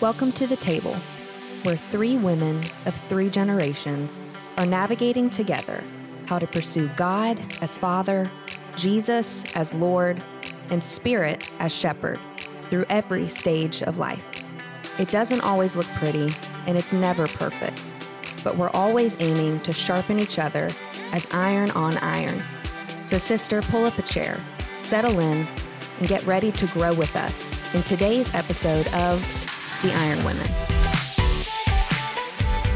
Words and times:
Welcome 0.00 0.32
to 0.32 0.46
the 0.46 0.56
table, 0.56 0.94
where 1.62 1.76
three 1.76 2.16
women 2.16 2.62
of 2.86 2.94
three 2.94 3.28
generations 3.28 4.22
are 4.56 4.64
navigating 4.64 5.28
together 5.28 5.84
how 6.24 6.38
to 6.38 6.46
pursue 6.46 6.88
God 6.96 7.38
as 7.60 7.76
Father, 7.76 8.30
Jesus 8.76 9.44
as 9.54 9.74
Lord, 9.74 10.22
and 10.70 10.82
Spirit 10.82 11.46
as 11.58 11.76
Shepherd 11.76 12.18
through 12.70 12.86
every 12.88 13.28
stage 13.28 13.82
of 13.82 13.98
life. 13.98 14.24
It 14.98 15.08
doesn't 15.08 15.42
always 15.42 15.76
look 15.76 15.88
pretty, 15.88 16.32
and 16.66 16.78
it's 16.78 16.94
never 16.94 17.26
perfect, 17.26 17.84
but 18.42 18.56
we're 18.56 18.70
always 18.70 19.18
aiming 19.20 19.60
to 19.60 19.72
sharpen 19.72 20.18
each 20.18 20.38
other 20.38 20.70
as 21.12 21.28
iron 21.30 21.70
on 21.72 21.98
iron. 21.98 22.42
So, 23.04 23.18
sister, 23.18 23.60
pull 23.60 23.84
up 23.84 23.98
a 23.98 24.02
chair, 24.02 24.42
settle 24.78 25.20
in, 25.20 25.46
and 25.98 26.08
get 26.08 26.24
ready 26.24 26.52
to 26.52 26.66
grow 26.68 26.94
with 26.94 27.14
us 27.16 27.54
in 27.74 27.82
today's 27.82 28.34
episode 28.34 28.86
of 28.94 29.49
The 29.82 29.94
Iron 29.94 30.22
Women. 30.24 30.46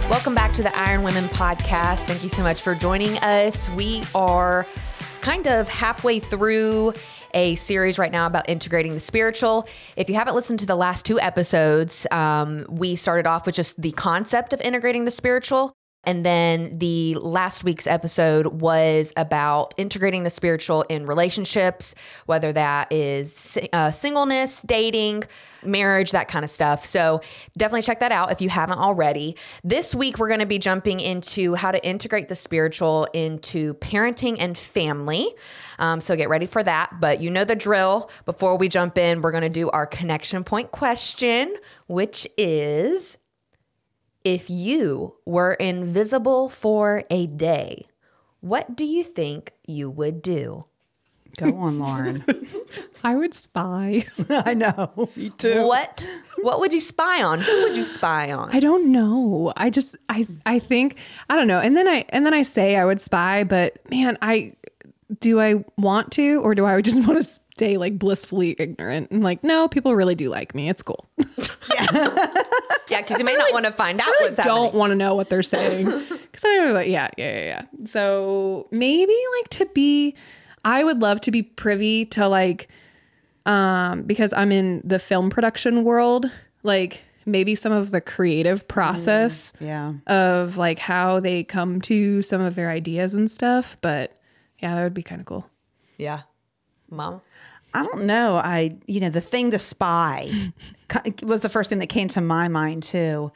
Welcome 0.08 0.34
back 0.34 0.54
to 0.54 0.62
the 0.62 0.74
Iron 0.74 1.02
Women 1.02 1.24
podcast. 1.24 2.04
Thank 2.04 2.22
you 2.22 2.30
so 2.30 2.42
much 2.42 2.62
for 2.62 2.74
joining 2.74 3.18
us. 3.18 3.68
We 3.70 4.02
are 4.14 4.66
kind 5.20 5.46
of 5.46 5.68
halfway 5.68 6.18
through 6.18 6.94
a 7.34 7.56
series 7.56 7.98
right 7.98 8.10
now 8.10 8.26
about 8.26 8.48
integrating 8.48 8.94
the 8.94 9.00
spiritual. 9.00 9.68
If 9.96 10.08
you 10.08 10.14
haven't 10.14 10.34
listened 10.34 10.60
to 10.60 10.66
the 10.66 10.76
last 10.76 11.04
two 11.04 11.20
episodes, 11.20 12.06
um, 12.10 12.64
we 12.70 12.96
started 12.96 13.26
off 13.26 13.44
with 13.44 13.54
just 13.54 13.82
the 13.82 13.92
concept 13.92 14.54
of 14.54 14.62
integrating 14.62 15.04
the 15.04 15.10
spiritual. 15.10 15.74
And 16.06 16.24
then 16.24 16.78
the 16.78 17.14
last 17.16 17.64
week's 17.64 17.86
episode 17.86 18.46
was 18.60 19.12
about 19.16 19.74
integrating 19.76 20.24
the 20.24 20.30
spiritual 20.30 20.82
in 20.88 21.06
relationships, 21.06 21.94
whether 22.26 22.52
that 22.52 22.92
is 22.92 23.58
uh, 23.72 23.90
singleness, 23.90 24.62
dating, 24.62 25.24
marriage, 25.64 26.12
that 26.12 26.28
kind 26.28 26.44
of 26.44 26.50
stuff. 26.50 26.84
So 26.84 27.20
definitely 27.56 27.82
check 27.82 28.00
that 28.00 28.12
out 28.12 28.30
if 28.30 28.40
you 28.40 28.48
haven't 28.48 28.78
already. 28.78 29.36
This 29.62 29.94
week, 29.94 30.18
we're 30.18 30.28
going 30.28 30.40
to 30.40 30.46
be 30.46 30.58
jumping 30.58 31.00
into 31.00 31.54
how 31.54 31.70
to 31.70 31.84
integrate 31.86 32.28
the 32.28 32.34
spiritual 32.34 33.06
into 33.12 33.74
parenting 33.74 34.36
and 34.38 34.56
family. 34.56 35.28
Um, 35.78 36.00
so 36.00 36.16
get 36.16 36.28
ready 36.28 36.46
for 36.46 36.62
that. 36.62 37.00
But 37.00 37.20
you 37.20 37.30
know 37.30 37.44
the 37.44 37.56
drill. 37.56 38.10
Before 38.24 38.56
we 38.56 38.68
jump 38.68 38.98
in, 38.98 39.22
we're 39.22 39.32
going 39.32 39.42
to 39.42 39.48
do 39.48 39.70
our 39.70 39.86
connection 39.86 40.44
point 40.44 40.70
question, 40.70 41.56
which 41.86 42.26
is 42.36 43.18
if 44.24 44.48
you 44.48 45.16
were 45.24 45.52
invisible 45.54 46.48
for 46.48 47.04
a 47.10 47.26
day, 47.26 47.86
what 48.40 48.74
do 48.76 48.84
you 48.84 49.04
think 49.04 49.52
you 49.66 49.90
would 49.90 50.22
do? 50.22 50.64
Go 51.36 51.56
on, 51.56 51.78
Lauren. 51.78 52.24
I 53.04 53.16
would 53.16 53.34
spy. 53.34 54.04
I 54.30 54.54
know. 54.54 55.08
Me 55.16 55.30
too. 55.30 55.66
What 55.66 56.08
what 56.38 56.60
would 56.60 56.72
you 56.72 56.80
spy 56.80 57.22
on? 57.22 57.40
Who 57.40 57.62
would 57.64 57.76
you 57.76 57.84
spy 57.84 58.32
on? 58.32 58.50
I 58.52 58.60
don't 58.60 58.92
know. 58.92 59.52
I 59.56 59.70
just 59.70 59.96
I 60.08 60.26
I 60.46 60.58
think 60.58 60.96
I 61.28 61.36
don't 61.36 61.48
know. 61.48 61.58
And 61.58 61.76
then 61.76 61.88
I 61.88 62.04
and 62.10 62.24
then 62.24 62.34
I 62.34 62.42
say 62.42 62.76
I 62.76 62.84
would 62.84 63.00
spy, 63.00 63.44
but 63.44 63.78
man, 63.90 64.16
I 64.22 64.54
do 65.20 65.40
I 65.40 65.64
want 65.76 66.12
to 66.12 66.40
or 66.42 66.54
do 66.54 66.64
I 66.66 66.80
just 66.80 67.04
want 67.06 67.20
to 67.20 67.40
stay 67.56 67.76
like 67.76 67.98
blissfully 67.98 68.56
ignorant 68.58 69.10
and 69.10 69.22
like 69.22 69.42
no, 69.44 69.68
people 69.68 69.94
really 69.94 70.14
do 70.14 70.28
like 70.28 70.54
me. 70.54 70.68
It's 70.68 70.82
cool. 70.82 71.08
yeah, 72.88 73.00
because 73.00 73.18
you 73.18 73.24
may 73.24 73.34
not 73.36 73.52
want 73.52 73.64
to 73.66 73.72
find 73.72 74.00
out 74.00 74.08
I 74.08 74.16
what's 74.22 74.38
don't 74.42 74.74
want 74.74 74.90
to 74.90 74.94
know 74.96 75.14
what 75.14 75.30
they're 75.30 75.42
saying 75.42 75.84
because 76.08 76.44
I 76.44 76.66
like 76.72 76.88
yeah 76.88 77.10
yeah 77.16 77.32
yeah 77.38 77.44
yeah. 77.44 77.62
So 77.84 78.68
maybe 78.70 79.16
like 79.40 79.48
to 79.50 79.66
be, 79.66 80.14
I 80.64 80.84
would 80.84 81.00
love 81.00 81.20
to 81.22 81.30
be 81.30 81.42
privy 81.42 82.06
to 82.06 82.28
like, 82.28 82.68
um, 83.46 84.02
because 84.02 84.32
I'm 84.32 84.50
in 84.52 84.80
the 84.84 84.98
film 84.98 85.30
production 85.30 85.84
world, 85.84 86.26
like 86.62 87.02
maybe 87.26 87.54
some 87.54 87.72
of 87.72 87.90
the 87.90 88.00
creative 88.00 88.66
process 88.68 89.52
Yeah. 89.60 89.94
of 90.06 90.56
like 90.56 90.78
how 90.78 91.20
they 91.20 91.42
come 91.44 91.80
to 91.82 92.20
some 92.22 92.40
of 92.40 92.54
their 92.54 92.70
ideas 92.70 93.14
and 93.14 93.30
stuff. 93.30 93.76
But 93.80 94.12
yeah, 94.58 94.74
that 94.74 94.82
would 94.84 94.94
be 94.94 95.02
kind 95.02 95.20
of 95.20 95.26
cool. 95.26 95.48
Yeah. 95.98 96.22
Mom. 96.90 97.22
I 97.74 97.82
don't 97.82 98.04
know. 98.04 98.36
I, 98.36 98.76
you 98.86 99.00
know, 99.00 99.10
the 99.10 99.20
thing 99.20 99.50
to 99.50 99.58
spy 99.58 100.30
was 101.22 101.40
the 101.40 101.48
first 101.48 101.68
thing 101.68 101.80
that 101.80 101.88
came 101.88 102.08
to 102.08 102.20
my 102.20 102.48
mind 102.48 102.84
too. 102.84 103.32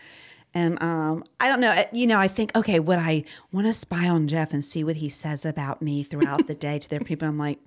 And 0.54 0.82
um, 0.82 1.24
I 1.40 1.48
don't 1.48 1.60
know. 1.60 1.84
You 1.92 2.06
know, 2.06 2.18
I 2.18 2.28
think, 2.28 2.56
okay, 2.56 2.80
would 2.80 2.98
I 2.98 3.24
want 3.52 3.66
to 3.66 3.72
spy 3.72 4.08
on 4.08 4.28
Jeff 4.28 4.52
and 4.52 4.64
see 4.64 4.82
what 4.82 4.96
he 4.96 5.08
says 5.08 5.44
about 5.44 5.82
me 5.82 6.02
throughout 6.02 6.46
the 6.46 6.54
day 6.54 6.78
to 6.78 6.88
their 6.88 7.00
people? 7.00 7.28
I'm 7.28 7.36
like, 7.36 7.58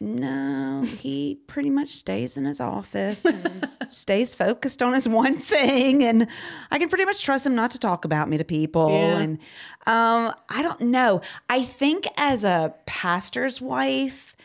no, 0.00 0.82
he 0.82 1.38
pretty 1.46 1.70
much 1.70 1.88
stays 1.90 2.36
in 2.36 2.44
his 2.44 2.58
office 2.58 3.24
and 3.24 3.68
stays 3.90 4.34
focused 4.34 4.82
on 4.82 4.94
his 4.94 5.08
one 5.08 5.38
thing. 5.38 6.02
And 6.02 6.26
I 6.72 6.80
can 6.80 6.88
pretty 6.88 7.04
much 7.04 7.24
trust 7.24 7.46
him 7.46 7.54
not 7.54 7.70
to 7.70 7.78
talk 7.78 8.04
about 8.04 8.28
me 8.28 8.36
to 8.36 8.44
people. 8.44 8.90
Yeah. 8.90 9.18
And 9.18 9.38
um, 9.86 10.34
I 10.48 10.62
don't 10.62 10.80
know. 10.80 11.20
I 11.48 11.62
think 11.62 12.06
as 12.16 12.42
a 12.42 12.74
pastor's 12.84 13.60
wife, 13.60 14.36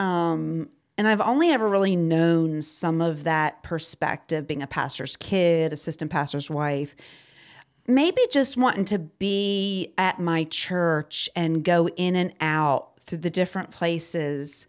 um, 0.00 0.70
and 0.98 1.06
I've 1.06 1.20
only 1.20 1.50
ever 1.50 1.68
really 1.68 1.96
known 1.96 2.62
some 2.62 3.00
of 3.00 3.24
that 3.24 3.62
perspective 3.62 4.46
being 4.46 4.62
a 4.62 4.66
pastor's 4.66 5.16
kid, 5.16 5.72
assistant 5.72 6.10
pastor's 6.10 6.48
wife. 6.50 6.96
Maybe 7.86 8.20
just 8.30 8.56
wanting 8.56 8.84
to 8.86 8.98
be 8.98 9.92
at 9.96 10.18
my 10.18 10.44
church 10.44 11.28
and 11.36 11.62
go 11.62 11.88
in 11.88 12.16
and 12.16 12.32
out 12.40 12.98
through 13.00 13.18
the 13.18 13.30
different 13.30 13.70
places 13.70 14.66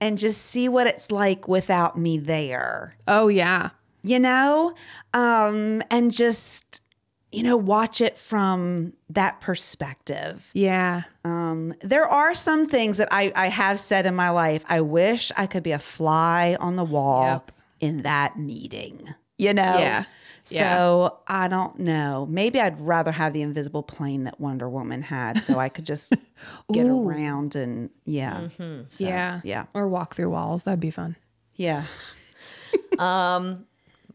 and 0.00 0.16
just 0.16 0.40
see 0.40 0.68
what 0.68 0.86
it's 0.86 1.10
like 1.10 1.48
without 1.48 1.98
me 1.98 2.16
there 2.16 2.94
Oh 3.08 3.26
yeah. 3.28 3.70
you 4.04 4.18
know 4.20 4.74
um 5.12 5.82
and 5.90 6.12
just 6.12 6.82
you 7.32 7.42
know 7.42 7.56
watch 7.56 8.00
it 8.00 8.18
from 8.18 8.92
that 9.08 9.40
perspective 9.40 10.50
Yeah. 10.52 11.02
um 11.24 11.74
there 11.80 12.06
are 12.06 12.34
some 12.34 12.66
things 12.66 12.96
that 12.98 13.08
i 13.12 13.32
i 13.36 13.46
have 13.48 13.78
said 13.78 14.04
in 14.06 14.14
my 14.14 14.30
life 14.30 14.64
i 14.68 14.80
wish 14.80 15.30
i 15.36 15.46
could 15.46 15.62
be 15.62 15.72
a 15.72 15.78
fly 15.78 16.56
on 16.60 16.76
the 16.76 16.84
wall 16.84 17.24
Yep. 17.24 17.52
in 17.80 18.02
that 18.02 18.38
meeting 18.38 19.08
you 19.38 19.54
know 19.54 19.78
Yeah. 19.78 20.04
so 20.44 21.18
i 21.28 21.46
don't 21.48 21.78
know 21.78 22.26
maybe 22.28 22.60
i'd 22.60 22.80
rather 22.80 23.12
have 23.12 23.32
the 23.32 23.42
invisible 23.42 23.82
plane 23.84 24.24
that 24.24 24.40
wonder 24.40 24.68
woman 24.68 25.00
had 25.02 25.38
so 25.44 25.58
i 25.58 25.68
could 25.68 25.86
just 25.86 26.12
get 26.72 26.86
around 26.86 27.54
and 27.54 27.90
yeah 28.06 28.48
So, 28.88 29.04
yeah. 29.04 29.40
yeah 29.44 29.66
Or 29.74 29.88
walk 29.88 30.14
through 30.16 30.30
walls. 30.30 30.64
That'd 30.64 30.80
be 30.80 30.90
fun. 30.90 31.14
yeah 31.54 31.84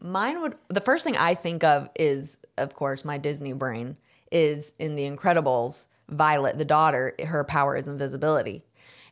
Mine 0.00 0.40
would 0.42 0.56
the 0.68 0.80
first 0.80 1.04
thing 1.04 1.16
I 1.16 1.34
think 1.34 1.64
of 1.64 1.88
is, 1.96 2.38
of 2.58 2.74
course, 2.74 3.04
my 3.04 3.18
Disney 3.18 3.52
brain 3.52 3.96
is 4.30 4.74
in 4.78 4.96
The 4.96 5.08
Incredibles. 5.08 5.86
Violet, 6.08 6.56
the 6.56 6.64
daughter, 6.64 7.14
her 7.24 7.42
power 7.42 7.76
is 7.76 7.88
invisibility, 7.88 8.62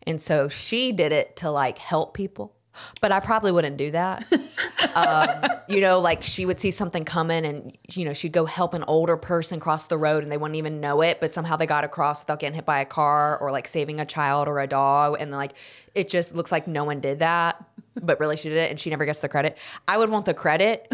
and 0.07 0.23
so 0.23 0.49
she 0.49 0.93
did 0.93 1.11
it 1.11 1.35
to 1.37 1.51
like 1.51 1.77
help 1.79 2.15
people. 2.15 2.55
But 3.01 3.11
I 3.11 3.19
probably 3.21 3.51
wouldn't 3.53 3.77
do 3.77 3.91
that. 3.93 4.25
um, 4.95 5.29
you 5.69 5.81
know, 5.81 5.99
like 6.01 6.23
she 6.23 6.47
would 6.47 6.61
see 6.61 6.71
something 6.71 7.05
coming, 7.05 7.45
and 7.45 7.77
you 7.95 8.05
know 8.05 8.13
she'd 8.13 8.33
go 8.33 8.45
help 8.47 8.75
an 8.75 8.85
older 8.85 9.17
person 9.17 9.59
cross 9.59 9.89
the 9.89 9.99
road, 9.99 10.23
and 10.23 10.31
they 10.31 10.37
wouldn't 10.37 10.57
even 10.57 10.81
know 10.81 11.01
it. 11.01 11.21
But 11.21 11.33
somehow 11.33 11.57
they 11.57 11.67
got 11.67 11.83
across 11.83 12.23
without 12.23 12.39
getting 12.39 12.55
hit 12.55 12.65
by 12.65 12.81
a 12.81 12.85
car 12.85 13.37
or 13.39 13.51
like 13.51 13.67
saving 13.67 13.99
a 13.99 14.07
child 14.07 14.47
or 14.47 14.61
a 14.61 14.69
dog, 14.69 15.17
and 15.19 15.33
like 15.33 15.55
it 15.97 16.09
just 16.09 16.35
looks 16.35 16.53
like 16.53 16.69
no 16.69 16.85
one 16.85 17.01
did 17.01 17.19
that 17.19 17.65
but 18.03 18.19
really 18.21 18.37
she 18.37 18.49
did 18.49 18.59
it 18.59 18.71
and 18.71 18.79
she 18.81 18.91
never 18.91 19.05
gets 19.05 19.21
the 19.21 19.29
credit. 19.29 19.57
I 19.89 19.97
would 19.99 20.11
want 20.11 20.27
the 20.27 20.35
credit. 20.35 20.87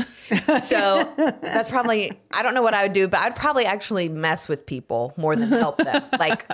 So 0.63 1.03
that's 1.17 1.69
probably, 1.69 2.13
I 2.35 2.43
don't 2.43 2.55
know 2.55 2.63
what 2.63 2.75
I 2.75 2.83
would 2.85 2.93
do, 2.93 3.09
but 3.09 3.21
I'd 3.21 3.37
probably 3.37 3.65
actually 3.67 4.09
mess 4.09 4.49
with 4.49 4.67
people 4.67 5.13
more 5.17 5.35
than 5.37 5.49
help 5.49 5.79
them. 5.79 6.03
Like 6.19 6.47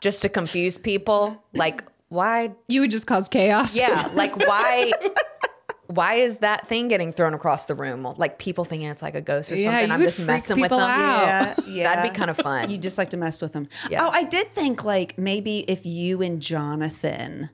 just 0.00 0.22
to 0.22 0.28
confuse 0.28 0.78
people. 0.78 1.42
Like, 1.54 1.84
why? 2.08 2.52
You 2.68 2.80
would 2.82 2.90
just 2.90 3.06
cause 3.06 3.28
chaos. 3.28 3.76
Yeah. 3.76 4.08
Like, 4.14 4.36
why? 4.36 4.92
Why 5.86 6.14
is 6.14 6.36
that 6.38 6.68
thing 6.68 6.86
getting 6.86 7.12
thrown 7.12 7.34
across 7.34 7.66
the 7.66 7.74
room? 7.74 8.04
Like 8.16 8.38
people 8.38 8.64
thinking 8.64 8.88
it's 8.88 9.02
like 9.02 9.16
a 9.16 9.20
ghost 9.20 9.50
or 9.50 9.56
Yeah, 9.56 9.70
something. 9.72 9.88
you 9.88 9.94
I'm 9.94 10.00
just 10.02 10.20
messing 10.20 10.60
with 10.60 10.70
them. 10.70 10.78
out. 10.80 10.88
Yeah, 11.26 11.54
yeah. 11.66 11.94
That'd 11.94 12.12
be 12.12 12.16
kind 12.16 12.30
of 12.30 12.36
fun. 12.36 12.70
You 12.70 12.78
just 12.78 12.96
like 12.96 13.10
to 13.10 13.16
mess 13.16 13.42
with 13.42 13.52
them. 13.52 13.68
Yeah. 13.90 14.06
Oh, 14.06 14.10
I 14.10 14.22
did 14.22 14.52
think 14.54 14.84
like 14.84 15.18
maybe 15.18 15.64
if 15.68 15.84
you 15.84 16.22
and 16.22 16.40
Jonathan 16.40 17.50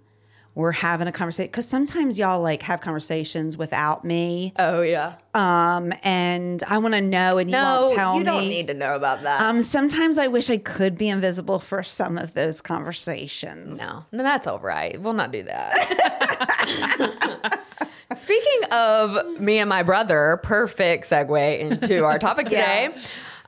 were 0.57 0.73
having 0.73 1.07
a 1.07 1.13
conversation, 1.13 1.49
because 1.49 1.69
sometimes 1.69 2.19
y'all 2.19 2.41
like 2.41 2.63
have 2.63 2.81
conversations 2.81 3.57
without 3.57 4.05
me, 4.05 4.53
oh 4.59 4.81
yeah. 4.83 5.15
um, 5.35 5.93
and 6.03 6.65
I 6.67 6.79
want 6.79 6.95
to 6.95 7.01
know, 7.03 7.39
and 7.39 7.49
you 7.49 7.57
No, 7.57 7.83
won't 7.83 7.95
tell 7.95 8.13
me. 8.15 8.19
you 8.19 8.25
me. 8.25 8.31
don't 8.33 8.49
need 8.49 8.67
to 8.69 8.75
know 8.75 8.97
about 8.97 9.23
that. 9.23 9.43
um, 9.43 9.63
sometimes 9.63 10.19
I 10.19 10.27
wish 10.29 10.51
I 10.51 10.57
could 10.57 10.97
be 10.99 11.09
invisible 11.09 11.59
for 11.61 11.83
some 11.85 12.19
of 12.19 12.35
those 12.35 12.61
conversations. 12.61 13.79
No, 13.79 14.05
no, 14.13 14.23
that's 14.25 14.47
all 14.49 14.59
right. 14.59 15.01
We'll 15.01 15.13
not 15.13 15.31
do 15.31 15.43
that. 15.45 15.73
Speaking 18.17 18.69
of 18.73 19.41
me 19.41 19.59
and 19.59 19.69
my 19.69 19.83
brother, 19.83 20.41
perfect 20.43 21.05
segue 21.05 21.59
into 21.59 22.05
our 22.05 22.19
topic 22.19 22.47
today. 22.49 22.95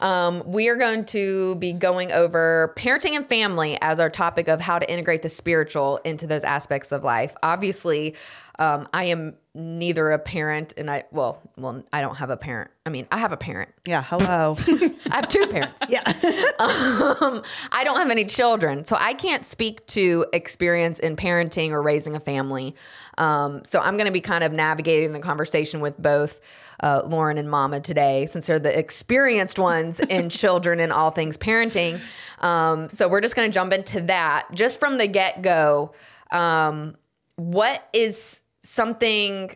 Um, 0.00 0.42
we 0.46 0.68
are 0.68 0.76
going 0.76 1.04
to 1.06 1.56
be 1.56 1.72
going 1.72 2.12
over 2.12 2.74
parenting 2.76 3.16
and 3.16 3.26
family 3.26 3.78
as 3.80 4.00
our 4.00 4.10
topic 4.10 4.48
of 4.48 4.60
how 4.60 4.78
to 4.78 4.90
integrate 4.90 5.22
the 5.22 5.28
spiritual 5.28 5.98
into 6.04 6.26
those 6.26 6.44
aspects 6.44 6.92
of 6.92 7.04
life. 7.04 7.34
Obviously, 7.42 8.14
Um, 8.58 8.88
I 8.92 9.04
am 9.04 9.34
neither 9.54 10.10
a 10.10 10.18
parent, 10.18 10.74
and 10.76 10.90
I 10.90 11.04
well, 11.12 11.40
well, 11.56 11.84
I 11.92 12.00
don't 12.00 12.16
have 12.16 12.30
a 12.30 12.36
parent. 12.36 12.70
I 12.84 12.90
mean, 12.90 13.06
I 13.12 13.18
have 13.18 13.32
a 13.32 13.36
parent. 13.36 13.72
Yeah. 13.86 14.02
Hello. 14.04 14.56
I 15.10 15.16
have 15.16 15.28
two 15.28 15.46
parents. 15.46 15.80
yeah. 15.88 16.00
um, 16.58 17.42
I 17.72 17.82
don't 17.84 17.98
have 17.98 18.10
any 18.10 18.24
children, 18.24 18.84
so 18.84 18.96
I 18.98 19.14
can't 19.14 19.44
speak 19.44 19.86
to 19.88 20.26
experience 20.32 20.98
in 20.98 21.16
parenting 21.16 21.70
or 21.70 21.82
raising 21.82 22.16
a 22.16 22.20
family. 22.20 22.74
Um, 23.16 23.64
so 23.64 23.80
I'm 23.80 23.96
going 23.96 24.06
to 24.06 24.12
be 24.12 24.20
kind 24.20 24.42
of 24.42 24.52
navigating 24.52 25.12
the 25.12 25.20
conversation 25.20 25.80
with 25.80 25.96
both 25.98 26.40
uh, 26.80 27.02
Lauren 27.04 27.38
and 27.38 27.50
Mama 27.50 27.80
today, 27.80 28.26
since 28.26 28.46
they're 28.46 28.58
the 28.58 28.76
experienced 28.76 29.58
ones 29.58 30.00
in 30.08 30.28
children 30.28 30.80
and 30.80 30.92
all 30.92 31.10
things 31.10 31.36
parenting. 31.36 32.00
Um, 32.40 32.88
so 32.88 33.08
we're 33.08 33.20
just 33.20 33.36
going 33.36 33.50
to 33.50 33.54
jump 33.54 33.72
into 33.72 34.00
that 34.02 34.48
just 34.52 34.80
from 34.80 34.98
the 34.98 35.06
get 35.06 35.42
go. 35.42 35.92
Um, 36.30 36.96
what 37.36 37.88
is 37.92 38.42
something 38.68 39.54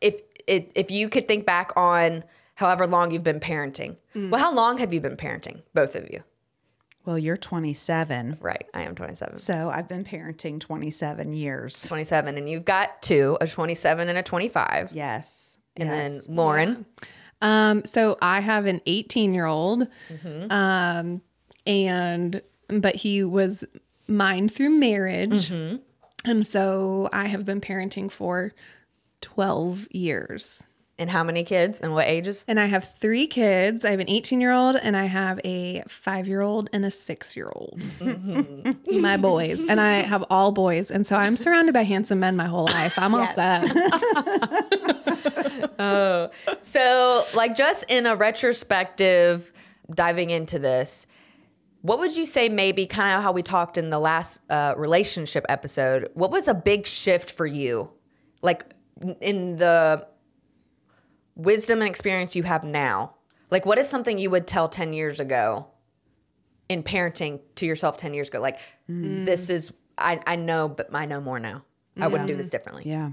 if, 0.00 0.20
if 0.46 0.64
if 0.74 0.90
you 0.90 1.08
could 1.08 1.28
think 1.28 1.46
back 1.46 1.72
on 1.76 2.24
however 2.54 2.86
long 2.86 3.10
you've 3.10 3.24
been 3.24 3.40
parenting? 3.40 3.96
Well, 4.14 4.40
how 4.40 4.52
long 4.52 4.78
have 4.78 4.92
you 4.92 5.00
been 5.00 5.16
parenting, 5.16 5.62
both 5.74 5.94
of 5.94 6.10
you? 6.10 6.24
Well, 7.04 7.18
you're 7.18 7.36
27. 7.36 8.38
Right, 8.40 8.68
I 8.74 8.82
am 8.82 8.94
27. 8.94 9.36
So 9.36 9.70
I've 9.72 9.88
been 9.88 10.04
parenting 10.04 10.60
27 10.60 11.32
years. 11.32 11.86
27 11.86 12.36
and 12.36 12.48
you've 12.48 12.64
got 12.64 13.00
two, 13.00 13.38
a 13.40 13.46
27 13.46 14.08
and 14.08 14.18
a 14.18 14.22
25. 14.22 14.90
Yes. 14.92 15.56
And 15.76 15.88
yes. 15.88 16.26
then 16.26 16.34
Lauren, 16.34 16.86
Um, 17.40 17.84
so 17.84 18.18
I 18.20 18.40
have 18.40 18.66
an 18.66 18.80
18 18.86 19.32
year 19.32 19.46
old, 19.46 19.86
um, 20.50 21.22
and 21.66 22.42
but 22.68 22.96
he 22.96 23.22
was 23.22 23.64
mine 24.08 24.48
through 24.48 24.70
marriage, 24.70 25.50
and 26.28 26.46
so 26.46 27.08
I 27.12 27.26
have 27.26 27.44
been 27.44 27.60
parenting 27.60 28.10
for 28.10 28.52
12 29.20 29.88
years. 29.90 30.62
and 31.00 31.10
how 31.10 31.22
many 31.22 31.44
kids 31.44 31.78
and 31.80 31.94
what 31.94 32.08
ages? 32.08 32.44
And 32.48 32.58
I 32.58 32.66
have 32.66 32.92
three 32.96 33.28
kids. 33.28 33.84
I 33.84 33.92
have 33.92 34.00
an 34.00 34.08
18 34.10 34.40
year 34.40 34.50
old, 34.52 34.74
and 34.74 34.96
I 34.96 35.04
have 35.04 35.38
a 35.44 35.84
five 35.86 36.26
year 36.26 36.40
old 36.40 36.68
and 36.72 36.84
a 36.84 36.90
six 36.90 37.36
year 37.36 37.48
old. 37.54 37.78
Mm-hmm. 38.00 39.00
my 39.00 39.16
boys. 39.16 39.60
And 39.64 39.80
I 39.80 40.00
have 40.00 40.24
all 40.28 40.50
boys. 40.50 40.90
And 40.90 41.06
so 41.06 41.14
I'm 41.14 41.36
surrounded 41.36 41.72
by 41.72 41.82
handsome 41.84 42.18
men 42.18 42.34
my 42.36 42.46
whole 42.46 42.64
life. 42.66 42.98
I'm 42.98 43.14
all 43.14 43.28
set. 43.28 43.64
Oh. 45.80 46.30
So, 46.60 47.22
like, 47.36 47.54
just 47.54 47.84
in 47.88 48.06
a 48.06 48.16
retrospective, 48.16 49.52
diving 49.94 50.30
into 50.30 50.58
this, 50.58 51.06
what 51.82 51.98
would 51.98 52.16
you 52.16 52.26
say, 52.26 52.48
maybe 52.48 52.86
kind 52.86 53.16
of 53.16 53.22
how 53.22 53.32
we 53.32 53.42
talked 53.42 53.78
in 53.78 53.90
the 53.90 53.98
last 53.98 54.42
uh, 54.50 54.74
relationship 54.76 55.46
episode? 55.48 56.08
What 56.14 56.30
was 56.30 56.48
a 56.48 56.54
big 56.54 56.86
shift 56.86 57.30
for 57.30 57.46
you? 57.46 57.90
Like, 58.42 58.64
in 59.20 59.56
the 59.56 60.06
wisdom 61.36 61.80
and 61.80 61.88
experience 61.88 62.34
you 62.34 62.42
have 62.42 62.64
now? 62.64 63.14
Like, 63.50 63.64
what 63.64 63.78
is 63.78 63.88
something 63.88 64.18
you 64.18 64.30
would 64.30 64.46
tell 64.46 64.68
10 64.68 64.92
years 64.92 65.20
ago 65.20 65.68
in 66.68 66.82
parenting 66.82 67.40
to 67.56 67.66
yourself 67.66 67.96
10 67.96 68.12
years 68.12 68.28
ago? 68.28 68.40
Like, 68.40 68.58
this 68.88 69.48
is, 69.48 69.72
I, 69.96 70.20
I 70.26 70.36
know, 70.36 70.68
but 70.68 70.94
I 70.94 71.06
know 71.06 71.20
more 71.20 71.38
now. 71.38 71.64
I 72.00 72.06
wouldn't 72.06 72.28
do 72.28 72.36
this 72.36 72.50
differently. 72.50 72.84
Yeah. 72.86 73.10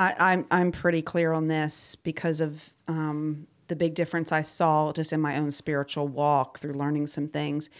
I, 0.00 0.14
I'm 0.18 0.46
I'm 0.50 0.72
pretty 0.72 1.02
clear 1.02 1.32
on 1.32 1.48
this 1.48 1.94
because 1.94 2.40
of 2.40 2.70
um, 2.88 3.46
the 3.70 3.76
big 3.76 3.94
difference 3.94 4.30
I 4.30 4.42
saw 4.42 4.92
just 4.92 5.14
in 5.14 5.20
my 5.20 5.38
own 5.38 5.50
spiritual 5.50 6.06
walk 6.06 6.58
through 6.58 6.74
learning 6.74 7.06
some 7.06 7.28
things. 7.28 7.70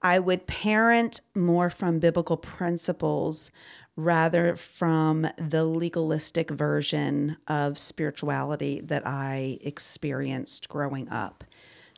I 0.00 0.18
would 0.18 0.46
parent 0.46 1.20
more 1.34 1.68
from 1.68 1.98
biblical 1.98 2.38
principles 2.38 3.50
rather 3.96 4.56
from 4.56 5.26
the 5.36 5.64
legalistic 5.64 6.50
version 6.50 7.36
of 7.46 7.78
spirituality 7.78 8.80
that 8.80 9.06
I 9.06 9.58
experienced 9.60 10.68
growing 10.68 11.08
up. 11.08 11.44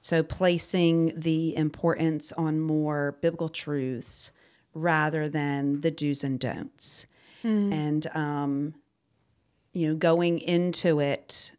So, 0.01 0.23
placing 0.23 1.19
the 1.19 1.57
importance 1.57 2.33
on 2.33 2.61
more 2.61 3.19
biblical 3.23 3.49
truths 3.49 4.31
rather 4.75 5.29
than 5.29 5.81
the 5.81 5.91
do's 5.91 6.23
and 6.23 6.39
don'ts. 6.39 7.07
And, 7.73 8.07
um, 8.15 8.75
you 9.73 9.89
know, 9.89 9.95
going 9.95 10.39
into 10.39 11.01
it, 11.01 11.53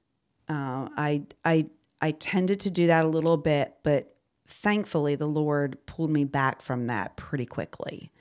uh, 0.49 0.87
I, 0.97 1.23
I, 1.43 1.67
I 2.01 2.11
tended 2.11 2.59
to 2.61 2.71
do 2.71 2.87
that 2.87 3.05
a 3.05 3.07
little 3.07 3.37
bit, 3.37 3.73
but 3.83 4.13
thankfully 4.47 5.15
the 5.15 5.27
Lord 5.27 5.77
pulled 5.85 6.09
me 6.09 6.23
back 6.23 6.61
from 6.61 6.87
that 6.87 7.15
pretty 7.17 7.45
quickly. 7.45 8.11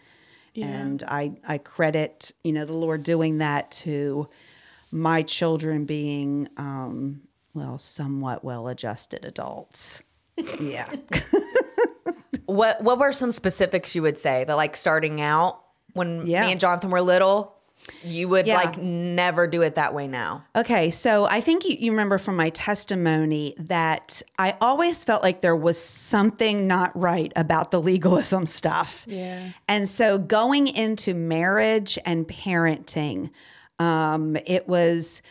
Yeah. 0.55 0.67
And 0.67 1.02
I, 1.06 1.32
I 1.46 1.58
credit, 1.58 2.32
you 2.43 2.52
know, 2.52 2.64
the 2.64 2.73
Lord 2.73 3.02
doing 3.05 3.38
that 3.38 3.70
to 3.73 4.28
my 4.90 5.23
children 5.23 5.84
being, 5.84 6.49
um, 6.56 7.23
well, 7.55 7.76
somewhat 7.78 8.43
well 8.44 8.69
adjusted 8.69 9.25
adults. 9.25 10.02
Yeah. 10.61 10.90
What 12.46 12.81
what 12.82 13.00
were 13.00 13.11
some 13.11 13.32
specifics 13.32 13.96
you 13.96 14.02
would 14.02 14.19
say 14.19 14.44
that 14.44 14.55
like 14.55 14.76
starting 14.76 15.20
out 15.20 15.61
when 15.94 16.26
Yeah. 16.26 16.43
me 16.46 16.52
and 16.52 16.61
Jonathan 16.61 16.90
were 16.90 17.00
little, 17.00 17.56
you 18.02 18.28
would 18.28 18.46
Yeah. 18.46 18.56
like 18.56 18.78
never 18.78 19.46
do 19.46 19.62
it 19.62 19.76
that 19.76 19.94
way 19.94 20.06
now. 20.08 20.44
Okay, 20.56 20.90
so 20.90 21.26
I 21.26 21.40
think 21.40 21.64
you, 21.64 21.76
you 21.78 21.90
remember 21.93 22.19
from 22.19 22.37
my 22.37 22.50
testimony 22.50 23.55
that 23.58 24.23
I 24.38 24.56
always 24.61 25.05
felt 25.05 25.23
like 25.23 25.40
there 25.40 25.56
was 25.56 25.81
something 25.81 26.67
not 26.67 26.96
right 26.99 27.32
about 27.37 27.70
the 27.70 27.81
legalism 27.81 28.46
stuff. 28.46 29.05
Yeah. 29.08 29.50
And 29.69 29.88
so 29.88 30.19
going 30.19 30.67
into 30.67 31.14
marriage 31.14 31.99
and 32.05 32.26
parenting, 32.26 33.31
um, 33.78 34.37
it 34.46 34.67
was, 34.69 35.23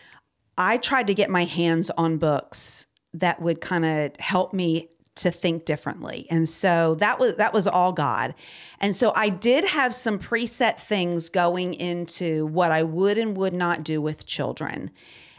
I 0.56 0.78
tried 0.78 1.08
to 1.08 1.14
get 1.14 1.28
my 1.30 1.44
hands 1.44 1.90
on 1.90 2.16
books 2.16 2.86
that 3.12 3.40
would 3.42 3.60
kind 3.60 3.84
of 3.84 4.16
help 4.18 4.52
me 4.52 4.88
to 5.16 5.30
think 5.30 5.64
differently. 5.64 6.26
And 6.30 6.48
so 6.48 6.94
that 6.96 7.18
was 7.18 7.36
that 7.36 7.52
was 7.52 7.66
all 7.66 7.92
God. 7.92 8.34
And 8.80 8.94
so 8.94 9.12
I 9.14 9.28
did 9.28 9.64
have 9.64 9.94
some 9.94 10.18
preset 10.18 10.78
things 10.78 11.28
going 11.28 11.74
into 11.74 12.46
what 12.46 12.70
I 12.70 12.82
would 12.82 13.18
and 13.18 13.36
would 13.36 13.54
not 13.54 13.82
do 13.82 14.00
with 14.00 14.26
children. 14.26 14.90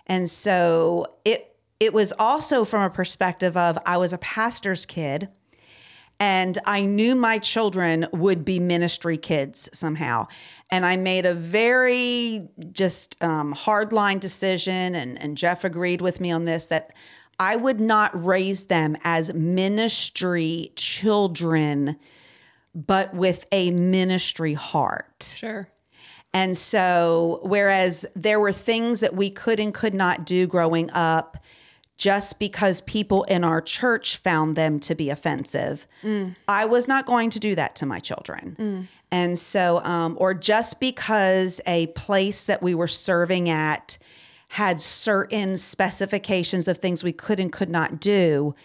And 0.06 0.30
so 0.30 1.06
it 1.24 1.56
it 1.80 1.94
was 1.94 2.14
also 2.18 2.66
from 2.66 2.82
a 2.82 2.90
perspective 2.90 3.56
of 3.56 3.78
I 3.86 3.98
was 3.98 4.14
a 4.14 4.18
pastor's 4.18 4.86
kid 4.86 5.30
and 6.20 6.58
I 6.66 6.86
knew 6.86 7.16
my 7.16 7.38
children 7.38 8.08
would 8.12 8.44
be 8.44 8.60
ministry 8.60 9.18
kids 9.18 9.70
somehow. 9.72 10.28
And 10.72 10.86
I 10.86 10.98
made 10.98 11.26
a 11.26 11.34
very 11.34 12.50
just 12.72 13.22
um, 13.24 13.54
hardline 13.54 14.20
decision, 14.20 14.96
and, 14.96 15.22
and 15.22 15.38
Jeff 15.38 15.64
agreed 15.64 16.02
with 16.02 16.20
me 16.20 16.32
on 16.32 16.46
this 16.46 16.66
that 16.68 16.94
I 17.40 17.56
would 17.56 17.80
not 17.80 18.12
raise 18.26 18.66
them 18.66 18.98
as 19.04 19.34
ministry 19.34 20.72
children, 20.76 21.98
but 22.74 23.14
with 23.14 23.46
a 23.52 23.72
ministry 23.72 24.54
heart. 24.54 25.36
Sure. 25.38 25.70
And 26.34 26.58
so, 26.58 27.40
whereas 27.44 28.06
there 28.16 28.40
were 28.40 28.52
things 28.52 29.00
that 29.00 29.16
we 29.16 29.30
could 29.30 29.60
and 29.60 29.74
could 29.74 29.94
not 29.94 30.26
do 30.26 30.46
growing 30.46 30.92
up 30.92 31.38
just 31.98 32.38
because 32.38 32.82
people 32.82 33.24
in 33.24 33.44
our 33.44 33.60
church 33.60 34.18
found 34.18 34.56
them 34.56 34.80
to 34.82 34.94
be 34.94 35.10
offensive, 35.10 35.88
I 36.48 36.66
was 36.66 36.88
not 36.88 37.08
going 37.08 37.32
to 37.32 37.40
do 37.40 37.56
that 37.56 37.76
to 37.78 37.88
my 37.88 38.00
children. 38.00 38.88
And 39.12 39.40
so, 39.40 39.82
um, 39.84 40.16
or 40.20 40.36
just 40.36 40.80
because 40.80 41.60
a 41.66 41.88
place 41.88 42.44
that 42.46 42.62
we 42.62 42.76
were 42.76 42.88
serving 42.88 43.50
at 43.50 43.98
had 44.50 44.80
certain 44.80 45.58
specifications 45.58 46.68
of 46.68 46.78
things 46.78 47.04
we 47.04 47.12
could 47.12 47.40
and 47.40 47.52
could 47.52 47.70
not 47.70 48.00
do, 48.00 48.56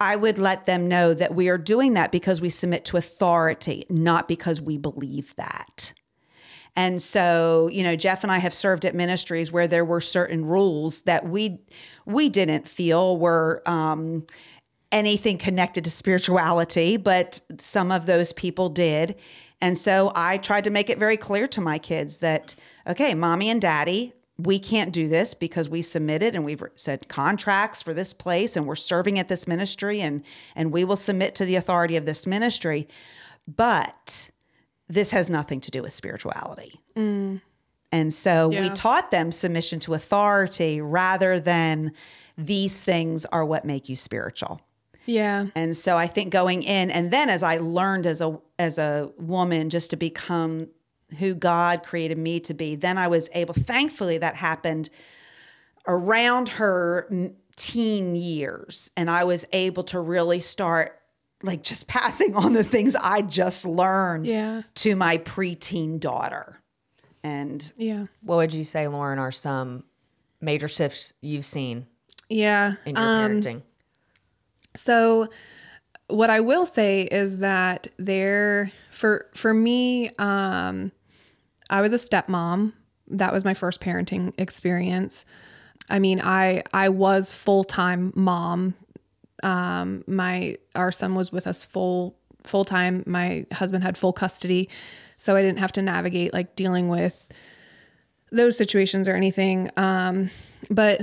I 0.00 0.16
would 0.16 0.38
let 0.38 0.66
them 0.66 0.88
know 0.88 1.14
that 1.14 1.34
we 1.34 1.48
are 1.48 1.58
doing 1.58 1.94
that 1.94 2.12
because 2.12 2.40
we 2.40 2.50
submit 2.50 2.84
to 2.86 2.96
authority, 2.96 3.84
not 3.88 4.28
because 4.28 4.60
we 4.60 4.76
believe 4.76 5.34
that. 5.36 5.92
And 6.74 7.00
so, 7.00 7.70
you 7.72 7.82
know, 7.82 7.96
Jeff 7.96 8.22
and 8.22 8.30
I 8.30 8.38
have 8.38 8.52
served 8.52 8.84
at 8.84 8.94
ministries 8.94 9.50
where 9.50 9.66
there 9.66 9.84
were 9.84 10.02
certain 10.02 10.44
rules 10.44 11.00
that 11.02 11.26
we 11.26 11.58
we 12.04 12.28
didn't 12.28 12.68
feel 12.68 13.16
were 13.16 13.62
um, 13.64 14.26
anything 14.92 15.38
connected 15.38 15.84
to 15.84 15.90
spirituality, 15.90 16.98
but 16.98 17.40
some 17.58 17.90
of 17.90 18.04
those 18.04 18.34
people 18.34 18.68
did. 18.68 19.16
And 19.62 19.78
so 19.78 20.12
I 20.14 20.36
tried 20.36 20.64
to 20.64 20.70
make 20.70 20.90
it 20.90 20.98
very 20.98 21.16
clear 21.16 21.46
to 21.48 21.62
my 21.62 21.78
kids 21.78 22.18
that, 22.18 22.54
okay, 22.86 23.14
mommy 23.14 23.48
and 23.48 23.60
daddy, 23.60 24.12
we 24.38 24.58
can't 24.58 24.92
do 24.92 25.08
this 25.08 25.34
because 25.34 25.68
we 25.68 25.80
submitted 25.80 26.34
and 26.34 26.44
we've 26.44 26.62
said 26.74 27.08
contracts 27.08 27.82
for 27.82 27.94
this 27.94 28.12
place 28.12 28.56
and 28.56 28.66
we're 28.66 28.74
serving 28.74 29.18
at 29.18 29.28
this 29.28 29.46
ministry 29.46 30.00
and 30.00 30.22
and 30.54 30.72
we 30.72 30.84
will 30.84 30.96
submit 30.96 31.34
to 31.36 31.44
the 31.44 31.56
authority 31.56 31.96
of 31.96 32.04
this 32.04 32.26
ministry. 32.26 32.86
But 33.48 34.30
this 34.88 35.10
has 35.10 35.30
nothing 35.30 35.60
to 35.60 35.70
do 35.70 35.82
with 35.82 35.92
spirituality. 35.92 36.80
Mm. 36.94 37.40
And 37.92 38.12
so 38.12 38.48
we 38.48 38.68
taught 38.70 39.10
them 39.10 39.32
submission 39.32 39.80
to 39.80 39.94
authority 39.94 40.80
rather 40.80 41.40
than 41.40 41.92
these 42.36 42.82
things 42.82 43.24
are 43.26 43.44
what 43.44 43.64
make 43.64 43.88
you 43.88 43.96
spiritual. 43.96 44.60
Yeah. 45.06 45.46
And 45.54 45.76
so 45.76 45.96
I 45.96 46.08
think 46.08 46.32
going 46.32 46.62
in 46.62 46.90
and 46.90 47.10
then 47.10 47.30
as 47.30 47.42
I 47.42 47.56
learned 47.58 48.04
as 48.06 48.20
a 48.20 48.38
as 48.58 48.76
a 48.76 49.10
woman 49.16 49.70
just 49.70 49.90
to 49.90 49.96
become 49.96 50.68
who 51.18 51.34
God 51.34 51.82
created 51.82 52.18
me 52.18 52.40
to 52.40 52.54
be, 52.54 52.74
then 52.74 52.98
I 52.98 53.08
was 53.08 53.28
able, 53.32 53.54
thankfully, 53.54 54.18
that 54.18 54.34
happened 54.36 54.90
around 55.86 56.48
her 56.50 57.08
teen 57.56 58.16
years. 58.16 58.90
And 58.96 59.10
I 59.10 59.24
was 59.24 59.44
able 59.52 59.84
to 59.84 60.00
really 60.00 60.40
start 60.40 61.00
like 61.42 61.62
just 61.62 61.86
passing 61.88 62.34
on 62.36 62.52
the 62.54 62.64
things 62.64 62.96
I 62.96 63.22
just 63.22 63.66
learned 63.66 64.26
Yeah. 64.26 64.62
to 64.76 64.96
my 64.96 65.18
preteen 65.18 66.00
daughter. 66.00 66.58
And 67.22 67.72
Yeah. 67.76 68.06
What 68.22 68.36
would 68.36 68.52
you 68.52 68.64
say, 68.64 68.86
Lauren, 68.88 69.18
are 69.18 69.32
some 69.32 69.84
major 70.40 70.68
shifts 70.68 71.12
you've 71.20 71.44
seen 71.44 71.86
Yeah. 72.28 72.74
in 72.84 72.96
your 72.96 73.04
Um, 73.04 73.40
parenting? 73.40 73.62
So 74.76 75.28
what 76.08 76.30
I 76.30 76.40
will 76.40 76.66
say 76.66 77.02
is 77.02 77.38
that 77.38 77.88
there 77.98 78.70
for 78.90 79.26
for 79.34 79.52
me 79.52 80.10
um 80.18 80.92
I 81.70 81.80
was 81.80 81.92
a 81.92 81.96
stepmom. 81.96 82.72
That 83.08 83.32
was 83.32 83.44
my 83.44 83.54
first 83.54 83.80
parenting 83.80 84.32
experience. 84.38 85.24
I 85.88 85.98
mean, 85.98 86.20
I 86.22 86.62
I 86.72 86.88
was 86.88 87.32
full-time 87.32 88.12
mom. 88.14 88.74
Um 89.42 90.04
my 90.06 90.56
our 90.74 90.92
son 90.92 91.14
was 91.14 91.30
with 91.32 91.46
us 91.46 91.62
full 91.62 92.16
full 92.44 92.64
time. 92.64 93.04
My 93.06 93.46
husband 93.52 93.84
had 93.84 93.98
full 93.98 94.12
custody. 94.12 94.68
So 95.16 95.36
I 95.36 95.42
didn't 95.42 95.58
have 95.58 95.72
to 95.72 95.82
navigate 95.82 96.32
like 96.32 96.56
dealing 96.56 96.88
with 96.88 97.28
those 98.30 98.56
situations 98.56 99.08
or 99.08 99.14
anything. 99.14 99.70
Um 99.76 100.30
but 100.70 101.00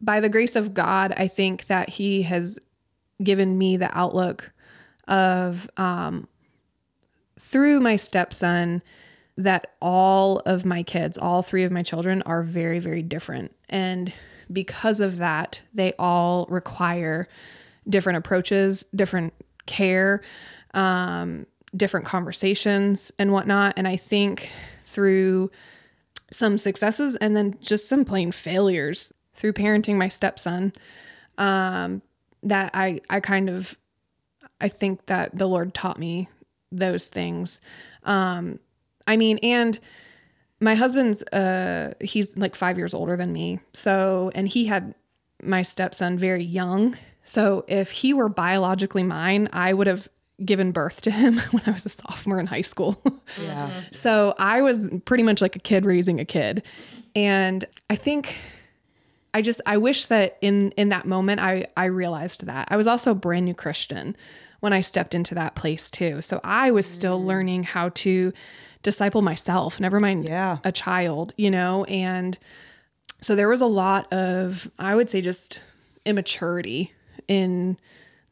by 0.00 0.20
the 0.20 0.28
grace 0.28 0.54
of 0.54 0.74
God, 0.74 1.14
I 1.16 1.28
think 1.28 1.66
that 1.66 1.88
he 1.88 2.22
has 2.22 2.58
given 3.22 3.56
me 3.56 3.76
the 3.76 3.96
outlook 3.96 4.52
of 5.08 5.68
um, 5.76 6.28
through 7.38 7.80
my 7.80 7.96
stepson 7.96 8.82
that 9.36 9.74
all 9.80 10.38
of 10.46 10.64
my 10.64 10.82
kids, 10.82 11.18
all 11.18 11.42
three 11.42 11.64
of 11.64 11.72
my 11.72 11.82
children, 11.82 12.22
are 12.22 12.42
very, 12.42 12.78
very 12.78 13.02
different. 13.02 13.54
And 13.68 14.12
because 14.52 15.00
of 15.00 15.16
that, 15.16 15.60
they 15.72 15.92
all 15.98 16.46
require 16.48 17.28
different 17.88 18.18
approaches, 18.18 18.84
different 18.94 19.34
care, 19.66 20.22
um, 20.72 21.46
different 21.76 22.06
conversations, 22.06 23.12
and 23.18 23.32
whatnot. 23.32 23.74
And 23.76 23.88
I 23.88 23.96
think 23.96 24.50
through 24.82 25.50
some 26.30 26.58
successes 26.58 27.16
and 27.16 27.36
then 27.36 27.56
just 27.60 27.88
some 27.88 28.04
plain 28.04 28.32
failures 28.32 29.12
through 29.34 29.52
parenting 29.52 29.96
my 29.96 30.08
stepson, 30.08 30.72
um, 31.38 32.02
that 32.42 32.70
I 32.74 33.00
I 33.10 33.20
kind 33.20 33.50
of 33.50 33.76
I 34.60 34.68
think 34.68 35.06
that 35.06 35.36
the 35.36 35.46
Lord 35.46 35.74
taught 35.74 35.98
me 35.98 36.28
those 36.70 37.08
things. 37.08 37.60
Um, 38.04 38.60
I 39.06 39.16
mean, 39.16 39.38
and 39.42 39.78
my 40.60 40.74
husband's 40.74 41.22
uh 41.24 41.94
he's 42.00 42.36
like 42.36 42.54
five 42.54 42.78
years 42.78 42.94
older 42.94 43.16
than 43.16 43.32
me. 43.32 43.60
So 43.72 44.30
and 44.34 44.48
he 44.48 44.66
had 44.66 44.94
my 45.42 45.62
stepson 45.62 46.18
very 46.18 46.44
young. 46.44 46.96
So 47.22 47.64
if 47.68 47.90
he 47.90 48.14
were 48.14 48.28
biologically 48.28 49.02
mine, 49.02 49.48
I 49.52 49.72
would 49.72 49.86
have 49.86 50.08
given 50.44 50.72
birth 50.72 51.00
to 51.02 51.10
him 51.10 51.38
when 51.50 51.62
I 51.66 51.70
was 51.70 51.86
a 51.86 51.90
sophomore 51.90 52.40
in 52.40 52.46
high 52.46 52.62
school. 52.62 53.00
yeah, 53.42 53.70
So 53.92 54.34
I 54.38 54.62
was 54.62 54.88
pretty 55.04 55.22
much 55.22 55.40
like 55.40 55.56
a 55.56 55.60
kid 55.60 55.86
raising 55.86 56.18
a 56.20 56.24
kid. 56.24 56.62
And 57.14 57.64
I 57.88 57.96
think 57.96 58.36
I 59.32 59.42
just 59.42 59.60
I 59.66 59.76
wish 59.76 60.06
that 60.06 60.38
in 60.40 60.70
in 60.72 60.88
that 60.90 61.06
moment 61.06 61.40
I 61.40 61.66
I 61.76 61.86
realized 61.86 62.46
that. 62.46 62.68
I 62.70 62.76
was 62.76 62.86
also 62.86 63.10
a 63.10 63.14
brand 63.14 63.44
new 63.44 63.54
Christian 63.54 64.16
when 64.60 64.72
I 64.72 64.80
stepped 64.80 65.14
into 65.14 65.34
that 65.34 65.54
place 65.54 65.90
too. 65.90 66.22
So 66.22 66.40
I 66.42 66.70
was 66.70 66.86
still 66.86 67.22
learning 67.22 67.64
how 67.64 67.90
to 67.90 68.32
disciple 68.84 69.20
myself, 69.22 69.80
never 69.80 69.98
mind 69.98 70.24
Yeah. 70.24 70.58
a 70.62 70.70
child, 70.70 71.32
you 71.36 71.50
know, 71.50 71.82
and 71.84 72.38
so 73.20 73.34
there 73.34 73.48
was 73.48 73.60
a 73.60 73.66
lot 73.66 74.12
of 74.12 74.70
I 74.78 74.94
would 74.94 75.10
say 75.10 75.20
just 75.20 75.58
immaturity 76.06 76.92
in 77.26 77.76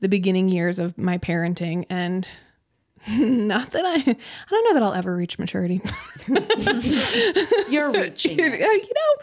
the 0.00 0.08
beginning 0.08 0.48
years 0.48 0.78
of 0.78 0.96
my 0.98 1.18
parenting 1.18 1.86
and 1.90 2.28
not 3.10 3.70
that 3.72 3.84
I 3.84 3.94
I 3.96 4.16
don't 4.50 4.64
know 4.68 4.74
that 4.74 4.82
I'll 4.84 4.92
ever 4.94 5.16
reach 5.16 5.36
maturity. 5.38 5.80
you're 7.68 7.90
reaching. 8.00 8.38
you 8.38 8.58
know, 8.58 8.72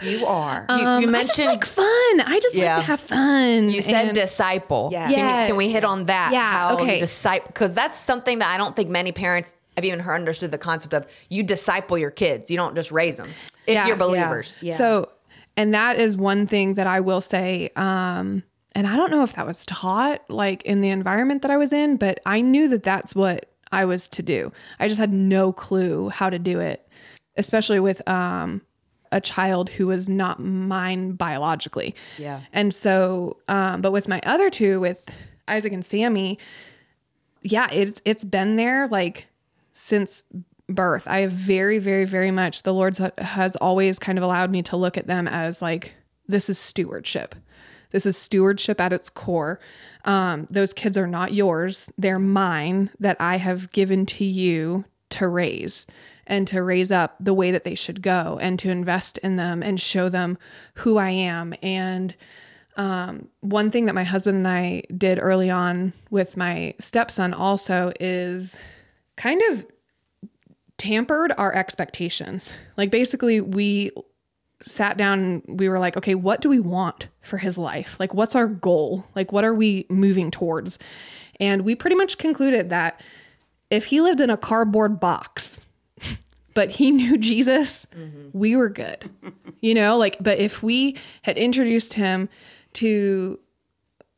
You 0.02 0.26
are. 0.26 0.66
You, 0.70 0.76
you 0.78 0.86
um, 0.86 0.98
I 0.98 1.02
just 1.02 1.12
mentioned 1.12 1.48
like 1.48 1.66
fun. 1.66 1.86
I 2.22 2.40
just 2.42 2.56
Yeah. 2.56 2.76
like 2.78 2.82
to 2.86 2.88
have 2.88 3.00
fun. 3.00 3.70
you 3.70 3.82
said 3.82 4.08
And- 4.08 4.16
disciple. 4.16 4.90
Yeah. 4.92 5.10
Can, 5.10 5.48
can 5.48 5.56
we 5.56 5.70
hit 5.70 5.84
on 5.86 6.06
that? 6.06 6.32
Yeah, 6.34 6.52
How 6.52 6.78
okay. 6.80 7.00
disciple 7.00 7.48
because 7.48 7.74
that's 7.76 7.98
something 7.98 8.40
that 8.40 8.54
I 8.54 8.58
don't 8.58 8.76
think 8.76 8.90
many 8.90 9.12
parents 9.12 9.56
have 9.80 9.86
even 9.86 10.00
heard 10.00 10.16
understood 10.16 10.52
the 10.52 10.58
concept 10.58 10.94
of. 10.94 11.08
You 11.30 11.44
disciple 11.44 11.98
your 11.98 12.12
kids. 12.12 12.52
You 12.52 12.58
don't 12.58 12.76
just 12.76 12.92
raise 12.92 13.18
them. 13.18 13.30
If 13.66 13.74
Yeah. 13.74 13.88
you're 13.88 13.96
Yeah. 13.96 14.00
believers. 14.06 14.58
Yeah. 14.62 14.76
So, 14.76 15.10
and 15.58 15.74
that 15.74 16.00
is 16.00 16.16
one 16.16 16.48
thing 16.48 16.76
that 16.76 16.88
I 16.88 17.00
will 17.00 17.22
say. 17.22 17.70
Um, 17.76 18.44
and 18.76 18.86
I 18.88 18.96
don't 18.96 19.12
know 19.12 19.24
if 19.24 19.34
that 19.34 19.46
was 19.48 19.66
taught 19.66 20.22
like 20.30 20.62
in 20.64 20.82
the 20.82 20.90
environment 20.90 21.42
that 21.42 21.52
I 21.52 21.58
was 21.58 21.74
in, 21.74 21.98
but 21.98 22.20
I 22.26 22.42
knew 22.42 22.68
that 22.70 22.84
that's 22.84 23.16
what 23.16 23.48
I 23.72 23.86
was 23.86 24.08
to 24.10 24.24
do. 24.24 24.52
I 24.80 24.88
just 24.88 25.00
had 25.00 25.12
no 25.14 25.52
clue 25.52 26.10
how 26.10 26.30
to 26.30 26.40
do 26.40 26.60
it, 26.60 26.88
especially 27.36 27.80
with 27.80 28.08
um, 28.08 28.62
a 29.12 29.20
child 29.22 29.70
who 29.70 29.88
was 29.88 30.08
not 30.08 30.40
mine 30.40 31.14
biologically. 31.14 31.96
Yeah. 32.18 32.42
And 32.54 32.74
so, 32.74 33.38
um, 33.48 33.82
but 33.82 33.92
with 33.92 34.08
my 34.08 34.22
other 34.24 34.50
two, 34.50 34.80
with 34.80 35.04
Isaac 35.48 35.74
and 35.74 35.84
Sammy, 35.84 36.38
yeah, 37.42 37.68
it's 37.72 38.02
it's 38.06 38.24
been 38.24 38.56
there 38.56 38.88
like 38.88 39.28
since 39.80 40.26
birth. 40.68 41.08
I 41.08 41.22
have 41.22 41.32
very, 41.32 41.80
very, 41.80 42.04
very 42.04 42.32
much 42.32 42.64
the 42.64 42.74
Lord 42.74 42.98
has 43.18 43.56
always 43.56 43.98
kind 43.98 44.18
of 44.18 44.24
allowed 44.24 44.52
me 44.52 44.62
to 44.64 44.78
look 44.78 44.98
at 44.98 45.08
them 45.08 45.26
as 45.28 45.62
like 45.62 45.96
this 46.28 46.50
is 46.50 46.60
stewardship. 46.60 47.34
This 47.92 48.06
is 48.06 48.18
stewardship 48.18 48.80
at 48.82 48.94
its 48.94 49.10
core. 49.10 49.60
Um, 50.04 50.48
those 50.50 50.74
kids 50.74 50.98
are 50.98 51.08
not 51.08 51.34
yours; 51.34 51.90
they're 51.98 52.20
mine 52.20 52.92
that 53.00 53.18
I 53.22 53.38
have 53.38 53.72
given 53.72 54.06
to 54.08 54.26
you 54.26 54.84
to 55.12 55.28
raise 55.28 55.88
and 56.28 56.46
to 56.48 56.62
raise 56.62 56.92
up 56.92 57.16
the 57.20 57.34
way 57.34 57.50
that 57.50 57.64
they 57.64 57.74
should 57.74 58.02
go 58.02 58.38
and 58.42 58.60
to 58.60 58.70
invest 58.70 59.18
in 59.20 59.38
them 59.38 59.64
and 59.64 59.80
show 59.82 60.10
them 60.10 60.38
who 60.76 60.98
I 60.98 61.10
am 61.10 61.56
and 61.64 62.16
um, 62.78 63.28
one 63.42 63.72
thing 63.72 63.86
that 63.86 63.96
my 63.96 64.04
husband 64.06 64.38
and 64.38 64.48
I 64.48 64.84
did 64.96 65.18
early 65.20 65.50
on 65.50 65.92
with 66.12 66.38
my 66.38 66.76
stepson 66.80 67.34
also 67.34 67.92
is 68.00 68.62
kind 69.20 69.42
of 69.52 69.66
tampered 70.78 71.34
our 71.38 71.54
expectations. 71.54 72.54
Like 72.78 72.90
basically, 72.90 73.42
we 73.42 73.92
sat 74.64 74.98
down 74.98 75.20
and 75.48 75.60
we 75.60 75.70
were 75.70 75.78
like, 75.78 75.98
okay, 75.98 76.16
what 76.16 76.42
do 76.42 76.50
we 76.50 76.60
want 76.60 77.10
for 77.22 77.38
his 77.38 77.58
life? 77.58 77.98
Like, 78.00 78.14
what's 78.14 78.34
our 78.34 78.48
goal? 78.48 79.06
Like, 79.16 79.32
what 79.32 79.44
are 79.44 79.54
we 79.54 79.86
moving 79.90 80.32
towards? 80.32 80.80
And 81.40 81.64
we 81.64 81.76
pretty 81.76 81.96
much 81.96 82.18
concluded 82.18 82.70
that 82.70 83.02
if 83.70 83.86
he 83.86 84.02
lived 84.02 84.22
in 84.22 84.30
a 84.30 84.38
cardboard 84.38 85.00
box, 85.00 85.68
but 86.54 86.72
he 86.72 86.90
knew 86.90 87.18
Jesus, 87.18 87.86
we 88.34 88.56
were 88.56 88.70
good. 88.70 89.10
You 89.62 89.74
know, 89.74 89.98
like, 89.98 90.16
but 90.22 90.40
if 90.40 90.64
we 90.64 90.96
had 91.22 91.38
introduced 91.38 91.96
him 91.96 92.30
to 92.76 93.38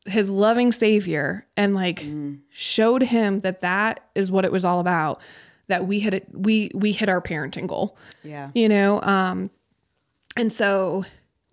his 0.06 0.30
loving 0.30 0.72
savior 0.72 1.46
and 1.56 1.74
like 1.74 2.04
showed 2.50 3.02
him 3.02 3.40
that 3.40 3.60
that 3.60 4.00
is 4.14 4.30
what 4.30 4.44
it 4.44 4.52
was 4.52 4.64
all 4.64 4.80
about, 4.80 5.20
that 5.68 5.86
we 5.86 6.00
had 6.00 6.24
we 6.32 6.70
we 6.74 6.92
hit 6.92 7.08
our 7.08 7.20
parenting 7.20 7.66
goal. 7.66 7.96
Yeah. 8.22 8.50
You 8.54 8.68
know, 8.68 9.00
um 9.02 9.50
and 10.36 10.52
so 10.52 11.04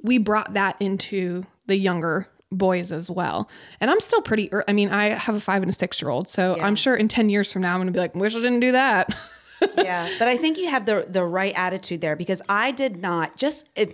we 0.01 0.18
brought 0.18 0.53
that 0.53 0.77
into 0.79 1.44
the 1.68 1.75
younger 1.75 2.27
boys 2.51 2.91
as 2.91 3.10
well. 3.12 3.48
And 3.79 3.91
I'm 3.91 4.00
still 4.00 4.22
pretty 4.22 4.50
I 4.68 4.74
mean, 4.74 4.89
I 4.89 5.10
have 5.10 5.36
a 5.36 5.39
5 5.39 5.62
and 5.62 5.70
a 5.70 5.74
6 5.74 6.01
year 6.01 6.10
old, 6.10 6.27
so 6.27 6.56
Yeah. 6.56 6.65
I'm 6.65 6.75
sure 6.75 6.96
in 6.96 7.08
10 7.08 7.29
years 7.29 7.53
from 7.53 7.62
now 7.62 7.74
I'm 7.74 7.77
going 7.79 7.88
to 7.88 7.94
be 7.94 8.00
like, 8.00 8.15
wish 8.15 8.36
I 8.36 8.39
didn't 8.39 8.62
do 8.62 8.72
that. 8.72 9.15
yeah, 9.77 10.10
but 10.18 10.27
I 10.27 10.38
think 10.38 10.58
you 10.58 10.70
have 10.70 10.86
the 10.86 11.06
the 11.08 11.24
right 11.24 11.53
attitude 11.56 12.01
there 12.01 12.15
because 12.15 12.41
I 12.50 12.72
did 12.72 12.98
not 12.98 13.36
just 13.36 13.68
if 13.75 13.94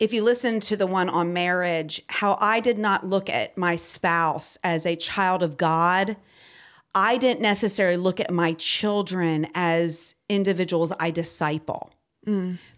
if 0.00 0.14
you 0.14 0.24
listen 0.24 0.58
to 0.60 0.76
the 0.76 0.86
one 0.86 1.10
on 1.10 1.32
marriage, 1.34 2.02
how 2.08 2.38
I 2.40 2.58
did 2.60 2.78
not 2.78 3.06
look 3.06 3.28
at 3.28 3.56
my 3.56 3.76
spouse 3.76 4.58
as 4.64 4.86
a 4.86 4.96
child 4.96 5.42
of 5.42 5.58
God. 5.58 6.16
I 6.94 7.18
didn't 7.18 7.42
necessarily 7.42 7.98
look 7.98 8.18
at 8.18 8.32
my 8.32 8.54
children 8.54 9.46
as 9.54 10.16
individuals 10.28 10.92
I 10.98 11.10
disciple 11.12 11.92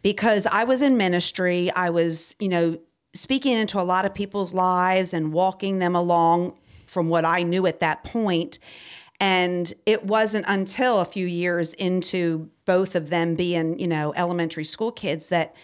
because 0.03 0.47
I 0.47 0.65
was 0.65 0.83
in 0.83 0.97
ministry. 0.97 1.71
I 1.71 1.91
was, 1.91 2.37
you 2.39 2.49
know, 2.49 2.79
speaking 3.15 3.55
into 3.55 3.81
a 3.81 3.83
lot 3.83 4.05
of 4.05 4.15
people's 4.15 4.53
lives 4.53 5.15
and 5.15 5.33
walking 5.33 5.79
them 5.79 5.95
along 5.95 6.59
from 6.87 7.09
what 7.09 7.25
I 7.25 7.43
knew 7.43 7.67
at 7.67 7.81
that 7.81 8.05
point. 8.05 8.59
And 9.19 9.73
it 9.87 10.05
wasn't 10.05 10.45
until 10.49 11.01
a 11.01 11.05
few 11.05 11.27
years 11.27 11.73
into 11.75 12.51
both 12.65 12.95
of 12.95 13.09
them 13.09 13.35
being, 13.35 13.79
you 13.79 13.87
know, 13.87 14.13
elementary 14.15 14.65
school 14.65 14.93
kids 14.93 15.29
that 15.29 15.55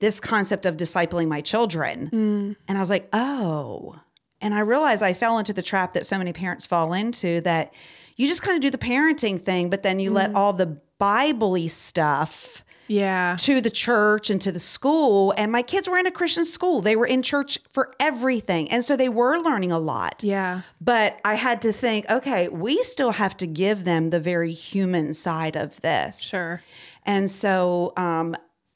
this 0.00 0.20
concept 0.20 0.64
of 0.66 0.76
discipling 0.76 1.28
my 1.28 1.40
children. 1.40 2.56
And 2.68 2.76
I 2.78 2.80
was 2.80 2.90
like, 2.90 3.08
oh. 3.12 3.96
And 4.40 4.54
I 4.54 4.60
realized 4.60 5.02
I 5.02 5.12
fell 5.12 5.38
into 5.38 5.52
the 5.52 5.62
trap 5.62 5.94
that 5.94 6.06
so 6.06 6.16
many 6.18 6.32
parents 6.32 6.66
fall 6.66 6.92
into 6.92 7.40
that 7.42 7.72
you 8.16 8.26
just 8.26 8.42
kind 8.42 8.56
of 8.56 8.62
do 8.62 8.70
the 8.70 8.78
parenting 8.78 9.40
thing, 9.40 9.70
but 9.70 9.82
then 9.82 9.98
you 10.00 10.10
let 10.10 10.34
all 10.34 10.52
the 10.52 10.78
Bible 10.98 11.56
stuff 11.68 12.64
Yeah. 12.88 13.36
to 13.40 13.60
the 13.60 13.70
church 13.70 14.30
and 14.30 14.40
to 14.42 14.50
the 14.50 14.58
school. 14.58 15.32
And 15.36 15.52
my 15.52 15.62
kids 15.62 15.88
were 15.88 15.98
in 15.98 16.06
a 16.06 16.10
Christian 16.10 16.44
school. 16.44 16.80
They 16.80 16.96
were 16.96 17.06
in 17.06 17.22
church 17.22 17.58
for 17.72 17.92
everything. 18.00 18.70
And 18.72 18.84
so 18.84 18.96
they 18.96 19.08
were 19.08 19.38
learning 19.38 19.70
a 19.72 19.78
lot. 19.78 20.22
Yeah. 20.24 20.62
But 20.80 21.20
I 21.24 21.34
had 21.34 21.62
to 21.62 21.72
think, 21.72 22.08
okay, 22.10 22.48
we 22.48 22.82
still 22.82 23.12
have 23.12 23.36
to 23.38 23.46
give 23.46 23.84
them 23.84 24.10
the 24.10 24.20
very 24.20 24.52
human 24.52 25.12
side 25.14 25.56
of 25.56 25.80
this. 25.82 26.20
Sure. 26.20 26.62
And 27.06 27.30
so 27.30 27.92
um, 27.96 28.34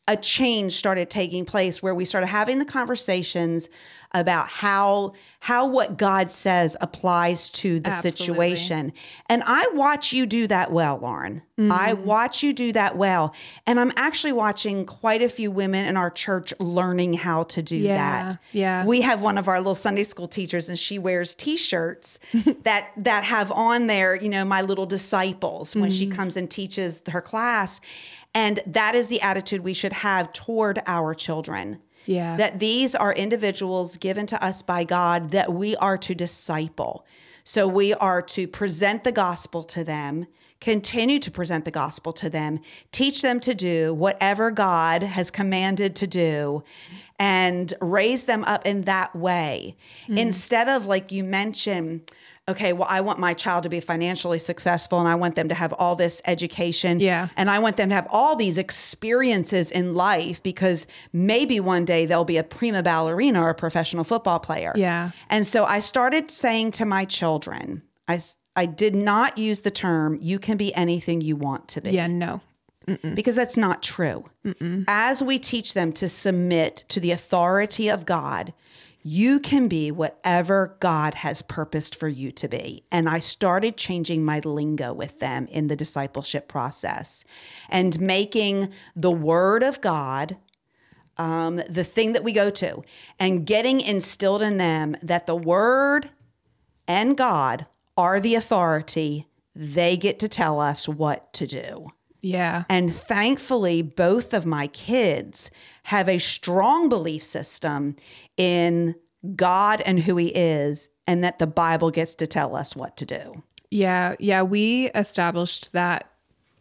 a 0.08 0.16
change 0.16 0.72
started 0.74 1.08
taking 1.10 1.44
place 1.44 1.82
where 1.82 1.94
we 1.94 2.04
started 2.04 2.26
having 2.26 2.58
the 2.58 2.64
conversations 2.64 3.68
about 4.14 4.46
how 4.48 5.14
how 5.40 5.66
what 5.66 5.96
God 5.96 6.30
says 6.30 6.76
applies 6.82 7.48
to 7.50 7.80
the 7.80 7.88
Absolutely. 7.88 8.10
situation. 8.50 8.92
And 9.28 9.42
I 9.46 9.68
watch 9.72 10.12
you 10.12 10.26
do 10.26 10.46
that 10.48 10.70
well, 10.70 10.98
Lauren. 10.98 11.42
Mm-hmm. 11.58 11.72
I 11.72 11.94
watch 11.94 12.42
you 12.42 12.52
do 12.52 12.72
that 12.74 12.96
well. 12.96 13.34
And 13.66 13.80
I'm 13.80 13.90
actually 13.96 14.32
watching 14.34 14.84
quite 14.84 15.22
a 15.22 15.28
few 15.30 15.50
women 15.50 15.86
in 15.86 15.96
our 15.96 16.10
church 16.10 16.52
learning 16.60 17.14
how 17.14 17.44
to 17.44 17.62
do 17.62 17.76
Yeah, 17.76 17.96
that. 18.30 18.38
yeah. 18.52 18.84
We 18.84 19.00
have 19.00 19.22
one 19.22 19.38
of 19.38 19.48
our 19.48 19.58
little 19.58 19.74
Sunday 19.74 20.04
school 20.04 20.28
teachers 20.28 20.68
and 20.68 20.78
she 20.78 20.98
wears 20.98 21.34
t-shirts 21.34 22.18
that 22.64 22.90
that 22.98 23.24
have 23.24 23.50
on 23.50 23.86
there, 23.86 24.14
you 24.14 24.28
know, 24.28 24.44
my 24.44 24.60
little 24.62 24.86
disciples 24.86 25.74
when 25.74 25.90
she 25.90 26.06
Mm-hmm. 26.06 26.16
comes 26.16 26.36
and 26.36 26.50
teaches 26.50 27.00
her 27.08 27.22
class. 27.22 27.80
And 28.34 28.60
that 28.66 28.94
is 28.94 29.08
the 29.08 29.20
attitude 29.20 29.62
we 29.62 29.74
should 29.74 29.92
have 29.92 30.32
toward 30.32 30.80
our 30.86 31.14
children. 31.14 31.80
Yeah. 32.06 32.36
That 32.36 32.58
these 32.58 32.94
are 32.94 33.12
individuals 33.12 33.96
given 33.96 34.26
to 34.26 34.44
us 34.44 34.62
by 34.62 34.84
God 34.84 35.30
that 35.30 35.52
we 35.52 35.76
are 35.76 35.98
to 35.98 36.14
disciple. 36.14 37.06
So 37.44 37.68
we 37.68 37.94
are 37.94 38.22
to 38.22 38.46
present 38.48 39.04
the 39.04 39.12
gospel 39.12 39.62
to 39.64 39.84
them, 39.84 40.26
continue 40.60 41.18
to 41.18 41.30
present 41.30 41.64
the 41.64 41.70
gospel 41.70 42.12
to 42.14 42.30
them, 42.30 42.60
teach 42.92 43.22
them 43.22 43.40
to 43.40 43.54
do 43.54 43.92
whatever 43.92 44.50
God 44.50 45.02
has 45.02 45.30
commanded 45.30 45.96
to 45.96 46.06
do, 46.06 46.62
and 47.18 47.74
raise 47.80 48.24
them 48.24 48.44
up 48.44 48.64
in 48.64 48.82
that 48.82 49.14
way. 49.14 49.76
Mm-hmm. 50.04 50.18
Instead 50.18 50.68
of, 50.68 50.86
like 50.86 51.12
you 51.12 51.24
mentioned, 51.24 52.10
okay, 52.48 52.72
well, 52.72 52.88
I 52.90 53.00
want 53.00 53.18
my 53.20 53.34
child 53.34 53.62
to 53.62 53.68
be 53.68 53.78
financially 53.80 54.38
successful 54.38 54.98
and 54.98 55.08
I 55.08 55.14
want 55.14 55.36
them 55.36 55.48
to 55.48 55.54
have 55.54 55.72
all 55.74 55.94
this 55.94 56.20
education. 56.26 56.98
Yeah. 56.98 57.28
And 57.36 57.48
I 57.48 57.58
want 57.60 57.76
them 57.76 57.88
to 57.90 57.94
have 57.94 58.08
all 58.10 58.34
these 58.36 58.58
experiences 58.58 59.70
in 59.70 59.94
life 59.94 60.42
because 60.42 60.86
maybe 61.12 61.60
one 61.60 61.84
day 61.84 62.04
they'll 62.06 62.24
be 62.24 62.36
a 62.38 62.44
prima 62.44 62.82
ballerina 62.82 63.40
or 63.40 63.50
a 63.50 63.54
professional 63.54 64.04
football 64.04 64.40
player. 64.40 64.72
Yeah. 64.74 65.10
And 65.30 65.46
so 65.46 65.64
I 65.64 65.78
started 65.78 66.30
saying 66.30 66.72
to 66.72 66.84
my 66.84 67.04
children, 67.04 67.82
I, 68.08 68.20
I 68.56 68.66
did 68.66 68.94
not 68.94 69.38
use 69.38 69.60
the 69.60 69.70
term, 69.70 70.18
you 70.20 70.38
can 70.38 70.56
be 70.56 70.74
anything 70.74 71.20
you 71.20 71.36
want 71.36 71.68
to 71.68 71.80
be 71.80 71.90
Yeah. 71.92 72.08
No. 72.08 72.40
because 73.14 73.36
that's 73.36 73.56
not 73.56 73.82
true. 73.82 74.24
As 74.88 75.22
we 75.22 75.38
teach 75.38 75.74
them 75.74 75.92
to 75.92 76.08
submit 76.08 76.84
to 76.88 76.98
the 76.98 77.12
authority 77.12 77.88
of 77.88 78.04
God, 78.04 78.52
you 79.02 79.40
can 79.40 79.68
be 79.68 79.90
whatever 79.90 80.76
God 80.80 81.14
has 81.14 81.42
purposed 81.42 81.96
for 81.96 82.08
you 82.08 82.30
to 82.32 82.48
be. 82.48 82.84
And 82.90 83.08
I 83.08 83.18
started 83.18 83.76
changing 83.76 84.24
my 84.24 84.38
lingo 84.40 84.92
with 84.92 85.18
them 85.18 85.46
in 85.46 85.66
the 85.66 85.76
discipleship 85.76 86.46
process 86.48 87.24
and 87.68 88.00
making 88.00 88.72
the 88.94 89.10
word 89.10 89.62
of 89.62 89.80
God 89.80 90.36
um, 91.18 91.56
the 91.68 91.84
thing 91.84 92.12
that 92.12 92.24
we 92.24 92.32
go 92.32 92.48
to 92.50 92.82
and 93.18 93.46
getting 93.46 93.80
instilled 93.80 94.42
in 94.42 94.56
them 94.56 94.96
that 95.02 95.26
the 95.26 95.36
word 95.36 96.10
and 96.86 97.16
God 97.16 97.66
are 97.96 98.20
the 98.20 98.34
authority. 98.34 99.28
They 99.54 99.96
get 99.96 100.18
to 100.20 100.28
tell 100.28 100.60
us 100.60 100.88
what 100.88 101.32
to 101.34 101.46
do. 101.46 101.88
Yeah. 102.22 102.64
And 102.68 102.94
thankfully, 102.94 103.82
both 103.82 104.32
of 104.32 104.46
my 104.46 104.68
kids 104.68 105.50
have 105.84 106.08
a 106.08 106.18
strong 106.18 106.88
belief 106.88 107.22
system 107.22 107.96
in 108.36 108.94
God 109.36 109.80
and 109.82 110.00
who 110.00 110.16
He 110.16 110.28
is, 110.28 110.88
and 111.06 111.22
that 111.24 111.38
the 111.38 111.46
Bible 111.46 111.90
gets 111.90 112.14
to 112.16 112.26
tell 112.26 112.56
us 112.56 112.74
what 112.74 112.96
to 112.98 113.06
do. 113.06 113.42
Yeah, 113.70 114.16
yeah, 114.18 114.42
we 114.42 114.90
established 114.90 115.72
that 115.72 116.10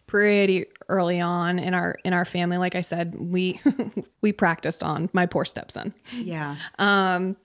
pretty 0.07 0.65
early 0.89 1.21
on 1.21 1.57
in 1.57 1.73
our 1.73 1.97
in 2.03 2.13
our 2.13 2.25
family. 2.25 2.57
Like 2.57 2.75
I 2.75 2.81
said, 2.81 3.15
we 3.17 3.59
we 4.21 4.31
practiced 4.31 4.83
on 4.83 5.09
my 5.13 5.25
poor 5.25 5.45
stepson. 5.45 5.93
Yeah. 6.13 6.57
Um, 6.79 7.37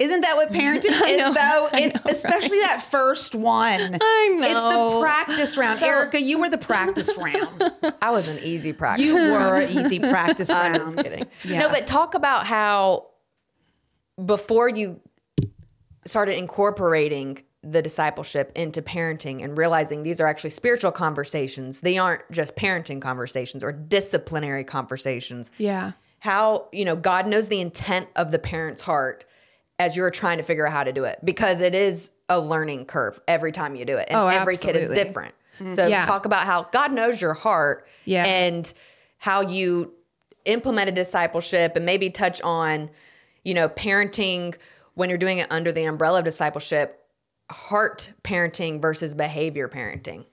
isn't 0.00 0.22
that 0.22 0.34
what 0.34 0.50
parenting 0.52 0.86
is, 1.08 1.34
though? 1.34 1.68
It's 1.74 2.04
especially 2.06 2.58
that 2.60 2.82
first 2.82 3.34
one. 3.34 3.98
I 4.00 4.28
know. 4.40 4.46
It's 4.46 4.94
the 4.94 5.00
practice 5.00 5.56
round. 5.56 5.82
Erica, 5.82 6.20
you 6.20 6.40
were 6.40 6.48
the 6.48 6.58
practice 6.58 7.16
round. 7.18 7.72
I 8.02 8.10
was 8.10 8.26
an 8.26 8.38
easy 8.42 8.72
practice. 8.72 9.06
You 9.06 9.14
were 9.14 9.56
an 9.56 9.70
easy 9.70 9.98
practice 10.00 10.48
round. 10.48 10.76
I'm 10.76 10.80
just 10.80 10.96
kidding. 10.96 11.26
No, 11.46 11.68
but 11.68 11.86
talk 11.86 12.14
about 12.14 12.46
how 12.46 13.08
before 14.24 14.68
you 14.68 15.00
started 16.06 16.36
incorporating 16.36 17.42
the 17.62 17.82
discipleship 17.82 18.52
into 18.54 18.80
parenting 18.80 19.44
and 19.44 19.58
realizing 19.58 20.02
these 20.02 20.18
are 20.18 20.26
actually 20.26 20.48
spiritual 20.48 20.92
conversations. 20.92 21.82
They 21.82 21.98
aren't 21.98 22.22
just 22.30 22.56
parenting 22.56 23.02
conversations 23.02 23.62
or 23.62 23.70
disciplinary 23.70 24.64
conversations. 24.64 25.50
Yeah. 25.58 25.92
How, 26.20 26.68
you 26.72 26.86
know, 26.86 26.96
God 26.96 27.26
knows 27.26 27.48
the 27.48 27.60
intent 27.60 28.08
of 28.16 28.30
the 28.30 28.38
parent's 28.38 28.80
heart 28.80 29.26
as 29.80 29.96
you're 29.96 30.10
trying 30.10 30.36
to 30.36 30.44
figure 30.44 30.66
out 30.66 30.72
how 30.74 30.84
to 30.84 30.92
do 30.92 31.04
it 31.04 31.18
because 31.24 31.62
it 31.62 31.74
is 31.74 32.12
a 32.28 32.38
learning 32.38 32.84
curve 32.84 33.18
every 33.26 33.50
time 33.50 33.74
you 33.74 33.86
do 33.86 33.96
it. 33.96 34.06
And 34.10 34.20
Oh, 34.20 34.26
every 34.26 34.58
kid 34.58 34.76
is 34.76 34.90
different. 34.90 35.34
So 35.72 35.86
Yeah. 35.86 36.04
talk 36.04 36.26
about 36.26 36.44
how 36.46 36.64
God 36.64 36.92
knows 36.92 37.18
your 37.20 37.32
heart 37.32 37.88
Yeah. 38.04 38.24
and 38.26 38.70
how 39.16 39.40
you 39.40 39.94
implemented 40.44 40.94
discipleship 40.94 41.76
and 41.76 41.86
maybe 41.86 42.10
touch 42.10 42.42
on, 42.42 42.90
you 43.42 43.54
know, 43.54 43.70
parenting 43.70 44.54
when 44.94 45.08
you're 45.08 45.18
doing 45.18 45.38
it 45.38 45.46
under 45.50 45.72
the 45.72 45.84
umbrella 45.84 46.18
of 46.18 46.24
discipleship, 46.26 47.02
heart 47.50 48.12
parenting 48.22 48.82
versus 48.82 49.14
behavior 49.14 49.66
parenting. 49.68 50.26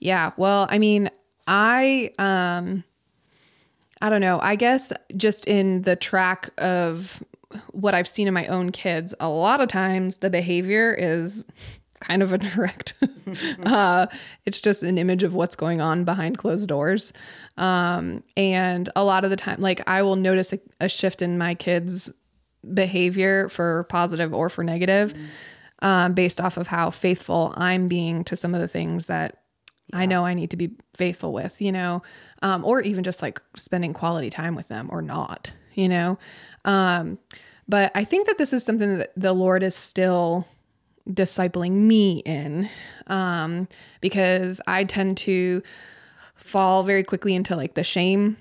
Yeah. 0.00 0.32
Well, 0.36 0.66
I 0.68 0.78
mean, 0.80 1.08
I 1.46 2.12
um 2.18 2.82
I 4.00 4.10
don't 4.10 4.20
know. 4.20 4.40
I 4.42 4.56
guess 4.56 4.92
just 5.16 5.44
in 5.46 5.82
the 5.82 5.94
track 5.94 6.50
of 6.58 7.22
what 7.70 7.94
I've 7.94 8.08
seen 8.08 8.28
in 8.28 8.34
my 8.34 8.46
own 8.46 8.70
kids, 8.70 9.14
a 9.20 9.28
lot 9.28 9.60
of 9.60 9.68
times 9.68 10.18
the 10.18 10.30
behavior 10.30 10.94
is 10.94 11.46
kind 12.00 12.22
of 12.22 12.32
a 12.32 12.38
direct 12.38 12.94
uh 13.62 14.06
it's 14.44 14.60
just 14.60 14.82
an 14.82 14.98
image 14.98 15.22
of 15.22 15.34
what's 15.34 15.54
going 15.54 15.80
on 15.80 16.04
behind 16.04 16.38
closed 16.38 16.68
doors. 16.68 17.12
Um 17.56 18.22
and 18.36 18.88
a 18.96 19.04
lot 19.04 19.24
of 19.24 19.30
the 19.30 19.36
time 19.36 19.60
like 19.60 19.82
I 19.86 20.02
will 20.02 20.16
notice 20.16 20.52
a, 20.52 20.58
a 20.80 20.88
shift 20.88 21.22
in 21.22 21.38
my 21.38 21.54
kids 21.54 22.12
behavior 22.74 23.48
for 23.48 23.84
positive 23.84 24.32
or 24.32 24.48
for 24.48 24.62
negative 24.62 25.14
um, 25.82 26.14
based 26.14 26.40
off 26.40 26.56
of 26.56 26.68
how 26.68 26.90
faithful 26.90 27.52
I'm 27.56 27.88
being 27.88 28.24
to 28.24 28.36
some 28.36 28.54
of 28.54 28.60
the 28.60 28.68
things 28.68 29.06
that 29.06 29.42
I 29.92 30.06
know 30.06 30.24
I 30.24 30.32
need 30.32 30.50
to 30.52 30.56
be 30.56 30.70
faithful 30.96 31.32
with, 31.32 31.60
you 31.60 31.72
know, 31.72 32.02
um, 32.40 32.64
or 32.64 32.80
even 32.80 33.04
just 33.04 33.20
like 33.20 33.42
spending 33.56 33.92
quality 33.92 34.30
time 34.30 34.54
with 34.54 34.68
them 34.68 34.88
or 34.90 35.02
not, 35.02 35.52
you 35.74 35.88
know. 35.88 36.18
Um, 36.64 37.18
but 37.68 37.92
I 37.94 38.04
think 38.04 38.26
that 38.26 38.38
this 38.38 38.52
is 38.52 38.64
something 38.64 38.98
that 38.98 39.12
the 39.16 39.32
Lord 39.32 39.62
is 39.62 39.74
still 39.74 40.46
discipling 41.08 41.72
me 41.72 42.18
in 42.20 42.68
um, 43.06 43.68
because 44.00 44.60
I 44.66 44.84
tend 44.84 45.18
to 45.18 45.62
fall 46.36 46.82
very 46.82 47.04
quickly 47.04 47.34
into 47.34 47.56
like 47.56 47.74
the 47.74 47.84
shame 47.84 48.36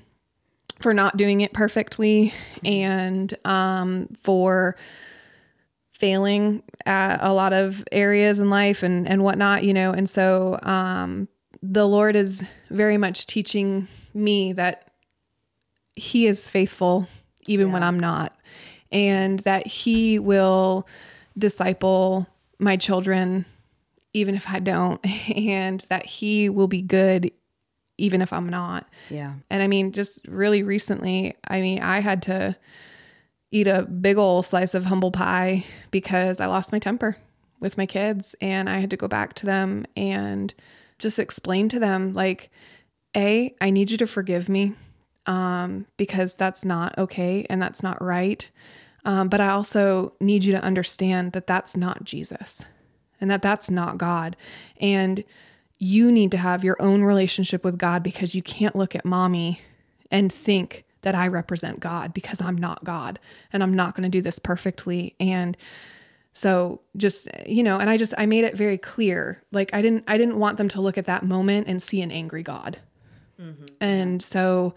for 0.80 0.94
not 0.94 1.18
doing 1.18 1.42
it 1.42 1.54
perfectly 1.54 2.34
and 2.64 3.34
um, 3.46 4.08
for 4.20 4.76
failing 5.92 6.64
at 6.86 7.20
a 7.22 7.32
lot 7.32 7.54
of 7.54 7.84
areas 7.92 8.40
in 8.40 8.50
life 8.50 8.82
and 8.82 9.08
and 9.08 9.24
whatnot, 9.24 9.64
you 9.64 9.74
know. 9.74 9.92
And 9.92 10.10
so 10.10 10.60
um, 10.64 11.28
the 11.62 11.88
Lord 11.88 12.16
is 12.16 12.44
very 12.70 12.98
much 12.98 13.28
teaching 13.28 13.88
me 14.14 14.54
that 14.54 14.92
He 15.94 16.26
is 16.26 16.50
faithful 16.50 17.08
even 17.48 17.72
when 17.72 17.84
I'm 17.84 18.00
not, 18.00 18.36
and 18.92 19.40
that 19.40 19.68
He 19.68 20.20
will 20.20 20.88
disciple 21.38 22.28
my 22.60 22.78
children 22.78 23.46
even 24.14 24.36
if 24.36 24.50
I 24.50 24.60
don't, 24.60 25.00
and 25.36 25.82
that 25.90 26.06
He 26.06 26.50
will 26.50 26.68
be 26.68 26.82
good 26.82 27.32
even 27.98 28.22
if 28.22 28.34
I'm 28.34 28.50
not. 28.50 28.90
Yeah. 29.10 29.36
And 29.50 29.62
I 29.62 29.68
mean, 29.68 29.92
just 29.92 30.28
really 30.28 30.64
recently, 30.64 31.36
I 31.48 31.62
mean, 31.62 31.80
I 31.80 32.00
had 32.00 32.24
to 32.24 32.56
eat 33.52 33.68
a 33.68 33.84
big 33.84 34.18
old 34.18 34.46
slice 34.46 34.74
of 34.74 34.86
humble 34.86 35.12
pie 35.12 35.66
because 35.92 36.40
I 36.40 36.48
lost 36.48 36.72
my 36.72 36.80
temper 36.80 37.18
with 37.60 37.78
my 37.78 37.86
kids 37.86 38.36
and 38.42 38.70
I 38.70 38.80
had 38.80 38.90
to 38.90 38.98
go 38.98 39.08
back 39.08 39.34
to 39.36 39.46
them 39.46 39.86
and 39.96 40.54
just 40.98 41.20
explain 41.20 41.70
to 41.70 41.80
them 41.80 42.14
like 42.14 42.50
a 43.16 43.54
I 43.60 43.70
need 43.70 43.92
you 43.92 43.98
to 43.98 44.08
forgive 44.08 44.50
me 44.50 44.74
um 45.26 45.86
because 45.98 46.36
that's 46.36 46.66
not 46.66 46.98
okay 46.98 47.46
and 47.50 47.62
that's 47.62 47.84
not 47.84 48.02
right. 48.02 48.50
Um, 49.06 49.30
but 49.30 49.42
I 49.42 49.50
also 49.50 50.14
need 50.20 50.44
you 50.44 50.54
to 50.54 50.62
understand 50.62 51.32
that 51.34 51.48
that's 51.48 51.76
not 51.76 52.04
Jesus. 52.04 52.66
and 53.20 53.30
that 53.30 53.42
that's 53.42 53.70
not 53.70 53.98
God. 53.98 54.36
And 54.80 55.24
you 55.78 56.12
need 56.12 56.32
to 56.32 56.38
have 56.38 56.64
your 56.64 56.76
own 56.80 57.04
relationship 57.04 57.64
with 57.64 57.78
God 57.78 58.04
because 58.04 58.36
you 58.36 58.42
can't 58.42 58.76
look 58.76 58.96
at 58.96 59.06
mommy 59.06 59.62
and 60.10 60.32
think 60.34 60.86
that 61.02 61.16
I 61.16 61.28
represent 61.28 61.80
God 61.80 62.14
because 62.14 62.42
I'm 62.42 62.58
not 62.58 62.84
God 62.84 63.20
and 63.54 63.64
I'm 63.64 63.76
not 63.76 63.96
going 63.96 64.04
to 64.04 64.10
do 64.10 64.22
this 64.22 64.38
perfectly. 64.40 65.16
And 65.20 65.58
so 66.34 66.82
just 66.98 67.28
you 67.48 67.64
know, 67.64 67.78
and 67.78 67.90
I 67.90 67.98
just 67.98 68.14
I 68.18 68.26
made 68.26 68.44
it 68.44 68.56
very 68.56 68.78
clear. 68.78 69.42
Like 69.52 69.74
I 69.74 69.82
didn't 69.82 70.04
I 70.08 70.18
didn't 70.18 70.38
want 70.38 70.58
them 70.58 70.68
to 70.70 70.82
look 70.82 70.98
at 70.98 71.06
that 71.06 71.24
moment 71.24 71.68
and 71.68 71.82
see 71.82 72.02
an 72.02 72.12
angry 72.12 72.44
God. 72.44 72.78
And 73.82 74.22
so 74.22 74.76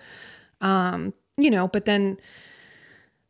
um 0.60 1.12
you 1.36 1.50
know, 1.50 1.66
but 1.68 1.84
then 1.84 2.18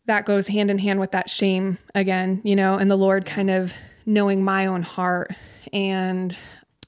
that 0.06 0.26
goes 0.26 0.46
hand 0.46 0.70
in 0.70 0.78
hand 0.78 1.00
with 1.00 1.12
that 1.12 1.30
shame 1.30 1.78
again, 1.94 2.40
you 2.44 2.54
know, 2.54 2.76
and 2.76 2.90
the 2.90 2.96
Lord 2.96 3.24
kind 3.24 3.50
of 3.50 3.72
knowing 4.04 4.44
my 4.44 4.66
own 4.66 4.82
heart 4.82 5.32
and 5.72 6.36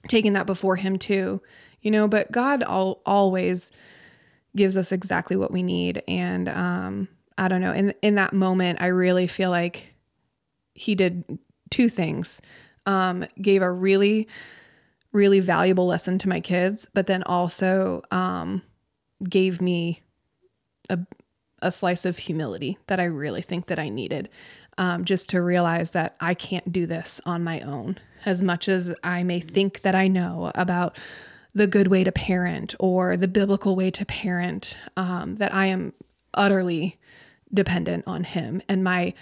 taking 0.09 0.35
that 0.35 0.47
before 0.47 0.77
him 0.77 0.99
too, 0.99 1.41
you 1.81 1.91
know, 1.91 2.07
but 2.07 2.31
God 2.31 2.63
al- 2.63 3.01
always 3.07 3.71
gives 4.55 4.77
us 4.77 4.93
exactly 4.93 5.37
what 5.37 5.51
we 5.51 5.63
need 5.63 6.03
and 6.09 6.49
um 6.49 7.09
I 7.39 7.49
don't 7.49 7.61
know, 7.61 7.73
in 7.73 7.95
in 8.03 8.15
that 8.17 8.33
moment 8.33 8.81
I 8.81 8.87
really 8.87 9.27
feel 9.27 9.51
like 9.51 9.95
he 10.75 10.95
did 10.95 11.39
two 11.71 11.89
things. 11.89 12.41
Um 12.85 13.27
gave 13.41 13.63
a 13.63 13.71
really 13.73 14.29
really 15.13 15.41
valuable 15.41 15.87
lesson 15.87 16.19
to 16.19 16.29
my 16.29 16.41
kids, 16.41 16.89
but 16.93 17.07
then 17.07 17.23
also 17.23 18.03
um 18.11 18.63
gave 19.29 19.61
me 19.63 20.03
a 20.91 20.99
a 21.63 21.71
slice 21.71 22.05
of 22.05 22.19
humility 22.19 22.79
that 22.87 23.01
I 23.01 23.05
really 23.05 23.43
think 23.43 23.67
that 23.67 23.79
I 23.79 23.89
needed. 23.89 24.29
Um, 24.79 25.07
just 25.07 25.31
to 25.31 25.41
realize 25.41 25.93
that 25.93 26.17
I 26.21 26.35
can't 26.35 26.71
do 26.71 26.85
this 26.85 27.19
on 27.25 27.43
my 27.43 27.61
own. 27.63 27.97
As 28.27 28.43
much 28.43 28.69
as 28.69 28.95
I 29.03 29.23
may 29.23 29.41
think 29.41 29.81
that 29.81 29.95
I 29.95 30.07
know 30.07 30.53
about 30.55 30.99
the 31.55 31.67
good 31.67 31.89
way 31.89 32.05
to 32.05 32.13
parent 32.13 32.75
or 32.79 33.17
the 33.17 33.27
biblical 33.27 33.75
way 33.75 33.91
to 33.93 34.05
parent, 34.05 34.77
um, 34.99 35.37
that 35.37 35.55
I 35.55 35.67
am 35.67 35.95
utterly 36.35 36.99
dependent 37.55 38.05
on 38.07 38.25
Him, 38.25 38.61
and 38.69 38.85
my 38.85 39.15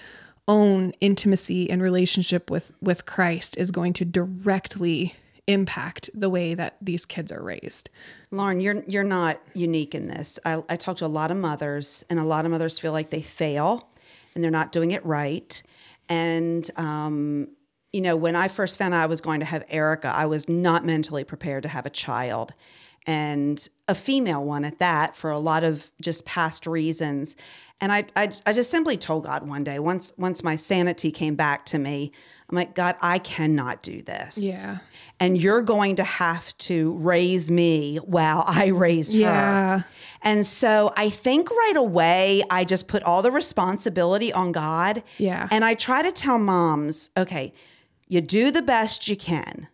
own 0.48 0.92
intimacy 1.00 1.70
and 1.70 1.80
relationship 1.80 2.50
with 2.50 2.72
with 2.80 3.06
Christ 3.06 3.56
is 3.56 3.70
going 3.70 3.92
to 3.94 4.04
directly 4.04 5.14
impact 5.46 6.10
the 6.14 6.30
way 6.30 6.54
that 6.54 6.76
these 6.80 7.04
kids 7.04 7.30
are 7.30 7.42
raised. 7.42 7.90
Lauren, 8.30 8.60
you're 8.60 8.82
you're 8.86 9.04
not 9.04 9.40
unique 9.54 9.94
in 9.94 10.08
this. 10.08 10.38
I, 10.44 10.62
I 10.68 10.76
talk 10.76 10.96
to 10.98 11.06
a 11.06 11.08
lot 11.08 11.30
of 11.30 11.36
mothers, 11.36 12.04
and 12.08 12.18
a 12.18 12.24
lot 12.24 12.44
of 12.44 12.50
mothers 12.50 12.78
feel 12.78 12.92
like 12.92 13.10
they 13.10 13.22
fail, 13.22 13.88
and 14.34 14.42
they're 14.42 14.50
not 14.50 14.72
doing 14.72 14.90
it 14.90 15.04
right. 15.04 15.62
And 16.08 16.68
um, 16.76 17.48
you 17.92 18.00
know, 18.00 18.16
when 18.16 18.36
I 18.36 18.48
first 18.48 18.78
found 18.78 18.94
out 18.94 19.02
I 19.02 19.06
was 19.06 19.20
going 19.20 19.40
to 19.40 19.46
have 19.46 19.64
Erica, 19.68 20.08
I 20.14 20.26
was 20.26 20.48
not 20.48 20.84
mentally 20.84 21.24
prepared 21.24 21.62
to 21.64 21.68
have 21.68 21.86
a 21.86 21.90
child, 21.90 22.54
and 23.06 23.66
a 23.86 23.94
female 23.94 24.42
one 24.42 24.64
at 24.64 24.78
that, 24.78 25.16
for 25.16 25.30
a 25.30 25.38
lot 25.38 25.62
of 25.62 25.90
just 26.00 26.24
past 26.24 26.66
reasons. 26.66 27.36
And 27.84 27.92
I, 27.92 28.06
I, 28.16 28.30
I 28.46 28.54
just 28.54 28.70
simply 28.70 28.96
told 28.96 29.24
God 29.24 29.46
one 29.46 29.62
day, 29.62 29.78
once 29.78 30.14
once 30.16 30.42
my 30.42 30.56
sanity 30.56 31.10
came 31.10 31.34
back 31.34 31.66
to 31.66 31.78
me, 31.78 32.12
I'm 32.48 32.56
like, 32.56 32.74
God, 32.74 32.96
I 33.02 33.18
cannot 33.18 33.82
do 33.82 34.00
this. 34.00 34.38
Yeah. 34.38 34.78
And 35.20 35.38
you're 35.38 35.60
going 35.60 35.96
to 35.96 36.02
have 36.02 36.56
to 36.58 36.96
raise 36.96 37.50
me 37.50 37.98
while 37.98 38.42
I 38.46 38.68
raise 38.68 39.12
her. 39.12 39.18
Yeah. 39.18 39.82
And 40.22 40.46
so 40.46 40.94
I 40.96 41.10
think 41.10 41.50
right 41.50 41.76
away, 41.76 42.42
I 42.48 42.64
just 42.64 42.88
put 42.88 43.02
all 43.02 43.20
the 43.20 43.30
responsibility 43.30 44.32
on 44.32 44.52
God. 44.52 45.02
Yeah. 45.18 45.46
And 45.50 45.62
I 45.62 45.74
try 45.74 46.00
to 46.00 46.10
tell 46.10 46.38
moms, 46.38 47.10
okay, 47.18 47.52
you 48.08 48.22
do 48.22 48.50
the 48.50 48.62
best 48.62 49.08
you 49.08 49.16
can. 49.16 49.68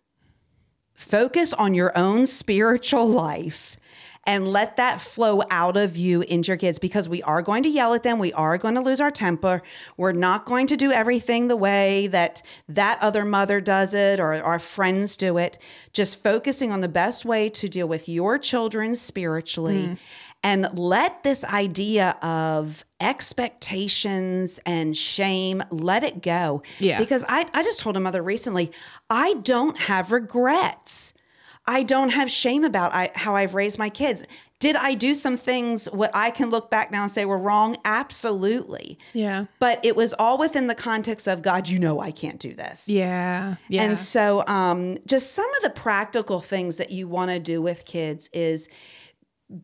Focus 0.95 1.53
on 1.53 1.75
your 1.75 1.97
own 1.97 2.27
spiritual 2.27 3.07
life 3.07 3.77
and 4.25 4.53
let 4.53 4.77
that 4.77 5.01
flow 5.01 5.43
out 5.51 5.77
of 5.77 5.97
you 5.97 6.21
into 6.23 6.49
your 6.49 6.57
kids 6.57 6.79
because 6.79 7.09
we 7.09 7.23
are 7.23 7.41
going 7.41 7.63
to 7.63 7.69
yell 7.69 7.95
at 7.95 8.03
them. 8.03 8.19
We 8.19 8.33
are 8.35 8.59
going 8.59 8.75
to 8.75 8.81
lose 8.81 9.01
our 9.01 9.11
temper. 9.11 9.63
We're 9.97 10.13
not 10.13 10.45
going 10.45 10.67
to 10.69 10.77
do 10.77 10.93
everything 10.93 11.49
the 11.49 11.57
way 11.57 12.07
that 12.09 12.43
that 12.69 12.99
other 13.01 13.25
mother 13.25 13.61
does 13.61 13.95
it 13.95 14.21
or 14.21 14.35
our 14.35 14.59
friends 14.59 15.17
do 15.17 15.39
it. 15.39 15.59
Just 15.93 16.23
focusing 16.23 16.71
on 16.71 16.81
the 16.81 16.89
best 16.89 17.25
way 17.25 17.49
to 17.51 17.69
deal 17.69 17.89
with 17.89 18.09
your 18.09 18.39
children 18.39 18.95
spiritually. 18.95 19.87
Mm. 19.89 19.99
And 20.43 20.79
let 20.79 21.23
this 21.23 21.45
idea 21.45 22.17
of 22.23 22.87
expectations 22.99 24.59
and 24.65 24.97
shame, 24.97 25.63
let 25.71 26.03
it 26.03 26.23
go. 26.23 26.63
Yeah. 26.79 26.99
Because 26.99 27.27
I, 27.29 27.47
I 27.53 27.63
just 27.63 27.81
told 27.81 27.99
a 27.99 28.01
mother 28.01 28.23
recently, 28.23 28.73
I 29.11 29.35
don't 29.35 29.79
have 29.79 30.13
regrets. 30.13 31.13
I 31.71 31.85
don't 31.85 32.09
have 32.09 32.29
shame 32.29 32.65
about 32.65 32.93
I, 32.93 33.13
how 33.15 33.37
I've 33.37 33.55
raised 33.55 33.79
my 33.79 33.91
kids. 33.91 34.25
Did 34.59 34.75
I 34.75 34.95
do 34.95 35.15
some 35.15 35.37
things 35.37 35.87
what 35.87 36.11
I 36.15 36.33
can 36.33 36.51
look 36.51 36.69
back 36.69 36.91
now 36.91 37.03
and 37.03 37.11
say 37.11 37.25
were 37.25 37.39
wrong? 37.39 37.77
Absolutely. 37.85 38.99
Yeah. 39.13 39.45
But 39.61 39.79
it 39.85 39.95
was 39.95 40.13
all 40.15 40.37
within 40.37 40.67
the 40.67 40.75
context 40.75 41.29
of 41.29 41.43
God, 41.43 41.69
you 41.69 41.79
know 41.79 42.01
I 42.01 42.11
can't 42.11 42.41
do 42.41 42.55
this. 42.55 42.89
Yeah. 42.89 43.55
Yeah. 43.69 43.85
And 43.85 43.97
so 43.97 44.45
um, 44.49 44.99
just 45.07 45.33
some 45.33 45.49
of 45.59 45.63
the 45.63 45.71
practical 45.71 46.41
things 46.41 46.77
that 46.79 46.91
you 46.91 47.07
want 47.07 47.31
to 47.31 47.39
do 47.39 47.63
with 47.63 47.85
kids 47.85 48.29
is 48.33 48.69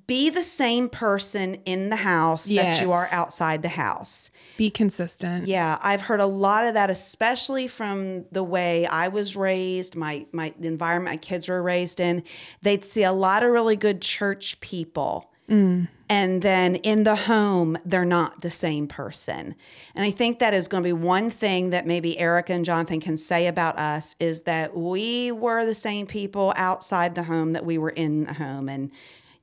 be 0.06 0.30
the 0.30 0.42
same 0.42 0.88
person 0.88 1.54
in 1.64 1.90
the 1.90 1.96
house 1.96 2.46
that 2.46 2.82
you 2.82 2.90
are 2.90 3.06
outside 3.12 3.62
the 3.62 3.68
house. 3.68 4.30
Be 4.56 4.68
consistent. 4.68 5.46
Yeah, 5.46 5.78
I've 5.80 6.02
heard 6.02 6.20
a 6.20 6.26
lot 6.26 6.66
of 6.66 6.74
that, 6.74 6.90
especially 6.90 7.68
from 7.68 8.24
the 8.32 8.42
way 8.42 8.86
I 8.86 9.08
was 9.08 9.36
raised, 9.36 9.94
my 9.94 10.26
my 10.32 10.52
the 10.58 10.68
environment 10.68 11.12
my 11.12 11.16
kids 11.16 11.48
were 11.48 11.62
raised 11.62 12.00
in. 12.00 12.24
They'd 12.62 12.84
see 12.84 13.04
a 13.04 13.12
lot 13.12 13.42
of 13.42 13.50
really 13.50 13.76
good 13.76 14.02
church 14.02 14.60
people. 14.60 15.30
Mm. 15.48 15.88
And 16.08 16.42
then 16.42 16.76
in 16.76 17.02
the 17.02 17.16
home, 17.16 17.76
they're 17.84 18.04
not 18.04 18.40
the 18.40 18.50
same 18.50 18.86
person. 18.86 19.54
And 19.94 20.04
I 20.04 20.10
think 20.10 20.38
that 20.38 20.54
is 20.54 20.68
going 20.68 20.82
to 20.82 20.86
be 20.86 20.92
one 20.92 21.30
thing 21.30 21.70
that 21.70 21.86
maybe 21.86 22.18
Erica 22.18 22.52
and 22.52 22.64
Jonathan 22.64 23.00
can 23.00 23.16
say 23.16 23.46
about 23.46 23.78
us 23.78 24.14
is 24.20 24.42
that 24.42 24.76
we 24.76 25.32
were 25.32 25.64
the 25.64 25.74
same 25.74 26.06
people 26.06 26.52
outside 26.56 27.14
the 27.14 27.24
home 27.24 27.52
that 27.52 27.64
we 27.64 27.76
were 27.76 27.90
in 27.90 28.24
the 28.24 28.34
home. 28.34 28.68
And 28.68 28.92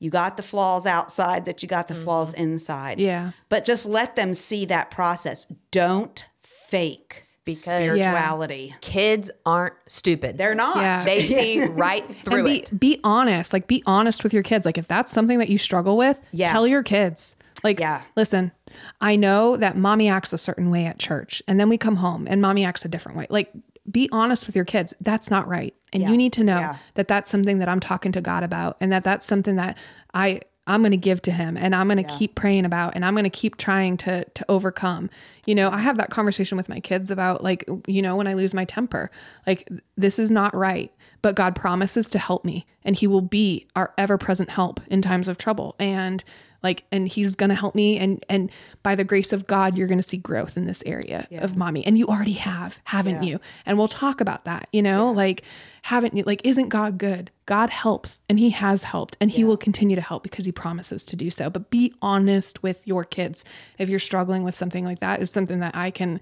you 0.04 0.10
got 0.10 0.38
the 0.38 0.44
flaws 0.44 0.86
outside, 0.86 1.46
that 1.46 1.64
you 1.64 1.70
got 1.70 1.88
the 1.88 1.96
flaws 1.96 2.34
mm-hmm. 2.34 2.44
inside 2.44 3.00
Yeah. 3.00 3.32
but 3.50 3.64
just 3.66 3.86
let 3.86 4.16
them 4.16 4.34
see 4.34 4.66
that 4.66 4.92
process. 4.92 5.48
Don't 5.72 6.26
fake 6.42 7.28
Because- 7.46 7.64
spirituality. 7.64 8.76
Kids 8.82 9.32
aren't 9.46 9.76
stupid. 9.88 10.38
They're 10.38 10.56
not. 10.56 10.76
Yeah. 10.78 11.04
they 11.04 11.22
see 11.40 11.64
right 11.66 12.06
through 12.06 12.36
and 12.40 12.46
be 12.46 12.58
it. 12.60 12.80
be 12.80 13.00
honest. 13.04 13.54
Like 13.54 13.68
be 13.68 13.82
honest 13.86 14.24
with 14.24 14.34
your 14.34 14.44
kids. 14.44 14.66
Like 14.66 14.78
if 14.78 14.88
that's 14.88 15.12
something 15.12 15.40
that 15.40 15.50
you 15.50 15.58
struggle 15.58 15.98
with, 15.98 16.22
Yeah. 16.32 16.52
tell 16.52 16.68
your 16.68 16.84
kids. 16.84 17.36
Like, 17.64 17.80
Yeah. 17.80 18.02
listen, 18.18 18.52
I 19.00 19.16
know 19.16 19.56
that 19.56 19.78
mommy 19.78 20.10
acts 20.10 20.34
a 20.34 20.38
certain 20.38 20.70
way 20.70 20.86
at 20.86 21.00
church, 21.00 21.42
and 21.48 21.58
then 21.60 21.70
we 21.70 21.78
come 21.78 21.96
home 21.98 22.28
and 22.30 22.42
mommy 22.42 22.66
acts 22.66 22.84
a 22.84 22.90
different 22.90 23.18
way. 23.18 23.28
Like, 23.30 23.54
be 23.90 24.10
honest 24.12 24.48
with 24.48 24.56
your 24.56 24.66
kids. 24.66 24.94
That's 25.02 25.30
not 25.30 25.48
right, 25.48 25.74
and 25.92 26.04
Yeah. 26.04 26.10
you 26.10 26.18
need 26.18 26.34
to 26.34 26.44
know 26.44 26.60
Yeah. 26.60 26.76
that 26.96 27.08
that's 27.08 27.30
something 27.30 27.58
that 27.60 27.68
I'm 27.70 27.80
talking 27.80 28.12
to 28.14 28.22
God 28.22 28.44
about, 28.44 28.78
and 28.80 28.92
that 28.92 29.04
that's 29.04 29.26
something 29.26 29.56
that 29.58 29.78
I 30.14 30.42
I'm 30.66 30.80
going 30.82 30.92
to 30.92 30.98
give 30.98 31.22
to 31.24 31.32
Him, 31.32 31.58
and 31.58 31.76
I'm 31.76 31.88
going 31.90 31.98
to 31.98 32.06
keep 32.06 32.36
praying 32.36 32.64
about, 32.64 32.96
and 32.96 33.04
I'm 33.04 33.14
going 33.16 33.26
to 33.26 33.30
keep 33.30 33.58
trying 33.58 33.98
to 33.98 34.24
to 34.24 34.46
overcome. 34.48 35.10
You 35.46 35.56
know, 35.56 35.70
I 35.70 35.80
have 35.80 35.98
that 35.98 36.10
conversation 36.10 36.56
with 36.58 36.70
my 36.70 36.80
kids 36.80 37.12
about 37.12 37.44
like, 37.44 37.66
you 37.86 38.02
know, 38.02 38.16
when 38.16 38.28
I 38.28 38.34
lose 38.34 38.54
my 38.54 38.64
temper, 38.64 39.12
like 39.46 39.68
this 39.98 40.18
is 40.20 40.32
not 40.32 40.56
right, 40.56 40.90
but 41.22 41.36
God 41.36 41.54
promises 41.54 42.10
to 42.12 42.18
help 42.20 42.46
me, 42.46 42.66
and 42.86 42.96
He 42.96 43.08
will 43.08 43.20
be 43.22 43.68
our 43.76 43.94
ever 43.98 44.18
present 44.18 44.52
help 44.52 44.80
in 44.88 45.02
times 45.02 45.28
of 45.28 45.38
trouble, 45.38 45.76
and 45.80 46.24
like 46.64 46.86
and 46.92 47.08
he's 47.08 47.36
going 47.36 47.50
to 47.50 47.56
help 47.56 47.76
me. 47.76 47.98
And 48.00 48.26
and 48.30 48.50
by 48.82 48.96
the 48.96 49.04
grace 49.04 49.34
of 49.34 49.46
god 49.46 49.78
you're 49.78 49.88
going 49.88 50.02
to 50.02 50.08
see 50.08 50.18
growth 50.18 50.58
in 50.58 50.66
this 50.66 50.82
area 50.86 51.28
of 51.32 51.58
mommy. 51.58 51.86
And 51.86 51.98
you 51.98 52.08
already 52.08 52.34
have 52.34 52.80
haven't 52.86 53.24
you? 53.24 53.40
And 53.66 53.78
we'll 53.78 53.88
talk 53.88 54.22
about 54.22 54.46
that 54.46 54.70
you 54.72 54.82
know? 54.82 55.12
Like 55.12 55.44
haven't 55.84 56.16
you? 56.16 56.24
Like 56.24 56.42
isn't 56.46 56.70
god 56.70 56.98
good? 56.98 57.30
God 57.46 57.70
helps 57.70 58.22
and 58.30 58.40
he 58.40 58.52
has 58.52 58.84
helped 58.84 59.18
and 59.20 59.30
he 59.30 59.44
will 59.44 59.58
continue 59.58 59.96
to 59.96 60.02
help 60.02 60.24
because 60.24 60.46
he 60.46 60.52
promises 60.52 61.06
to 61.06 61.16
do 61.16 61.30
so. 61.30 61.50
But 61.50 61.70
be 61.70 61.94
honest 62.02 62.64
with 62.64 62.88
your 62.88 63.04
kids. 63.04 63.44
If 63.78 63.90
you're 63.90 64.00
struggling 64.00 64.44
with 64.44 64.56
something 64.56 64.86
like 64.86 65.00
that 65.02 65.22
is 65.22 65.30
something 65.30 65.60
that 65.60 65.76
i 65.76 65.92
can 65.92 66.20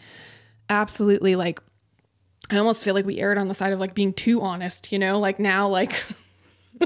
absolutely 0.70 1.36
like 1.36 1.60
i 2.50 2.58
almost 2.58 2.84
feel 2.84 2.94
like 2.94 3.06
we 3.06 3.20
erred 3.20 3.38
on 3.38 3.48
the 3.48 3.54
side 3.54 3.74
of 3.74 3.80
like 3.80 3.94
being 3.94 4.14
too 4.14 4.42
honest 4.42 4.92
you 4.92 4.98
know? 5.00 5.20
Like 5.20 5.40
now 5.40 5.68
like 5.68 6.04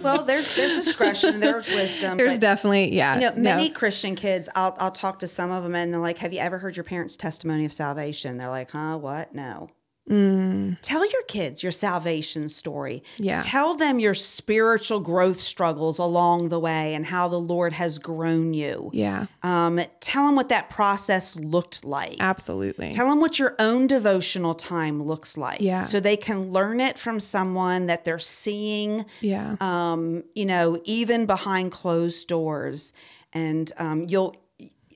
Well, 0.01 0.23
there's 0.23 0.55
there's 0.55 0.83
discretion, 0.83 1.39
there's 1.39 1.67
wisdom. 1.67 2.17
there's 2.17 2.33
but, 2.33 2.41
definitely 2.41 2.93
yeah 2.93 3.15
you 3.15 3.21
know, 3.21 3.29
no. 3.29 3.55
many 3.55 3.69
Christian 3.69 4.15
kids, 4.15 4.49
I'll 4.55 4.75
I'll 4.79 4.91
talk 4.91 5.19
to 5.19 5.27
some 5.27 5.51
of 5.51 5.63
them 5.63 5.75
and 5.75 5.93
they're 5.93 6.01
like, 6.01 6.17
"Have 6.19 6.33
you 6.33 6.39
ever 6.39 6.57
heard 6.59 6.75
your 6.77 6.83
parents' 6.83 7.15
testimony 7.17 7.65
of 7.65 7.73
salvation?" 7.73 8.37
They're 8.37 8.49
like, 8.49 8.71
"Huh? 8.71 8.97
What? 8.97 9.33
No." 9.33 9.69
Tell 10.07 11.11
your 11.11 11.23
kids 11.23 11.63
your 11.63 11.71
salvation 11.71 12.47
story. 12.47 13.03
Yeah. 13.17 13.39
Tell 13.41 13.75
them 13.75 13.99
your 13.99 14.13
spiritual 14.13 14.99
growth 14.99 15.41
struggles 15.41 15.97
along 15.97 16.49
the 16.49 16.59
way 16.59 16.93
and 16.93 17.07
how 17.07 17.27
the 17.27 17.39
Lord 17.39 17.73
has 17.73 17.97
grown 17.97 18.53
you. 18.53 18.91
Yeah. 18.93 19.25
Um, 19.41 19.81
tell 20.01 20.27
them 20.27 20.35
what 20.35 20.49
that 20.49 20.69
process 20.69 21.35
looked 21.35 21.83
like. 21.83 22.17
Absolutely. 22.19 22.91
Tell 22.91 23.09
them 23.09 23.19
what 23.19 23.39
your 23.39 23.55
own 23.57 23.87
devotional 23.87 24.53
time 24.53 25.01
looks 25.01 25.37
like. 25.37 25.61
Yeah. 25.61 25.81
So 25.81 25.99
they 25.99 26.17
can 26.17 26.51
learn 26.51 26.79
it 26.79 26.99
from 26.99 27.19
someone 27.19 27.87
that 27.87 28.05
they're 28.05 28.19
seeing, 28.19 29.05
yeah. 29.21 29.55
um, 29.59 30.23
you 30.35 30.45
know, 30.45 30.79
even 30.85 31.25
behind 31.25 31.71
closed 31.71 32.27
doors. 32.27 32.93
And 33.33 33.71
um, 33.77 34.05
you'll, 34.07 34.35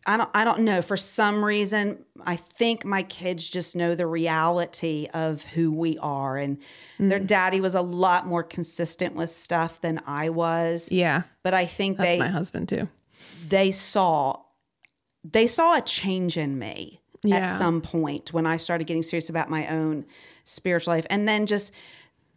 I 0.08 0.18
don't, 0.18 0.30
I 0.34 0.44
don't 0.46 0.62
know. 0.62 0.82
For 0.82 0.98
some 0.98 1.44
reason, 1.44 2.04
I 2.26 2.36
think 2.38 2.86
my 2.86 3.04
kids 3.04 3.50
just 3.50 3.76
know 3.76 3.96
the 3.96 4.08
reality 4.08 5.08
of 5.14 5.44
who 5.44 5.72
we 5.72 5.98
are, 6.00 6.38
and 6.38 6.58
Mm. 7.00 7.10
their 7.10 7.20
daddy 7.20 7.62
was 7.62 7.76
a 7.76 7.82
lot 7.82 8.26
more 8.28 8.44
consistent 8.44 9.16
with 9.16 9.30
stuff 9.30 9.80
than 9.82 10.00
I 10.06 10.30
was. 10.30 10.90
yeah. 10.92 11.24
But 11.44 11.54
I 11.54 11.66
think 11.66 11.98
That's 11.98 12.10
they 12.10 12.20
my 12.20 12.28
husband 12.28 12.70
too. 12.70 12.88
they 13.48 13.72
saw 13.72 14.42
they 15.24 15.48
saw 15.48 15.78
a 15.78 15.82
change 15.82 16.38
in 16.38 16.58
me 16.58 17.02
Yeah. 17.24 17.38
at 17.40 17.58
some 17.58 17.82
point 17.82 18.32
when 18.34 18.46
I 18.46 18.56
started 18.58 18.88
getting 18.88 19.04
serious 19.04 19.30
about 19.30 19.50
my 19.50 19.68
own 19.68 20.06
spiritual 20.46 20.94
life. 20.94 21.06
And 21.10 21.28
then 21.28 21.46
just, 21.46 21.74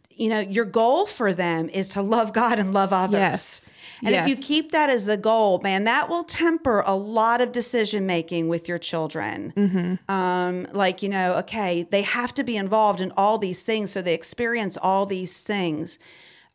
you 0.09 0.27
know, 0.29 0.39
your 0.41 0.65
goal 0.65 1.05
for 1.05 1.31
them 1.33 1.69
is 1.69 1.87
to 1.89 2.01
love 2.01 2.33
God 2.33 2.59
and 2.59 2.73
love 2.73 2.91
others. 2.91 3.19
Yes. 3.19 3.62
And 4.05 4.15
if 4.15 4.27
you 4.27 4.35
keep 4.35 4.71
that 4.71 4.89
as 4.89 5.05
the 5.05 5.17
goal, 5.17 5.59
man, 5.61 5.85
that 5.85 6.09
will 6.09 6.23
temper 6.23 6.83
a 6.85 6.95
lot 6.95 7.41
of 7.41 7.51
decision 7.51 8.05
making 8.05 8.47
with 8.47 8.67
your 8.67 8.77
children. 8.77 9.53
Mm-hmm. 9.55 10.11
Um, 10.11 10.67
like, 10.73 11.01
you 11.01 11.09
know, 11.09 11.37
okay, 11.39 11.83
they 11.83 12.01
have 12.01 12.33
to 12.35 12.43
be 12.43 12.57
involved 12.57 13.01
in 13.01 13.11
all 13.15 13.37
these 13.37 13.63
things 13.63 13.91
so 13.91 14.01
they 14.01 14.13
experience 14.13 14.77
all 14.77 15.05
these 15.05 15.43
things. 15.43 15.99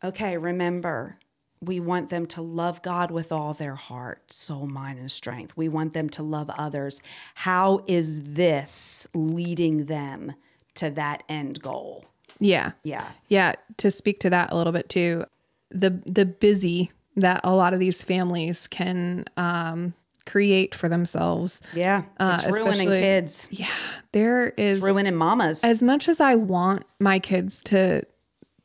Okay, 0.03 0.37
remember, 0.37 1.17
we 1.61 1.79
want 1.79 2.09
them 2.09 2.25
to 2.27 2.41
love 2.41 2.81
God 2.81 3.11
with 3.11 3.31
all 3.31 3.53
their 3.53 3.75
heart, 3.75 4.31
soul, 4.31 4.65
mind, 4.67 4.99
and 4.99 5.11
strength. 5.11 5.57
We 5.57 5.67
want 5.67 5.93
them 5.93 6.09
to 6.11 6.23
love 6.23 6.49
others. 6.57 7.01
How 7.35 7.83
is 7.85 8.23
this 8.23 9.07
leading 9.13 9.85
them 9.85 10.33
to 10.75 10.89
that 10.91 11.23
end 11.27 11.61
goal? 11.61 12.05
Yeah. 12.39 12.71
Yeah. 12.83 13.09
Yeah, 13.27 13.55
to 13.77 13.91
speak 13.91 14.19
to 14.21 14.29
that 14.29 14.51
a 14.51 14.55
little 14.55 14.71
bit 14.71 14.87
too, 14.87 15.25
the 15.69 16.01
the 16.05 16.25
busy 16.25 16.91
that 17.19 17.41
a 17.43 17.55
lot 17.55 17.73
of 17.73 17.79
these 17.79 18.03
families 18.03 18.67
can 18.67 19.25
um, 19.37 19.93
create 20.25 20.75
for 20.75 20.89
themselves. 20.89 21.61
Yeah. 21.73 22.03
It's 22.19 22.45
ruining 22.47 22.87
kids, 22.87 23.47
Yeah, 23.51 23.67
there 24.11 24.49
is 24.49 24.81
ruining 24.81 25.15
mamas. 25.15 25.63
as 25.63 25.81
much 25.81 26.07
as 26.07 26.21
I 26.21 26.35
want 26.35 26.83
my 26.99 27.19
kids 27.19 27.61
to 27.63 28.03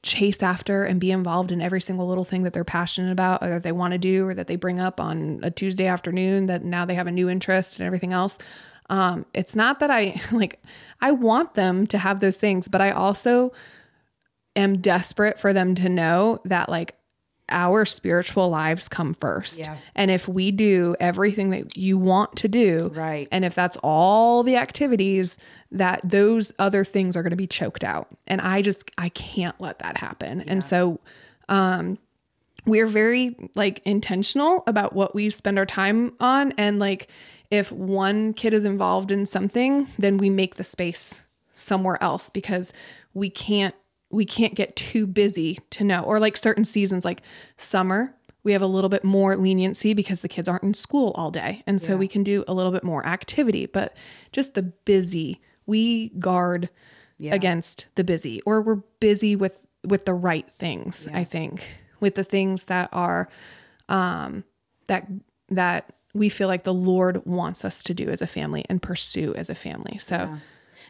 chase 0.02 0.42
after 0.42 0.84
and 0.84 1.00
be 1.00 1.10
involved 1.10 1.50
in 1.50 1.62
every 1.62 1.80
single 1.80 2.06
little 2.06 2.24
thing 2.24 2.42
that 2.42 2.52
they're 2.52 2.62
passionate 2.62 3.10
about 3.10 3.42
or 3.42 3.48
that 3.48 3.62
they 3.62 3.72
want 3.72 3.92
to 3.92 3.98
do 3.98 4.26
or 4.26 4.34
that 4.34 4.46
they 4.46 4.56
bring 4.56 4.78
up 4.78 5.00
on 5.00 5.40
a 5.42 5.50
Tuesday 5.50 5.86
afternoon 5.86 6.46
that 6.46 6.62
now 6.62 6.84
they 6.84 6.94
have 6.94 7.06
a 7.06 7.10
new 7.10 7.28
interest 7.28 7.78
and 7.78 7.86
everything 7.86 8.12
else. 8.12 8.36
Um, 8.90 9.24
it's 9.32 9.56
not 9.56 9.80
that 9.80 9.90
I 9.90 10.20
like 10.32 10.62
I 11.00 11.12
want 11.12 11.54
them 11.54 11.86
to 11.88 11.98
have 11.98 12.20
those 12.20 12.36
things, 12.36 12.68
but 12.68 12.82
I 12.82 12.90
also 12.90 13.52
am 14.56 14.78
desperate 14.78 15.38
for 15.40 15.52
them 15.54 15.74
to 15.76 15.88
know 15.88 16.40
that 16.44 16.68
like 16.68 16.94
our 17.50 17.84
spiritual 17.84 18.48
lives 18.48 18.88
come 18.88 19.12
first. 19.14 19.60
Yeah. 19.60 19.76
And 19.94 20.10
if 20.10 20.26
we 20.26 20.50
do 20.50 20.96
everything 20.98 21.50
that 21.50 21.76
you 21.76 21.98
want 21.98 22.36
to 22.36 22.48
do, 22.48 22.90
Right. 22.94 23.28
and 23.30 23.44
if 23.44 23.54
that's 23.54 23.76
all 23.82 24.42
the 24.42 24.56
activities, 24.56 25.36
that 25.70 26.00
those 26.04 26.52
other 26.58 26.84
things 26.84 27.16
are 27.16 27.22
going 27.22 27.30
to 27.30 27.36
be 27.36 27.46
choked 27.46 27.84
out. 27.84 28.08
And 28.26 28.40
I 28.40 28.62
just, 28.62 28.90
I 28.96 29.10
can't 29.10 29.60
let 29.60 29.80
that 29.80 29.98
happen. 29.98 30.40
And 30.42 30.64
so, 30.64 31.00
um, 31.48 31.98
we're 32.66 32.86
very 32.86 33.36
like 33.54 33.82
intentional 33.84 34.62
about 34.66 34.94
what 34.94 35.14
we 35.14 35.28
spend 35.28 35.58
our 35.58 35.66
time 35.66 36.14
on. 36.20 36.52
And 36.56 36.78
like, 36.78 37.08
if 37.50 37.70
one 37.70 38.32
kid 38.32 38.54
is 38.54 38.64
involved 38.64 39.10
in 39.10 39.26
something, 39.26 39.86
then 39.98 40.16
we 40.16 40.30
make 40.30 40.54
the 40.54 40.64
space 40.64 41.22
somewhere 41.52 42.02
else 42.02 42.30
because 42.30 42.72
we 43.12 43.28
can't 43.28 43.74
we 44.14 44.24
can't 44.24 44.54
get 44.54 44.76
too 44.76 45.06
busy 45.06 45.58
to 45.70 45.84
know 45.84 46.00
or 46.02 46.18
like 46.18 46.36
certain 46.36 46.64
seasons 46.64 47.04
like 47.04 47.22
summer 47.56 48.14
we 48.42 48.52
have 48.52 48.62
a 48.62 48.66
little 48.66 48.90
bit 48.90 49.04
more 49.04 49.36
leniency 49.36 49.94
because 49.94 50.20
the 50.20 50.28
kids 50.28 50.48
aren't 50.48 50.62
in 50.62 50.74
school 50.74 51.12
all 51.14 51.30
day. 51.30 51.62
And 51.66 51.80
so 51.80 51.96
we 51.96 52.06
can 52.06 52.22
do 52.22 52.44
a 52.46 52.52
little 52.52 52.72
bit 52.72 52.84
more 52.84 53.04
activity 53.06 53.66
but 53.66 53.96
just 54.32 54.54
the 54.54 54.62
busy 54.62 55.40
we 55.66 56.10
guard 56.18 56.68
against 57.32 57.86
the 57.94 58.04
busy 58.04 58.42
or 58.42 58.60
we're 58.60 58.82
busy 59.00 59.34
with 59.34 59.64
with 59.86 60.04
the 60.04 60.14
right 60.14 60.50
things 60.50 61.08
i 61.14 61.24
think 61.24 61.66
with 62.00 62.16
the 62.16 62.24
things 62.24 62.66
that 62.66 62.88
are 62.92 63.28
um 63.88 64.44
that 64.88 65.06
that 65.48 65.92
we 66.12 66.28
feel 66.28 66.48
like 66.48 66.64
the 66.64 66.74
lord 66.74 67.24
wants 67.24 67.64
us 67.64 67.82
to 67.82 67.94
do 67.94 68.08
as 68.08 68.20
a 68.20 68.26
family 68.26 68.64
and 68.68 68.82
pursue 68.82 69.34
as 69.34 69.48
a 69.50 69.54
family. 69.54 69.98
So 69.98 70.38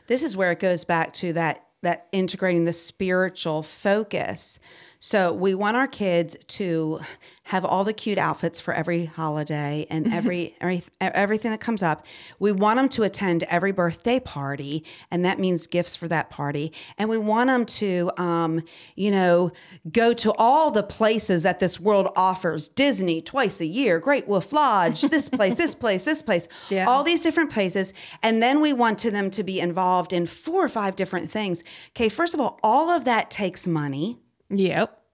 this 0.06 0.22
is 0.22 0.36
where 0.36 0.50
it 0.50 0.60
goes 0.60 0.84
back 0.84 1.12
to 1.14 1.32
that 1.34 1.66
that 1.84 2.08
integrating 2.12 2.64
the 2.64 2.72
spiritual 2.72 3.62
focus. 3.62 4.58
So 5.06 5.34
we 5.34 5.54
want 5.54 5.76
our 5.76 5.86
kids 5.86 6.34
to 6.46 7.00
have 7.42 7.62
all 7.62 7.84
the 7.84 7.92
cute 7.92 8.16
outfits 8.16 8.58
for 8.58 8.72
every 8.72 9.04
holiday 9.04 9.86
and 9.90 10.10
every, 10.10 10.56
every 10.62 10.82
everything 10.98 11.50
that 11.50 11.60
comes 11.60 11.82
up. 11.82 12.06
We 12.38 12.52
want 12.52 12.78
them 12.78 12.88
to 12.88 13.02
attend 13.02 13.42
every 13.42 13.70
birthday 13.70 14.18
party, 14.18 14.82
and 15.10 15.22
that 15.26 15.38
means 15.38 15.66
gifts 15.66 15.94
for 15.94 16.08
that 16.08 16.30
party. 16.30 16.72
And 16.96 17.10
we 17.10 17.18
want 17.18 17.48
them 17.48 17.66
to, 17.66 18.12
um, 18.16 18.62
you 18.96 19.10
know, 19.10 19.52
go 19.92 20.14
to 20.14 20.32
all 20.38 20.70
the 20.70 20.82
places 20.82 21.42
that 21.42 21.60
this 21.60 21.78
world 21.78 22.08
offers: 22.16 22.70
Disney 22.70 23.20
twice 23.20 23.60
a 23.60 23.66
year, 23.66 24.00
Great 24.00 24.26
Wolf 24.26 24.54
Lodge, 24.54 25.02
this 25.02 25.28
place, 25.28 25.56
this 25.56 25.74
place, 25.74 26.06
this 26.06 26.22
place, 26.22 26.48
Yeah. 26.70 26.86
all 26.86 27.04
these 27.04 27.22
different 27.22 27.50
places. 27.52 27.92
And 28.22 28.42
then 28.42 28.62
we 28.62 28.72
want 28.72 28.98
to 29.00 29.10
them 29.10 29.30
to 29.32 29.44
be 29.44 29.60
involved 29.60 30.14
in 30.14 30.24
four 30.24 30.64
or 30.64 30.68
five 30.70 30.96
different 30.96 31.28
things. 31.30 31.62
Okay, 31.90 32.08
first 32.08 32.32
of 32.32 32.40
all, 32.40 32.58
all 32.62 32.88
of 32.88 33.04
that 33.04 33.30
takes 33.30 33.66
money. 33.66 34.18
Yep 34.50 35.04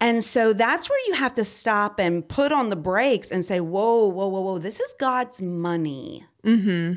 And 0.00 0.24
so 0.24 0.52
that's 0.52 0.88
where 0.88 0.98
you 1.08 1.14
have 1.14 1.34
to 1.34 1.44
stop 1.44 2.00
and 2.00 2.26
put 2.26 2.52
on 2.52 2.68
the 2.68 2.76
brakes 2.76 3.30
and 3.30 3.44
say, 3.44 3.60
whoa, 3.60 4.06
whoa, 4.06 4.26
whoa, 4.26 4.40
whoa, 4.40 4.58
this 4.58 4.80
is 4.80 4.94
God's 4.98 5.42
money. 5.42 6.24
Mm-hmm. 6.44 6.94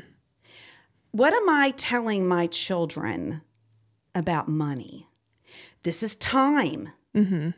What 1.12 1.34
am 1.34 1.48
I 1.48 1.72
telling 1.76 2.26
my 2.26 2.46
children 2.46 3.42
about 4.14 4.48
money? 4.48 5.06
This 5.82 6.02
is 6.02 6.14
time. 6.16 6.90
Mm-hmm. 7.14 7.50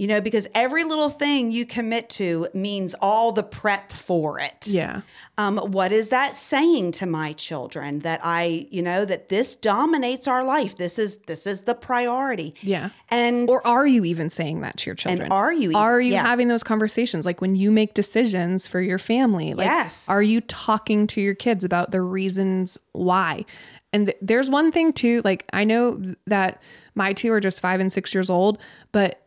You 0.00 0.06
know, 0.06 0.20
because 0.22 0.48
every 0.54 0.82
little 0.84 1.10
thing 1.10 1.52
you 1.52 1.66
commit 1.66 2.08
to 2.20 2.48
means 2.54 2.94
all 3.02 3.32
the 3.32 3.42
prep 3.42 3.92
for 3.92 4.40
it. 4.40 4.66
yeah 4.66 5.02
Um, 5.36 5.58
what 5.58 5.92
is 5.92 6.08
that 6.08 6.36
saying 6.36 6.92
to 6.92 7.06
my 7.06 7.34
children 7.34 7.98
that 8.00 8.20
I, 8.24 8.66
you 8.70 8.82
know, 8.82 9.04
that 9.04 9.28
this 9.28 9.54
dominates 9.54 10.26
our 10.26 10.42
life? 10.42 10.76
This 10.78 10.98
is 10.98 11.16
this 11.26 11.46
is 11.46 11.62
the 11.62 11.74
priority. 11.74 12.54
Yeah. 12.62 12.90
And 13.10 13.48
Or 13.50 13.60
are 13.66 13.86
you 13.86 14.06
even 14.06 14.30
saying 14.30 14.62
that 14.62 14.78
to 14.78 14.86
your 14.88 14.94
children? 14.94 15.24
And 15.24 15.32
are 15.32 15.52
you 15.52 15.68
even- 15.70 15.76
Are 15.76 16.00
you 16.00 16.12
yeah. 16.14 16.24
having 16.26 16.48
those 16.48 16.62
conversations 16.62 17.26
like 17.26 17.42
when 17.42 17.54
you 17.54 17.70
make 17.70 17.92
decisions 17.92 18.66
for 18.66 18.80
your 18.80 18.98
family? 18.98 19.52
Like 19.52 19.66
Yes. 19.66 20.08
are 20.08 20.22
you 20.22 20.40
talking 20.40 21.06
to 21.08 21.20
your 21.20 21.34
kids 21.34 21.62
about 21.62 21.90
the 21.90 22.00
reasons 22.00 22.78
why? 22.92 23.44
And 23.92 24.06
th- 24.06 24.18
there's 24.22 24.48
one 24.48 24.72
thing 24.72 24.94
too, 24.94 25.20
like 25.24 25.44
I 25.52 25.64
know 25.64 26.00
that 26.26 26.62
my 26.94 27.12
two 27.12 27.32
are 27.32 27.40
just 27.40 27.60
5 27.60 27.80
and 27.80 27.92
6 27.92 28.14
years 28.14 28.30
old, 28.30 28.58
but 28.92 29.19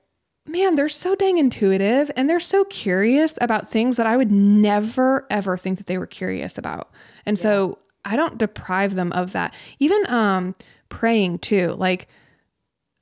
man, 0.45 0.75
they're 0.75 0.89
so 0.89 1.15
dang 1.15 1.37
intuitive 1.37 2.11
and 2.15 2.29
they're 2.29 2.39
so 2.39 2.65
curious 2.65 3.37
about 3.41 3.69
things 3.69 3.97
that 3.97 4.07
I 4.07 4.17
would 4.17 4.31
never 4.31 5.25
ever 5.29 5.57
think 5.57 5.77
that 5.77 5.87
they 5.87 5.97
were 5.97 6.07
curious 6.07 6.57
about. 6.57 6.91
And 7.25 7.39
so 7.39 7.79
I 8.05 8.15
don't 8.15 8.37
deprive 8.37 8.95
them 8.95 9.11
of 9.13 9.31
that. 9.33 9.53
Even 9.79 10.05
um 10.09 10.55
praying 10.89 11.39
too. 11.39 11.75
Like 11.77 12.07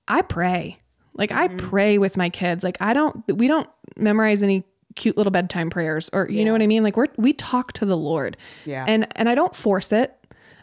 I 0.07 0.21
pray. 0.21 0.77
Like 1.13 1.31
I 1.31 1.47
pray 1.49 1.97
with 1.97 2.17
my 2.17 2.29
kids. 2.29 2.63
Like 2.63 2.77
I 2.79 2.93
don't 2.93 3.23
we 3.35 3.47
don't 3.47 3.69
memorize 3.97 4.43
any 4.43 4.63
cute 4.95 5.17
little 5.17 5.31
bedtime 5.31 5.69
prayers 5.69 6.09
or 6.13 6.29
you 6.29 6.45
know 6.45 6.51
what 6.51 6.61
I 6.61 6.67
mean? 6.67 6.83
Like 6.83 6.97
we're 6.97 7.07
we 7.17 7.33
talk 7.33 7.73
to 7.73 7.85
the 7.85 7.97
Lord. 7.97 8.37
Yeah. 8.65 8.85
And 8.87 9.07
and 9.17 9.27
I 9.27 9.35
don't 9.35 9.55
force 9.55 9.91
it. 9.91 10.15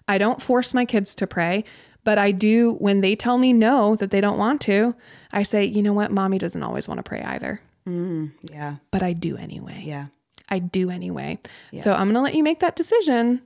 I 0.06 0.16
don't 0.16 0.40
force 0.40 0.72
my 0.72 0.86
kids 0.86 1.14
to 1.16 1.26
pray, 1.26 1.64
but 2.04 2.18
I 2.18 2.30
do 2.32 2.74
when 2.78 3.00
they 3.00 3.14
tell 3.16 3.38
me 3.38 3.52
no 3.52 3.96
that 3.96 4.10
they 4.10 4.20
don't 4.20 4.38
want 4.38 4.60
to, 4.62 4.94
I 5.32 5.42
say, 5.42 5.64
"You 5.64 5.82
know 5.82 5.92
what? 5.92 6.10
Mommy 6.10 6.38
doesn't 6.38 6.62
always 6.62 6.88
want 6.88 6.98
to 6.98 7.02
pray 7.02 7.22
either." 7.22 7.60
yeah, 8.52 8.76
But 8.90 9.02
I 9.02 9.14
do 9.14 9.36
anyway. 9.38 9.82
yeah. 9.84 10.06
I 10.50 10.58
do 10.58 10.90
anyway. 10.90 11.38
So 11.76 11.92
I'm 11.92 12.06
going 12.08 12.14
to 12.14 12.20
let 12.20 12.34
you 12.34 12.42
make 12.42 12.60
that 12.60 12.76
decision, 12.76 13.40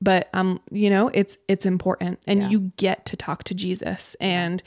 but 0.00 0.28
um 0.34 0.60
you 0.70 0.88
know, 0.90 1.08
it's 1.08 1.36
it's 1.48 1.66
important 1.66 2.18
and 2.26 2.50
you 2.50 2.72
get 2.76 3.04
to 3.06 3.16
talk 3.16 3.44
to 3.44 3.54
Jesus 3.54 4.14
and 4.20 4.62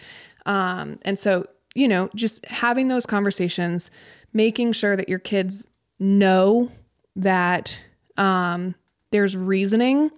um 0.46 1.00
and 1.04 1.18
so, 1.20 1.46
you 1.76 1.88
know, 1.88 2.10
just 2.16 2.46
having 2.46 2.88
those 2.90 3.06
conversations, 3.06 3.92
making 4.34 4.72
sure 4.74 4.96
that 4.96 5.10
your 5.10 5.20
kids 5.20 5.68
know 6.00 6.72
that 7.16 7.78
um 8.18 8.76
there's 9.12 9.36
reasoning 9.36 10.12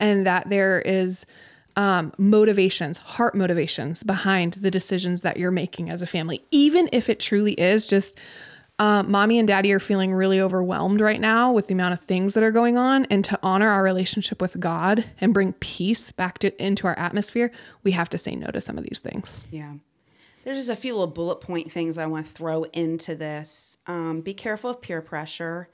and 0.00 0.26
that 0.26 0.48
there 0.50 0.80
is 0.80 1.26
um, 1.76 2.12
motivations, 2.18 2.98
heart 2.98 3.34
motivations 3.34 4.02
behind 4.02 4.54
the 4.54 4.70
decisions 4.70 5.22
that 5.22 5.36
you're 5.36 5.50
making 5.50 5.90
as 5.90 6.02
a 6.02 6.06
family, 6.06 6.44
even 6.50 6.88
if 6.92 7.08
it 7.08 7.20
truly 7.20 7.52
is 7.54 7.86
just 7.86 8.18
uh, 8.78 9.02
mommy 9.02 9.38
and 9.38 9.46
daddy 9.46 9.72
are 9.72 9.78
feeling 9.78 10.12
really 10.12 10.40
overwhelmed 10.40 11.00
right 11.00 11.20
now 11.20 11.52
with 11.52 11.68
the 11.68 11.74
amount 11.74 11.94
of 11.94 12.00
things 12.00 12.34
that 12.34 12.42
are 12.42 12.50
going 12.50 12.76
on. 12.76 13.04
And 13.06 13.24
to 13.26 13.38
honor 13.42 13.68
our 13.68 13.82
relationship 13.82 14.40
with 14.40 14.58
God 14.58 15.04
and 15.20 15.32
bring 15.32 15.52
peace 15.54 16.10
back 16.10 16.38
to, 16.38 16.62
into 16.62 16.86
our 16.86 16.98
atmosphere, 16.98 17.52
we 17.84 17.92
have 17.92 18.08
to 18.10 18.18
say 18.18 18.34
no 18.34 18.48
to 18.48 18.60
some 18.60 18.78
of 18.78 18.84
these 18.84 19.00
things. 19.00 19.44
Yeah. 19.50 19.74
There's 20.44 20.58
just 20.58 20.70
a 20.70 20.76
few 20.76 20.94
little 20.94 21.06
bullet 21.06 21.40
point 21.40 21.70
things 21.70 21.96
I 21.96 22.06
want 22.06 22.26
to 22.26 22.32
throw 22.32 22.64
into 22.64 23.14
this. 23.14 23.78
Um, 23.86 24.20
be 24.22 24.34
careful 24.34 24.70
of 24.70 24.82
peer 24.82 25.00
pressure. 25.00 25.68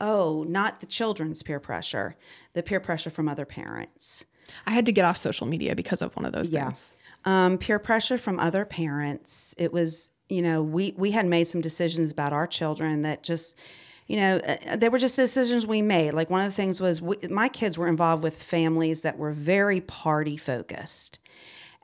Oh, 0.00 0.46
not 0.48 0.80
the 0.80 0.86
children's 0.86 1.42
peer 1.42 1.60
pressure, 1.60 2.16
the 2.54 2.62
peer 2.62 2.80
pressure 2.80 3.10
from 3.10 3.28
other 3.28 3.44
parents. 3.44 4.24
I 4.66 4.72
had 4.72 4.86
to 4.86 4.92
get 4.92 5.04
off 5.04 5.16
social 5.16 5.46
media 5.46 5.74
because 5.74 6.02
of 6.02 6.14
one 6.16 6.24
of 6.24 6.32
those 6.32 6.50
Yeah. 6.50 6.66
things. 6.66 6.96
Um, 7.24 7.58
peer 7.58 7.78
pressure 7.78 8.16
from 8.18 8.38
other 8.40 8.64
parents. 8.64 9.54
It 9.58 9.72
was, 9.72 10.10
you 10.28 10.42
know, 10.42 10.62
we 10.62 10.94
we 10.96 11.10
had 11.10 11.26
made 11.26 11.44
some 11.48 11.60
decisions 11.60 12.10
about 12.10 12.32
our 12.32 12.46
children 12.46 13.02
that 13.02 13.22
just, 13.22 13.58
you 14.06 14.16
know, 14.16 14.36
uh, 14.38 14.76
they 14.76 14.88
were 14.88 14.98
just 14.98 15.16
decisions 15.16 15.66
we 15.66 15.82
made. 15.82 16.12
Like 16.12 16.30
one 16.30 16.40
of 16.40 16.46
the 16.46 16.54
things 16.56 16.80
was 16.80 17.00
we, 17.02 17.16
my 17.28 17.48
kids 17.48 17.76
were 17.78 17.88
involved 17.88 18.22
with 18.22 18.42
families 18.42 19.02
that 19.02 19.18
were 19.18 19.32
very 19.32 19.80
party 19.80 20.36
focused, 20.36 21.18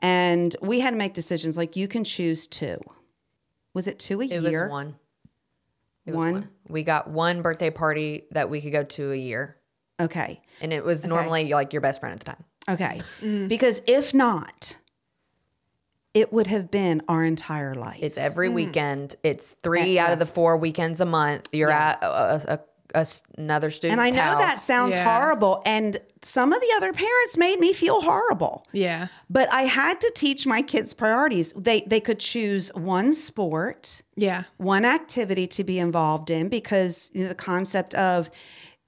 and 0.01 0.55
we 0.61 0.79
had 0.79 0.91
to 0.91 0.97
make 0.97 1.13
decisions. 1.13 1.57
Like 1.57 1.75
you 1.75 1.87
can 1.87 2.03
choose 2.03 2.47
two. 2.47 2.79
Was 3.73 3.87
it 3.87 3.99
two 3.99 4.21
a 4.21 4.25
It 4.25 4.41
year? 4.41 4.63
was 4.63 4.71
one. 4.71 4.95
It 6.05 6.11
was 6.15 6.17
One? 6.31 6.49
We 6.69 6.83
got 6.83 7.09
one 7.09 7.41
birthday 7.41 7.69
party 7.69 8.23
that 8.31 8.49
we 8.49 8.61
could 8.61 8.71
go 8.71 8.83
to 8.83 9.11
a 9.11 9.15
year, 9.15 9.57
Okay. 9.99 10.41
and 10.61 10.71
it 10.71 10.83
was 10.85 11.05
normally 11.05 11.51
like 11.51 11.73
your 11.73 11.81
best 11.81 11.99
friend 11.99 12.13
at 12.13 12.19
the 12.19 12.25
time. 12.25 12.43
Okay. 12.69 12.99
Mm. 13.21 13.47
Because 13.47 13.81
if 13.87 14.13
not, 14.13 14.77
it 16.13 16.33
would 16.33 16.47
have 16.47 16.71
been 16.71 17.01
our 17.07 17.23
entire 17.23 17.75
life. 17.75 17.99
It's 18.01 18.17
every 18.17 18.49
mm. 18.49 18.53
weekend. 18.53 19.15
It's 19.23 19.53
three 19.63 19.99
out 19.99 20.11
of 20.11 20.19
the 20.19 20.25
four 20.25 20.57
weekends 20.57 20.99
a 21.01 21.05
month. 21.05 21.47
You're 21.51 21.71
at 21.71 22.03
a, 22.03 22.07
a, 22.07 22.53
a- 22.55 22.59
a 22.95 22.99
s- 22.99 23.21
another 23.37 23.69
student. 23.69 23.99
and 23.99 24.01
I 24.01 24.15
know 24.15 24.21
house. 24.23 24.39
that 24.39 24.55
sounds 24.57 24.93
Yeah. 24.93 25.03
horrible. 25.03 25.61
And 25.65 25.99
some 26.23 26.53
of 26.53 26.61
the 26.61 26.73
other 26.77 26.93
parents 26.93 27.35
made 27.37 27.59
me 27.59 27.73
feel 27.73 27.99
horrible. 28.01 28.65
Yeah. 28.71 29.07
But 29.29 29.51
I 29.53 29.63
had 29.63 29.99
to 29.99 30.11
teach 30.15 30.47
my 30.47 30.61
kids 30.61 30.93
priorities. 30.93 31.51
They 31.51 31.81
they 31.81 31.99
could 31.99 32.17
choose 32.19 32.73
one 32.73 33.11
sport, 33.11 34.01
Yeah. 34.15 34.43
one 34.55 34.85
activity 34.85 35.47
to 35.47 35.65
be 35.65 35.79
involved 35.79 36.29
in 36.31 36.47
because 36.47 37.11
you 37.13 37.23
know, 37.23 37.27
the 37.27 37.35
concept 37.35 37.93
of 37.95 38.31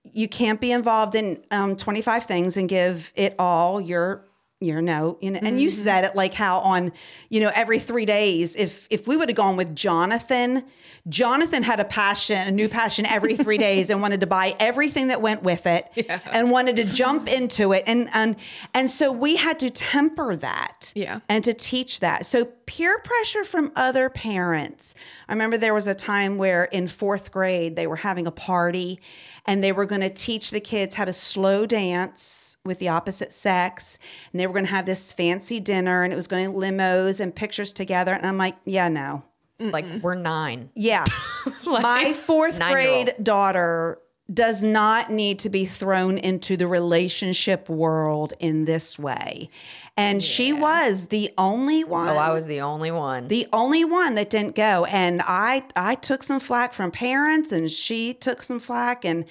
you 0.03 0.27
can't 0.27 0.61
be 0.61 0.71
involved 0.71 1.15
in 1.15 1.43
um, 1.51 1.75
25 1.75 2.23
things 2.25 2.57
and 2.57 2.69
give 2.69 3.11
it 3.15 3.35
all 3.37 3.81
your 3.81 4.28
your 4.61 4.81
no 4.81 5.17
you 5.21 5.31
know, 5.31 5.39
and 5.41 5.61
you 5.61 5.69
mm-hmm. 5.69 5.83
said 5.83 6.03
it 6.03 6.15
like 6.15 6.33
how 6.33 6.59
on 6.59 6.91
you 7.29 7.39
know 7.39 7.51
every 7.55 7.79
three 7.79 8.05
days 8.05 8.55
if 8.55 8.87
if 8.89 9.07
we 9.07 9.15
would 9.15 9.29
have 9.29 9.35
gone 9.35 9.55
with 9.55 9.73
jonathan 9.75 10.63
jonathan 11.07 11.63
had 11.63 11.79
a 11.79 11.85
passion 11.85 12.47
a 12.47 12.51
new 12.51 12.67
passion 12.67 13.05
every 13.05 13.35
three 13.37 13.57
days 13.69 13.89
and 13.89 14.01
wanted 14.01 14.19
to 14.19 14.27
buy 14.27 14.53
everything 14.59 15.07
that 15.07 15.21
went 15.21 15.43
with 15.43 15.65
it 15.65 15.85
and 16.25 16.51
wanted 16.51 16.75
to 16.75 16.83
jump 16.83 17.27
into 17.31 17.71
it 17.71 17.83
and 17.87 18.09
and 18.13 18.35
and 18.73 18.89
so 18.89 19.11
we 19.11 19.37
had 19.37 19.59
to 19.59 19.69
temper 19.69 20.35
that 20.35 20.91
Yeah. 20.95 21.19
and 21.29 21.43
to 21.43 21.53
teach 21.53 21.99
that. 22.01 22.25
So 22.25 22.45
peer 22.45 22.99
pressure 22.99 23.43
from 23.43 23.71
other 23.75 24.09
parents. 24.09 24.93
I 25.27 25.33
remember 25.33 25.57
there 25.57 25.73
was 25.73 25.87
a 25.87 25.95
time 25.95 26.37
where 26.37 26.65
in 26.65 26.87
fourth 26.87 27.31
grade 27.31 27.75
they 27.75 27.87
were 27.87 27.95
having 27.97 28.27
a 28.27 28.31
party 28.31 28.99
and 29.45 29.63
they 29.63 29.71
were 29.71 29.85
going 29.85 30.01
to 30.01 30.09
teach 30.09 30.51
the 30.51 30.59
kids 30.59 30.95
how 30.95 31.05
to 31.05 31.13
slow 31.13 31.65
dance 31.65 32.48
with 32.69 32.79
the 32.79 32.87
opposite 32.87 33.33
sex 33.33 33.99
and 34.31 34.39
they 34.39 34.47
were 34.47 34.53
going 34.53 34.65
to 34.65 34.71
have 34.71 34.85
this 34.85 35.11
fancy 35.11 35.59
dinner 35.59 36.03
and 36.03 36.13
it 36.13 36.15
was 36.15 36.27
going 36.27 36.45
to 36.45 36.57
limos 36.57 37.19
and 37.19 37.35
pictures 37.35 37.73
together 37.73 38.13
and 38.13 38.25
I'm 38.25 38.37
like, 38.37 38.55
yeah, 38.63 38.87
no. 38.87 39.23
like 39.59 39.85
we're 40.01 40.15
nine. 40.15 40.69
Yeah. 40.75 41.03
My 41.65 42.13
fourth 42.13 42.59
grade 42.59 43.11
daughter 43.21 43.99
does 44.31 44.63
not 44.63 45.09
need 45.09 45.39
to 45.39 45.49
be 45.49 45.65
thrown 45.65 46.17
into 46.17 46.55
the 46.55 46.67
relationship 46.67 47.67
world 47.67 48.33
in 48.39 48.65
this 48.65 48.99
way. 48.99 49.49
And 49.97 50.23
she 50.23 50.53
was 50.53 51.07
the 51.07 51.31
only 51.37 51.83
one. 51.83 52.09
Oh, 52.09 52.17
I 52.17 52.29
was 52.29 52.45
the 52.45 52.61
only 52.61 52.91
one. 52.91 53.27
the 53.27 53.47
only 53.51 53.83
one 53.83 54.15
that 54.15 54.29
didn't 54.29 54.55
go 54.55 54.85
and 54.85 55.21
i 55.25 55.63
i 55.75 55.95
took 55.95 56.23
some 56.23 56.39
flack 56.39 56.73
from 56.73 56.91
parents 56.91 57.51
and 57.51 57.69
she 57.69 58.13
took 58.13 58.43
some 58.43 58.59
flack 58.59 59.03
and 59.03 59.25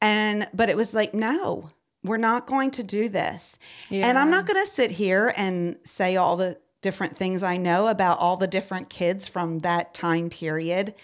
and 0.00 0.46
but 0.52 0.68
it 0.68 0.76
was 0.76 0.92
like 0.94 1.14
no 1.14 1.70
we're 2.04 2.16
not 2.16 2.46
going 2.46 2.70
to 2.72 2.82
do 2.82 3.08
this. 3.08 3.58
And 3.90 4.18
i'm 4.18 4.30
not 4.30 4.46
going 4.46 4.62
to 4.64 4.70
sit 4.70 4.90
here 4.92 5.32
and 5.36 5.76
say 5.84 6.16
all 6.16 6.36
the 6.36 6.58
different 6.80 7.16
things 7.16 7.44
i 7.44 7.56
know 7.56 7.86
about 7.86 8.18
all 8.18 8.36
the 8.36 8.48
different 8.48 8.88
kids 8.90 9.28
from 9.28 9.60
that 9.60 9.94
time 9.94 10.28
period 10.28 10.94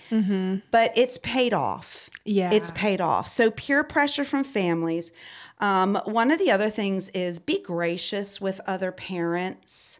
but 0.72 0.90
it's 0.96 1.18
paid 1.18 1.54
off. 1.54 2.10
Yeah. 2.24 2.50
it's 2.52 2.70
paid 2.72 3.00
off. 3.00 3.28
So 3.28 3.50
peer 3.50 3.82
pressure 3.84 4.24
from 4.24 4.44
families. 4.44 5.12
Um, 5.60 5.98
one 6.04 6.30
of 6.30 6.38
the 6.38 6.50
other 6.50 6.68
things 6.68 7.08
is 7.10 7.38
be 7.38 7.62
gracious 7.62 8.38
with 8.40 8.60
other 8.66 8.92
parents 8.92 9.98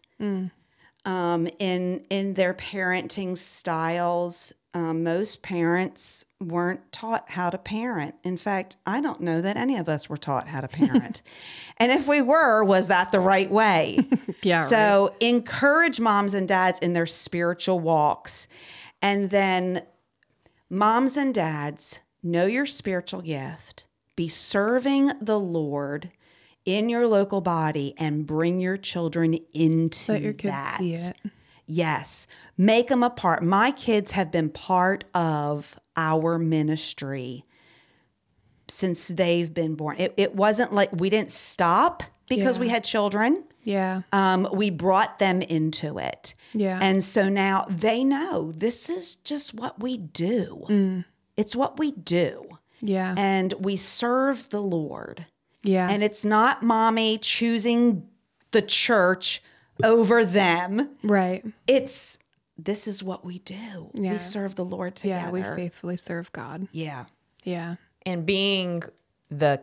um, 1.05 1.47
in 1.59 2.05
in 2.09 2.33
their 2.33 2.53
parenting 2.53 3.37
styles. 3.37 4.53
Um, 4.75 5.03
most 5.03 5.41
parents 5.41 6.25
weren't 6.39 6.91
taught 6.91 7.31
how 7.31 7.49
to 7.49 7.57
parent. 7.57 8.13
In 8.23 8.37
fact, 8.37 8.75
I 8.85 9.01
don't 9.01 9.19
know 9.19 9.41
that 9.41 9.57
any 9.57 9.77
of 9.77 9.89
us 9.89 10.07
were 10.07 10.17
taught 10.17 10.47
how 10.47 10.61
to 10.61 10.67
parent. 10.67 11.23
and 11.77 11.91
if 11.91 12.07
we 12.07 12.21
were, 12.21 12.63
was 12.63 12.85
that 12.85 13.11
the 13.11 13.19
right 13.19 13.49
way? 13.49 14.07
Yeah. 14.41 14.61
So 14.61 15.15
encourage 15.19 15.99
moms 15.99 16.33
and 16.33 16.47
dads 16.47 16.79
in 16.79 16.93
their 16.93 17.05
spiritual 17.05 17.79
walks. 17.81 18.47
And 19.01 19.31
then 19.31 19.81
moms 20.69 21.17
and 21.17 21.33
dads, 21.33 21.99
know 22.23 22.45
your 22.45 22.65
spiritual 22.65 23.21
gift, 23.21 23.85
be 24.15 24.29
serving 24.29 25.11
the 25.19 25.39
Lord 25.39 26.11
in 26.65 26.89
your 26.89 27.07
local 27.07 27.41
body 27.41 27.93
and 27.97 28.25
bring 28.25 28.59
your 28.59 28.77
children 28.77 29.37
into 29.53 30.11
Let 30.13 30.21
your 30.21 30.33
kids 30.33 30.51
that. 30.53 30.77
see 30.79 30.93
it. 30.93 31.15
Yes. 31.65 32.27
Make 32.57 32.87
them 32.87 33.03
a 33.03 33.09
part. 33.09 33.43
My 33.43 33.71
kids 33.71 34.11
have 34.13 34.31
been 34.31 34.49
part 34.49 35.03
of 35.13 35.79
our 35.95 36.37
ministry 36.39 37.45
since 38.67 39.07
they've 39.09 39.53
been 39.53 39.75
born. 39.75 39.95
It, 39.97 40.13
it 40.17 40.35
wasn't 40.35 40.73
like 40.73 40.89
we 40.93 41.09
didn't 41.09 41.31
stop 41.31 42.03
because 42.27 42.57
Yeah. 42.57 42.61
we 42.61 42.69
had 42.69 42.83
children. 42.83 43.43
Yeah. 43.63 44.01
Um, 44.11 44.47
we 44.53 44.69
brought 44.69 45.19
them 45.19 45.41
into 45.41 45.97
it. 45.99 46.33
Yeah. 46.53 46.79
And 46.81 47.03
so 47.03 47.29
now 47.29 47.65
they 47.69 48.03
know 48.03 48.51
this 48.55 48.89
is 48.89 49.15
just 49.15 49.53
what 49.53 49.79
we 49.81 49.97
do. 49.97 50.65
Mm. 50.69 51.05
It's 51.37 51.55
what 51.55 51.77
we 51.79 51.91
do. 51.91 52.43
Yeah. 52.81 53.13
And 53.17 53.53
we 53.59 53.75
serve 53.75 54.49
the 54.49 54.61
Lord. 54.61 55.25
Yeah. 55.63 55.89
And 55.89 56.03
it's 56.03 56.23
not 56.25 56.63
mommy 56.63 57.17
choosing 57.17 58.07
the 58.51 58.61
church 58.61 59.41
over 59.83 60.25
them. 60.25 60.89
right. 61.03 61.45
It's 61.67 62.17
this 62.57 62.87
is 62.87 63.01
what 63.01 63.23
we 63.23 63.39
do. 63.39 63.89
Yeah. 63.93 64.13
We 64.13 64.17
serve 64.17 64.55
the 64.55 64.65
Lord 64.65 64.95
together. 64.95 65.37
Yeah. 65.37 65.53
We 65.53 65.61
faithfully 65.61 65.97
serve 65.97 66.31
God. 66.33 66.67
Yeah. 66.71 67.05
Yeah. 67.43 67.75
and 68.05 68.25
being 68.25 68.83
the 69.29 69.61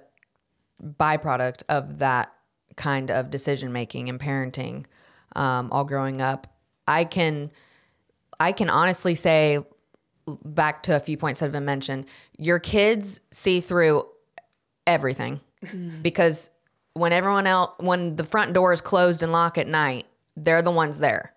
byproduct 0.82 1.62
of 1.68 1.98
that 1.98 2.32
kind 2.76 3.10
of 3.10 3.30
decision 3.30 3.72
making 3.72 4.08
and 4.08 4.20
parenting 4.20 4.84
um, 5.34 5.68
all 5.72 5.84
growing 5.84 6.20
up 6.20 6.46
i 6.86 7.04
can 7.04 7.50
i 8.38 8.52
can 8.52 8.68
honestly 8.68 9.14
say 9.14 9.58
back 10.44 10.82
to 10.82 10.94
a 10.94 11.00
few 11.00 11.16
points 11.16 11.40
that 11.40 11.46
have 11.46 11.52
been 11.52 11.64
mentioned 11.64 12.04
your 12.36 12.58
kids 12.58 13.20
see 13.30 13.60
through 13.60 14.06
everything 14.86 15.40
because 16.02 16.50
when 16.94 17.12
everyone 17.12 17.46
else 17.46 17.72
when 17.78 18.16
the 18.16 18.24
front 18.24 18.52
door 18.52 18.72
is 18.72 18.80
closed 18.80 19.22
and 19.22 19.32
locked 19.32 19.58
at 19.58 19.68
night 19.68 20.06
they're 20.36 20.62
the 20.62 20.70
ones 20.70 20.98
there. 20.98 21.32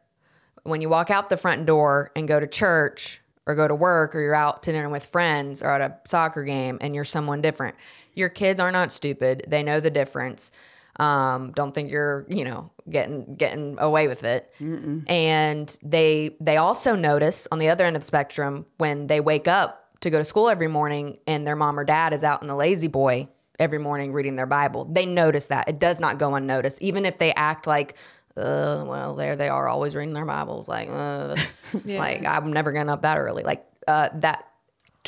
When 0.63 0.81
you 0.81 0.89
walk 0.89 1.09
out 1.09 1.29
the 1.29 1.37
front 1.37 1.65
door 1.65 2.11
and 2.15 2.27
go 2.27 2.39
to 2.39 2.47
church 2.47 3.21
or 3.45 3.55
go 3.55 3.67
to 3.67 3.73
work 3.73 4.13
or 4.13 4.19
you're 4.19 4.35
out 4.35 4.61
to 4.63 4.71
dinner 4.71 4.89
with 4.89 5.05
friends 5.05 5.63
or 5.63 5.69
at 5.69 5.81
a 5.81 5.97
soccer 6.05 6.43
game 6.43 6.77
and 6.81 6.93
you're 6.93 7.05
someone 7.05 7.41
different 7.41 7.75
your 8.13 8.29
kids 8.29 8.59
are 8.59 8.71
not 8.71 8.91
stupid. 8.91 9.45
They 9.47 9.63
know 9.63 9.79
the 9.79 9.89
difference. 9.89 10.51
Um, 10.99 11.53
don't 11.53 11.73
think 11.73 11.89
you're 11.89 12.25
you 12.29 12.43
know 12.43 12.71
getting 12.89 13.35
getting 13.35 13.77
away 13.79 14.07
with 14.07 14.23
it. 14.23 14.51
And 15.07 15.77
they 15.81 16.35
they 16.41 16.57
also 16.57 16.95
notice 16.95 17.47
on 17.51 17.59
the 17.59 17.69
other 17.69 17.85
end 17.85 17.95
of 17.95 18.01
the 18.01 18.05
spectrum 18.05 18.65
when 18.77 19.07
they 19.07 19.21
wake 19.21 19.47
up 19.47 19.97
to 20.01 20.09
go 20.09 20.17
to 20.17 20.25
school 20.25 20.49
every 20.49 20.67
morning 20.67 21.17
and 21.25 21.47
their 21.47 21.55
mom 21.55 21.79
or 21.79 21.85
dad 21.85 22.13
is 22.13 22.23
out 22.23 22.41
in 22.41 22.47
the 22.47 22.55
La-Z-Boy 22.55 23.29
every 23.59 23.79
morning 23.79 24.13
reading 24.13 24.35
their 24.35 24.45
bible 24.45 24.85
they 24.85 25.05
notice 25.05 25.47
that 25.47 25.67
it 25.67 25.79
does 25.79 25.99
not 25.99 26.17
go 26.17 26.35
unnoticed 26.35 26.81
even 26.81 27.05
if 27.05 27.17
they 27.17 27.33
act 27.33 27.67
like 27.67 27.95
uh, 28.37 28.85
well, 28.87 29.15
there 29.15 29.35
they 29.35 29.49
are, 29.49 29.67
always 29.67 29.95
reading 29.95 30.13
their 30.13 30.25
Bibles. 30.25 30.69
Like, 30.69 30.89
uh, 30.89 31.35
like 31.85 32.25
I'm 32.25 32.53
never 32.53 32.71
getting 32.71 32.89
up 32.89 33.01
that 33.01 33.17
early. 33.17 33.43
Like 33.43 33.65
uh, 33.87 34.09
that, 34.15 34.48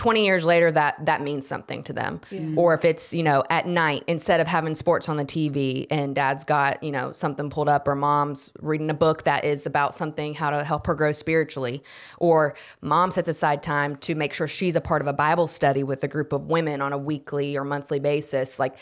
20 0.02 0.26
years 0.26 0.44
later 0.44 0.72
that 0.72 1.06
that 1.06 1.22
means 1.22 1.46
something 1.46 1.84
to 1.84 1.94
them. 1.94 2.20
Or 2.58 2.74
if 2.74 2.84
it's 2.84 3.14
you 3.14 3.22
know 3.22 3.44
at 3.52 3.68
night 3.68 4.04
instead 4.08 4.40
of 4.40 4.48
having 4.48 4.74
sports 4.74 5.08
on 5.08 5.18
the 5.18 5.26
tv 5.26 5.86
and 5.92 6.16
dad's 6.16 6.44
got 6.44 6.82
you 6.82 6.92
know 6.92 7.12
something 7.12 7.52
pulled 7.52 7.70
up 7.70 7.88
or 7.88 7.94
mom's 7.94 8.52
reading 8.62 8.90
a 8.90 8.96
book 8.96 9.26
that 9.26 9.46
is 9.46 9.68
about 9.68 9.94
something 9.94 10.34
how 10.34 10.50
to 10.50 10.64
help 10.64 10.88
her 10.88 10.96
grow 10.96 11.12
spiritually 11.12 11.84
or 12.18 12.56
mom 12.82 13.12
sets 13.12 13.30
aside 13.30 13.62
time 13.62 13.96
to 13.98 14.16
make 14.16 14.34
sure 14.34 14.48
she's 14.48 14.76
a 14.76 14.82
part 14.82 15.04
of 15.04 15.08
a 15.08 15.14
bible 15.14 15.46
study 15.46 15.84
with 15.84 16.04
a 16.04 16.08
group 16.08 16.34
of 16.34 16.48
women 16.48 16.82
on 16.82 16.94
a 16.94 16.98
weekly 16.98 17.56
or 17.56 17.64
monthly 17.64 18.00
basis 18.00 18.58
like 18.58 18.76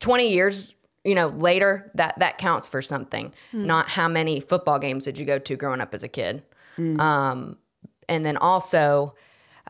20 0.00 0.28
years 0.30 0.74
you 1.02 1.14
know 1.14 1.28
later 1.28 1.90
that 1.94 2.18
that 2.18 2.36
counts 2.36 2.68
for 2.68 2.82
something. 2.82 3.32
Not 3.66 3.88
how 3.88 4.06
many 4.06 4.40
football 4.40 4.78
games 4.78 5.06
did 5.06 5.16
you 5.16 5.24
go 5.24 5.38
to 5.38 5.56
growing 5.56 5.80
up 5.80 5.94
as 5.94 6.04
a 6.04 6.08
kid. 6.08 6.42
Um, 7.00 7.56
and 8.06 8.24
then 8.26 8.36
also 8.36 9.14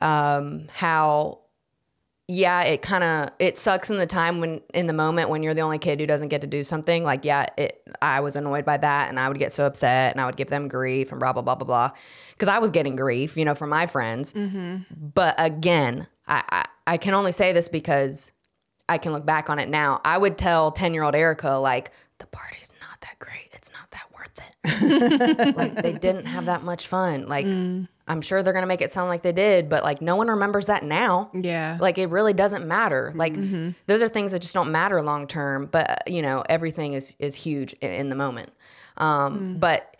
um, 0.01 0.67
how 0.73 1.39
yeah 2.29 2.63
it 2.63 2.81
kind 2.81 3.03
of 3.03 3.31
it 3.41 3.59
sucks 3.59 3.91
in 3.91 3.99
the 3.99 4.07
time 4.07 4.41
when 4.41 4.61
in 4.73 4.87
the 4.87 4.93
moment 4.93 5.29
when 5.29 5.43
you're 5.43 5.55
the 5.55 5.61
only 5.61 5.79
kid 5.79 5.99
who 6.01 6.07
doesn't 6.07 6.29
get 6.29 6.41
to 6.41 6.47
do 6.47 6.63
something. 6.65 7.05
Like 7.05 7.25
yeah 7.25 7.47
it 7.59 7.83
i 8.01 8.21
was 8.21 8.37
annoyed 8.37 8.65
by 8.65 8.77
that 8.77 9.09
and 9.11 9.19
i 9.19 9.29
would 9.29 9.39
get 9.39 9.53
so 9.53 9.67
upset 9.67 10.13
and 10.13 10.21
i 10.21 10.25
would 10.25 10.37
give 10.37 10.49
them 10.49 10.69
grief 10.69 11.11
and 11.11 11.19
blah 11.21 11.33
blah 11.33 11.43
blah 11.43 11.57
blah 11.57 11.67
blah. 11.67 11.91
Because 12.31 12.49
i 12.49 12.59
was 12.59 12.71
getting 12.71 12.97
grief 12.97 13.37
you 13.37 13.45
know 13.45 13.55
from 13.55 13.71
my 13.71 13.87
friends. 13.87 14.33
But 14.33 15.35
again 15.39 16.07
I, 16.27 16.43
I 16.51 16.65
i 16.87 16.97
can 16.97 17.13
only 17.15 17.33
say 17.33 17.53
this 17.53 17.69
because 17.69 18.33
i 18.89 18.99
can 18.99 19.13
look 19.13 19.27
back 19.27 19.51
on 19.51 19.59
it 19.59 19.69
now. 19.69 20.01
I 20.05 20.17
would 20.17 20.39
tell 20.39 20.71
10 20.71 20.95
year 20.95 21.03
old 21.03 21.15
erica 21.17 21.51
like 21.57 21.91
the 22.19 22.27
party's 22.27 22.73
not 22.81 23.01
that 23.01 23.19
great. 23.19 23.51
It's 23.53 23.71
not 23.73 23.91
that 23.91 24.07
worth 24.15 24.39
it. 24.39 25.57
Like 25.57 25.75
they 25.75 25.93
didn't 25.93 26.27
have 26.27 26.47
that 26.47 26.63
much 26.63 26.87
fun. 26.87 27.27
Like 27.27 27.47
i'm 28.09 28.21
sure 28.21 28.43
they're 28.43 28.53
gonna 28.53 28.67
make 28.67 28.81
it 28.83 28.91
sound 28.91 29.09
like 29.09 29.23
they 29.23 29.33
did 29.33 29.69
but 29.69 29.83
like 29.85 30.03
no 30.03 30.17
one 30.17 30.29
remembers 30.29 30.67
that 30.67 30.83
now. 30.85 31.31
Yeah. 31.33 31.79
like 31.81 31.99
it 31.99 32.11
really 32.11 32.33
doesn't 32.33 32.67
matter. 32.67 33.13
Like 33.15 33.35
those 33.87 34.03
are 34.03 34.09
things 34.09 34.33
that 34.33 34.41
just 34.43 34.55
don't 34.55 34.73
matter 34.73 35.01
long 35.03 35.27
term 35.27 35.67
but 35.67 36.03
you 36.07 36.23
know 36.23 36.45
everything 36.49 36.95
is 36.95 37.17
is 37.19 37.35
huge 37.35 37.73
in, 37.75 37.91
in 37.93 38.09
the 38.09 38.17
moment. 38.17 38.51
Um 38.97 39.57
but 39.59 39.97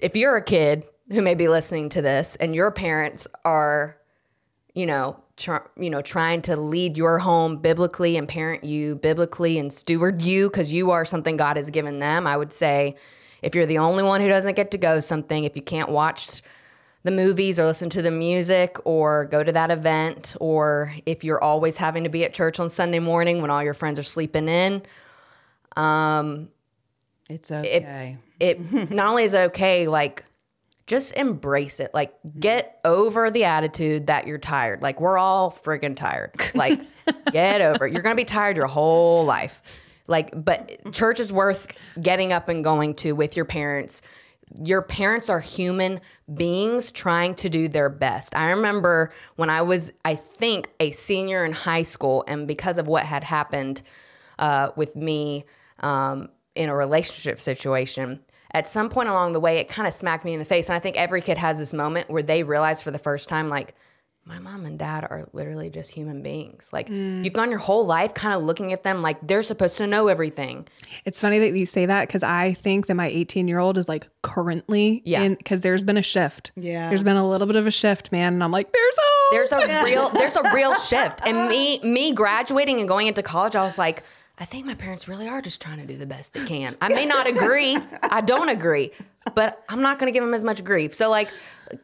if 0.00 0.16
you're 0.16 0.36
a 0.36 0.42
kid 0.42 0.84
who 1.10 1.20
may 1.22 1.34
be 1.34 1.48
listening 1.48 1.88
to 1.90 2.02
this 2.02 2.36
and 2.36 2.54
your 2.54 2.70
parents 2.70 3.26
are 3.44 3.96
you 4.74 4.86
know 4.86 5.16
tr- 5.36 5.68
you 5.78 5.90
know 5.90 6.02
trying 6.02 6.42
to 6.42 6.56
lead 6.56 6.96
your 6.96 7.18
home 7.18 7.58
biblically 7.58 8.16
and 8.16 8.28
parent 8.28 8.64
you 8.64 8.96
biblically 8.96 9.58
and 9.58 9.72
steward 9.72 10.22
you 10.22 10.48
because 10.48 10.72
you 10.72 10.90
are 10.90 11.04
something 11.04 11.36
god 11.36 11.56
has 11.56 11.70
given 11.70 11.98
them 11.98 12.26
i 12.26 12.36
would 12.36 12.52
say 12.52 12.94
if 13.42 13.54
you're 13.54 13.66
the 13.66 13.78
only 13.78 14.02
one 14.02 14.20
who 14.20 14.28
doesn't 14.28 14.54
get 14.56 14.70
to 14.70 14.78
go 14.78 14.98
something 15.00 15.44
if 15.44 15.54
you 15.56 15.62
can't 15.62 15.90
watch 15.90 16.40
the 17.04 17.10
movies 17.10 17.58
or 17.60 17.66
listen 17.66 17.88
to 17.90 18.02
the 18.02 18.10
music 18.10 18.76
or 18.84 19.26
go 19.26 19.44
to 19.44 19.52
that 19.52 19.70
event 19.70 20.34
or 20.40 20.92
if 21.06 21.22
you're 21.22 21.42
always 21.42 21.76
having 21.76 22.04
to 22.04 22.10
be 22.10 22.24
at 22.24 22.34
church 22.34 22.58
on 22.58 22.68
sunday 22.68 22.98
morning 22.98 23.40
when 23.40 23.50
all 23.50 23.62
your 23.62 23.74
friends 23.74 23.98
are 23.98 24.04
sleeping 24.04 24.48
in 24.48 24.82
um, 25.76 26.48
It's 27.28 27.50
okay. 27.50 28.18
it 28.40 28.72
not 28.90 29.08
only 29.08 29.24
is 29.24 29.34
it 29.34 29.40
okay, 29.50 29.88
like 29.88 30.24
just 30.86 31.16
embrace 31.16 31.80
it. 31.80 31.92
Like 31.94 32.12
mm-hmm. 32.22 32.40
get 32.40 32.80
over 32.84 33.30
the 33.30 33.44
attitude 33.44 34.08
that 34.08 34.26
you're 34.26 34.38
tired. 34.38 34.82
Like 34.82 35.00
we're 35.00 35.18
all 35.18 35.50
friggin' 35.50 35.96
tired. 35.96 36.32
Like 36.54 36.80
get 37.32 37.60
over 37.60 37.86
it. 37.86 37.92
You're 37.92 38.02
gonna 38.02 38.14
be 38.14 38.24
tired 38.24 38.56
your 38.56 38.66
whole 38.66 39.24
life. 39.24 39.80
Like, 40.06 40.32
but 40.44 40.78
church 40.92 41.20
is 41.20 41.32
worth 41.32 41.66
getting 42.00 42.32
up 42.32 42.48
and 42.48 42.62
going 42.62 42.94
to 42.96 43.12
with 43.12 43.36
your 43.36 43.46
parents. 43.46 44.02
Your 44.62 44.82
parents 44.82 45.28
are 45.28 45.40
human 45.40 46.00
beings 46.32 46.92
trying 46.92 47.34
to 47.36 47.48
do 47.48 47.68
their 47.68 47.88
best. 47.88 48.36
I 48.36 48.50
remember 48.50 49.12
when 49.36 49.50
I 49.50 49.62
was, 49.62 49.92
I 50.04 50.14
think, 50.14 50.70
a 50.80 50.90
senior 50.90 51.44
in 51.44 51.52
high 51.52 51.82
school, 51.82 52.24
and 52.28 52.46
because 52.46 52.78
of 52.78 52.86
what 52.86 53.04
had 53.04 53.24
happened 53.24 53.82
uh, 54.38 54.70
with 54.76 54.96
me 54.96 55.44
um, 55.80 56.28
in 56.54 56.68
a 56.68 56.76
relationship 56.76 57.40
situation, 57.40 58.20
at 58.52 58.68
some 58.68 58.88
point 58.88 59.08
along 59.08 59.32
the 59.32 59.40
way, 59.40 59.58
it 59.58 59.68
kind 59.68 59.88
of 59.88 59.92
smacked 59.92 60.24
me 60.24 60.32
in 60.32 60.38
the 60.38 60.44
face. 60.44 60.68
And 60.68 60.76
I 60.76 60.78
think 60.78 60.96
every 60.96 61.20
kid 61.20 61.38
has 61.38 61.58
this 61.58 61.72
moment 61.72 62.08
where 62.08 62.22
they 62.22 62.44
realize 62.44 62.80
for 62.80 62.92
the 62.92 62.98
first 62.98 63.28
time, 63.28 63.48
like, 63.48 63.74
my 64.26 64.38
mom 64.38 64.64
and 64.64 64.78
dad 64.78 65.04
are 65.04 65.26
literally 65.34 65.68
just 65.68 65.90
human 65.92 66.22
beings. 66.22 66.70
Like, 66.72 66.88
mm. 66.88 67.22
you've 67.22 67.34
gone 67.34 67.50
your 67.50 67.58
whole 67.58 67.84
life 67.84 68.14
kind 68.14 68.34
of 68.34 68.42
looking 68.42 68.72
at 68.72 68.82
them 68.82 69.02
like 69.02 69.18
they're 69.26 69.42
supposed 69.42 69.76
to 69.78 69.86
know 69.86 70.08
everything. 70.08 70.66
It's 71.04 71.20
funny 71.20 71.38
that 71.40 71.50
you 71.50 71.66
say 71.66 71.84
that 71.86 72.08
because 72.08 72.22
I 72.22 72.54
think 72.54 72.86
that 72.86 72.94
my 72.94 73.08
18 73.08 73.48
year 73.48 73.58
old 73.58 73.76
is 73.76 73.86
like 73.88 74.08
currently 74.22 75.02
Yeah. 75.04 75.22
in 75.22 75.34
because 75.34 75.60
there's 75.60 75.84
been 75.84 75.98
a 75.98 76.02
shift. 76.02 76.52
Yeah. 76.56 76.88
There's 76.88 77.02
been 77.02 77.16
a 77.16 77.28
little 77.28 77.46
bit 77.46 77.56
of 77.56 77.66
a 77.66 77.70
shift, 77.70 78.12
man. 78.12 78.32
And 78.34 78.42
I'm 78.42 78.50
like, 78.50 78.72
there's 78.72 78.98
hope. 78.98 79.32
there's 79.32 79.52
a 79.52 79.84
real 79.84 80.08
there's 80.10 80.36
a 80.36 80.54
real 80.54 80.74
shift 80.74 81.20
and 81.26 81.48
me 81.48 81.78
me 81.80 82.12
graduating 82.12 82.78
and 82.80 82.88
going 82.88 83.06
into 83.06 83.22
college 83.22 83.56
i 83.56 83.62
was 83.62 83.78
like 83.78 84.02
i 84.38 84.44
think 84.44 84.66
my 84.66 84.74
parents 84.74 85.08
really 85.08 85.26
are 85.28 85.40
just 85.40 85.60
trying 85.60 85.78
to 85.78 85.86
do 85.86 85.96
the 85.96 86.06
best 86.06 86.34
they 86.34 86.44
can 86.44 86.76
i 86.80 86.88
may 86.88 87.06
not 87.06 87.26
agree 87.26 87.76
i 88.10 88.20
don't 88.20 88.48
agree 88.50 88.90
but 89.34 89.62
i'm 89.68 89.80
not 89.82 89.98
going 89.98 90.12
to 90.12 90.16
give 90.16 90.22
them 90.22 90.34
as 90.34 90.44
much 90.44 90.62
grief 90.62 90.94
so 90.94 91.10
like 91.10 91.30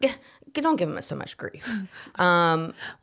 g- 0.02 0.08
g- 0.08 0.14
don't 0.54 0.76
give 0.76 0.88
him 0.88 1.00
so 1.02 1.16
much 1.16 1.36
grief 1.36 1.68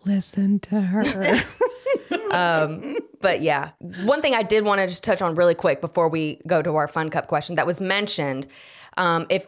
Listen 0.05 0.59
to 0.59 0.81
her. 0.81 1.03
but 3.21 3.41
yeah 3.41 3.71
one 4.03 4.21
thing 4.21 4.33
i 4.35 4.43
did 4.43 4.63
want 4.65 4.79
to 4.81 4.87
just 4.87 5.03
touch 5.03 5.21
on 5.21 5.35
really 5.35 5.55
quick 5.55 5.81
before 5.81 6.09
we 6.09 6.39
go 6.47 6.61
to 6.61 6.75
our 6.75 6.87
fun 6.87 7.09
cup 7.09 7.27
question 7.27 7.55
that 7.55 7.65
was 7.65 7.79
mentioned 7.81 8.47
um, 8.97 9.25
if 9.29 9.47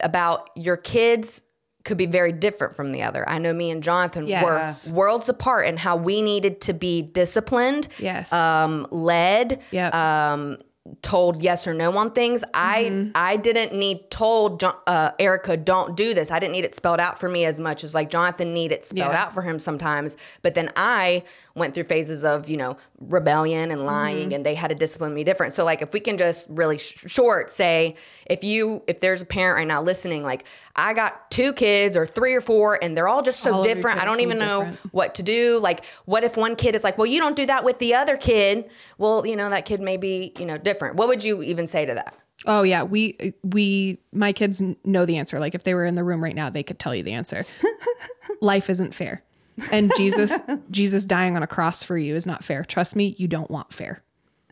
about 0.00 0.50
your 0.56 0.76
kids 0.76 1.42
could 1.84 1.96
be 1.96 2.06
very 2.06 2.32
different 2.32 2.74
from 2.74 2.92
the 2.92 3.02
other 3.02 3.26
i 3.28 3.38
know 3.38 3.52
me 3.52 3.70
and 3.70 3.82
jonathan 3.82 4.26
Yes. 4.26 4.90
were 4.90 4.94
worlds 4.96 5.28
apart 5.28 5.66
in 5.66 5.76
how 5.76 5.96
we 5.96 6.20
needed 6.22 6.60
to 6.62 6.72
be 6.74 7.00
disciplined 7.02 7.88
Yes. 7.98 8.32
um, 8.32 8.86
led 8.90 9.62
Yep. 9.70 9.94
um, 9.94 10.58
told 11.02 11.40
yes 11.42 11.66
or 11.66 11.74
no 11.74 11.96
on 11.96 12.10
things 12.12 12.42
Mm-hmm. 12.54 13.10
i 13.14 13.32
i 13.32 13.36
didn't 13.36 13.74
need 13.74 14.10
told 14.10 14.62
uh, 14.64 15.12
erica 15.18 15.56
don't 15.56 15.96
do 15.96 16.14
this 16.14 16.30
i 16.30 16.38
didn't 16.38 16.52
need 16.52 16.64
it 16.64 16.74
spelled 16.74 17.00
out 17.00 17.18
for 17.18 17.28
me 17.28 17.44
as 17.44 17.60
much 17.60 17.84
as 17.84 17.94
like 17.94 18.10
jonathan 18.10 18.52
needed 18.54 18.74
it 18.76 18.84
spelled 18.84 19.12
Yeah. 19.12 19.22
out 19.22 19.32
for 19.32 19.42
him 19.42 19.58
sometimes 19.58 20.16
but 20.42 20.54
then 20.54 20.70
i 20.76 21.22
went 21.54 21.74
through 21.74 21.84
phases 21.84 22.24
of 22.24 22.48
you 22.48 22.56
know 22.56 22.76
rebellion 23.00 23.70
and 23.70 23.84
lying 23.86 24.28
Mm-hmm. 24.28 24.32
and 24.34 24.46
they 24.46 24.54
had 24.54 24.68
to 24.68 24.74
discipline 24.74 25.12
me 25.14 25.24
different 25.24 25.52
so 25.52 25.64
like 25.64 25.82
if 25.82 25.92
we 25.92 26.00
can 26.00 26.16
just 26.16 26.46
really 26.50 26.78
sh- 26.78 27.04
short 27.06 27.50
say 27.50 27.96
if 28.26 28.44
you 28.44 28.82
if 28.86 29.00
there's 29.00 29.22
a 29.22 29.26
parent 29.26 29.56
right 29.58 29.66
now 29.66 29.82
listening 29.82 30.22
like 30.22 30.44
i 30.76 30.92
got 30.92 31.30
two 31.30 31.52
kids 31.52 31.96
or 31.96 32.06
three 32.06 32.34
or 32.34 32.40
four 32.40 32.78
and 32.82 32.96
they're 32.96 33.08
all 33.08 33.22
just 33.22 33.40
so 33.40 33.54
All 33.54 33.62
different 33.62 34.00
i 34.00 34.04
don't 34.04 34.20
even 34.20 34.38
know 34.38 34.72
what 34.92 35.14
to 35.16 35.22
do 35.22 35.58
like 35.58 35.84
what 36.04 36.24
if 36.24 36.36
one 36.36 36.56
kid 36.56 36.74
is 36.74 36.84
like 36.84 36.98
well 36.98 37.06
you 37.06 37.20
don't 37.20 37.36
do 37.36 37.46
that 37.46 37.64
with 37.64 37.78
the 37.78 37.94
other 37.94 38.16
kid 38.16 38.70
well 38.98 39.26
you 39.26 39.36
know 39.36 39.50
that 39.50 39.66
kid 39.66 39.80
may 39.80 39.96
be 39.96 40.32
you 40.38 40.46
know 40.46 40.58
different 40.58 40.96
what 40.96 41.08
would 41.08 41.24
you 41.24 41.42
even 41.42 41.66
say 41.66 41.84
to 41.84 41.94
that 41.94 42.16
Oh 42.46 42.62
yeah, 42.62 42.84
we 42.84 43.34
we 43.42 43.98
my 44.12 44.32
kids 44.32 44.62
know 44.84 45.04
the 45.04 45.18
answer. 45.18 45.38
Like 45.38 45.54
if 45.54 45.62
they 45.64 45.74
were 45.74 45.84
in 45.84 45.94
the 45.94 46.04
room 46.04 46.22
right 46.22 46.34
now, 46.34 46.48
they 46.48 46.62
could 46.62 46.78
tell 46.78 46.94
you 46.94 47.02
the 47.02 47.12
answer. 47.12 47.44
Life 48.40 48.70
isn't 48.70 48.94
fair. 48.94 49.22
And 49.70 49.92
Jesus 49.96 50.32
Jesus 50.70 51.04
dying 51.04 51.36
on 51.36 51.42
a 51.42 51.46
cross 51.46 51.82
for 51.82 51.98
you 51.98 52.14
is 52.14 52.26
not 52.26 52.44
fair. 52.44 52.64
Trust 52.64 52.96
me, 52.96 53.14
you 53.18 53.28
don't 53.28 53.50
want 53.50 53.72
fair. 53.72 54.02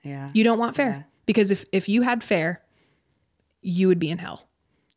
Yeah. 0.03 0.29
You 0.35 0.45
don't 0.45 0.59
want 0.59 0.77
fair. 0.77 1.07
Because 1.25 1.51
if 1.51 1.65
if 1.73 1.89
you 1.89 2.03
had 2.03 2.23
fair, 2.23 2.63
you 3.63 3.89
would 3.89 3.99
be 3.99 4.11
in 4.11 4.19
hell. 4.19 4.48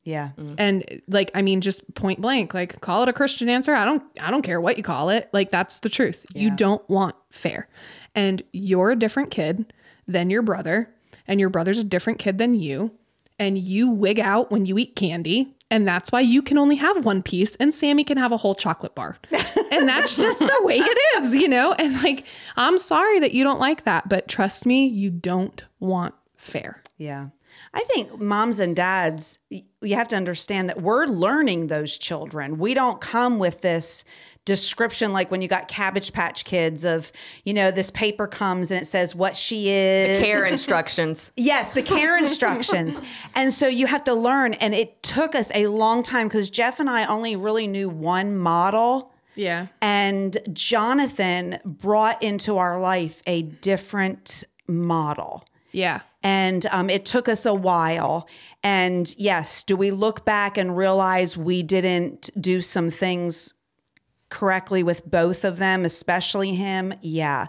Yeah. 0.03 0.31
And 0.57 1.01
like 1.07 1.31
I 1.35 1.41
mean 1.41 1.61
just 1.61 1.93
point 1.93 2.21
blank, 2.21 2.53
like 2.53 2.81
call 2.81 3.03
it 3.03 3.09
a 3.09 3.13
Christian 3.13 3.49
answer. 3.49 3.73
I 3.73 3.85
don't 3.85 4.03
I 4.19 4.31
don't 4.31 4.41
care 4.41 4.59
what 4.59 4.77
you 4.77 4.83
call 4.83 5.09
it. 5.09 5.29
Like 5.31 5.51
that's 5.51 5.79
the 5.79 5.89
truth. 5.89 6.25
You 6.33 6.55
don't 6.55 6.87
want 6.89 7.15
fair. 7.29 7.67
And 8.15 8.41
you're 8.51 8.91
a 8.91 8.95
different 8.95 9.31
kid 9.31 9.71
than 10.07 10.29
your 10.29 10.41
brother, 10.41 10.89
and 11.27 11.39
your 11.39 11.49
brother's 11.49 11.79
a 11.79 11.83
different 11.83 12.19
kid 12.19 12.37
than 12.37 12.53
you, 12.53 12.91
and 13.39 13.57
you 13.57 13.89
wig 13.89 14.19
out 14.19 14.51
when 14.51 14.65
you 14.65 14.77
eat 14.77 14.95
candy. 14.95 15.55
And 15.69 15.87
that's 15.87 16.11
why 16.11 16.19
you 16.19 16.41
can 16.41 16.57
only 16.57 16.75
have 16.75 17.05
one 17.05 17.23
piece 17.23 17.55
and 17.55 17.73
Sammy 17.73 18.03
can 18.03 18.17
have 18.17 18.33
a 18.33 18.37
whole 18.37 18.55
chocolate 18.55 18.93
bar. 18.93 19.15
and 19.71 19.87
that's 19.87 20.17
just 20.17 20.39
the 20.39 20.59
way 20.63 20.75
it 20.79 20.97
is, 21.23 21.33
you 21.33 21.47
know? 21.47 21.71
And 21.71 22.03
like, 22.03 22.25
I'm 22.57 22.77
sorry 22.77 23.19
that 23.19 23.31
you 23.31 23.45
don't 23.45 23.59
like 23.59 23.85
that, 23.85 24.09
but 24.09 24.27
trust 24.27 24.65
me, 24.65 24.85
you 24.85 25.09
don't 25.09 25.63
want 25.79 26.13
fair. 26.35 26.81
Yeah. 27.01 27.29
I 27.73 27.81
think 27.81 28.21
moms 28.21 28.59
and 28.59 28.75
dads, 28.75 29.39
you 29.49 29.95
have 29.95 30.07
to 30.09 30.15
understand 30.15 30.69
that 30.69 30.83
we're 30.83 31.07
learning 31.07 31.65
those 31.65 31.97
children. 31.97 32.59
We 32.59 32.75
don't 32.75 33.01
come 33.01 33.39
with 33.39 33.61
this 33.61 34.03
description 34.45 35.11
like 35.11 35.31
when 35.31 35.41
you 35.41 35.47
got 35.47 35.67
Cabbage 35.67 36.13
Patch 36.13 36.45
Kids 36.45 36.85
of, 36.85 37.11
you 37.43 37.55
know, 37.55 37.71
this 37.71 37.89
paper 37.89 38.27
comes 38.27 38.69
and 38.69 38.83
it 38.83 38.85
says 38.85 39.15
what 39.15 39.35
she 39.35 39.69
is. 39.69 40.21
care 40.21 40.45
instructions 40.51 41.31
Yes, 41.35 41.71
the 41.71 41.81
care 41.81 42.17
instructions. 42.19 43.01
And 43.33 43.51
so 43.51 43.67
you 43.67 43.87
have 43.87 44.03
to 44.03 44.13
learn. 44.13 44.53
And 44.53 44.75
it 44.75 45.01
took 45.01 45.33
us 45.33 45.51
a 45.55 45.65
long 45.67 46.03
time 46.03 46.27
because 46.27 46.51
Jeff 46.51 46.79
and 46.79 46.87
I 46.87 47.05
only 47.07 47.35
really 47.35 47.65
knew 47.65 47.89
one 47.89 48.37
model. 48.37 49.11
Yeah. 49.33 49.67
And 49.81 50.37
Jonathan 50.53 51.57
brought 51.65 52.21
into 52.21 52.57
our 52.57 52.79
life 52.79 53.23
a 53.25 53.41
different 53.41 54.43
model. 54.67 55.45
Yeah. 55.71 56.01
And 56.23 56.65
um, 56.67 56.89
it 56.89 57.05
took 57.05 57.27
us 57.27 57.45
a 57.45 57.53
while. 57.53 58.27
And 58.63 59.13
yes, 59.17 59.63
do 59.63 59.75
we 59.75 59.91
look 59.91 60.23
back 60.23 60.57
and 60.57 60.77
realize 60.77 61.37
we 61.37 61.63
didn't 61.63 62.29
do 62.39 62.61
some 62.61 62.89
things 62.89 63.53
correctly 64.31 64.81
with 64.81 65.05
both 65.05 65.43
of 65.43 65.57
them, 65.57 65.85
especially 65.85 66.55
him. 66.55 66.93
Yeah. 67.01 67.47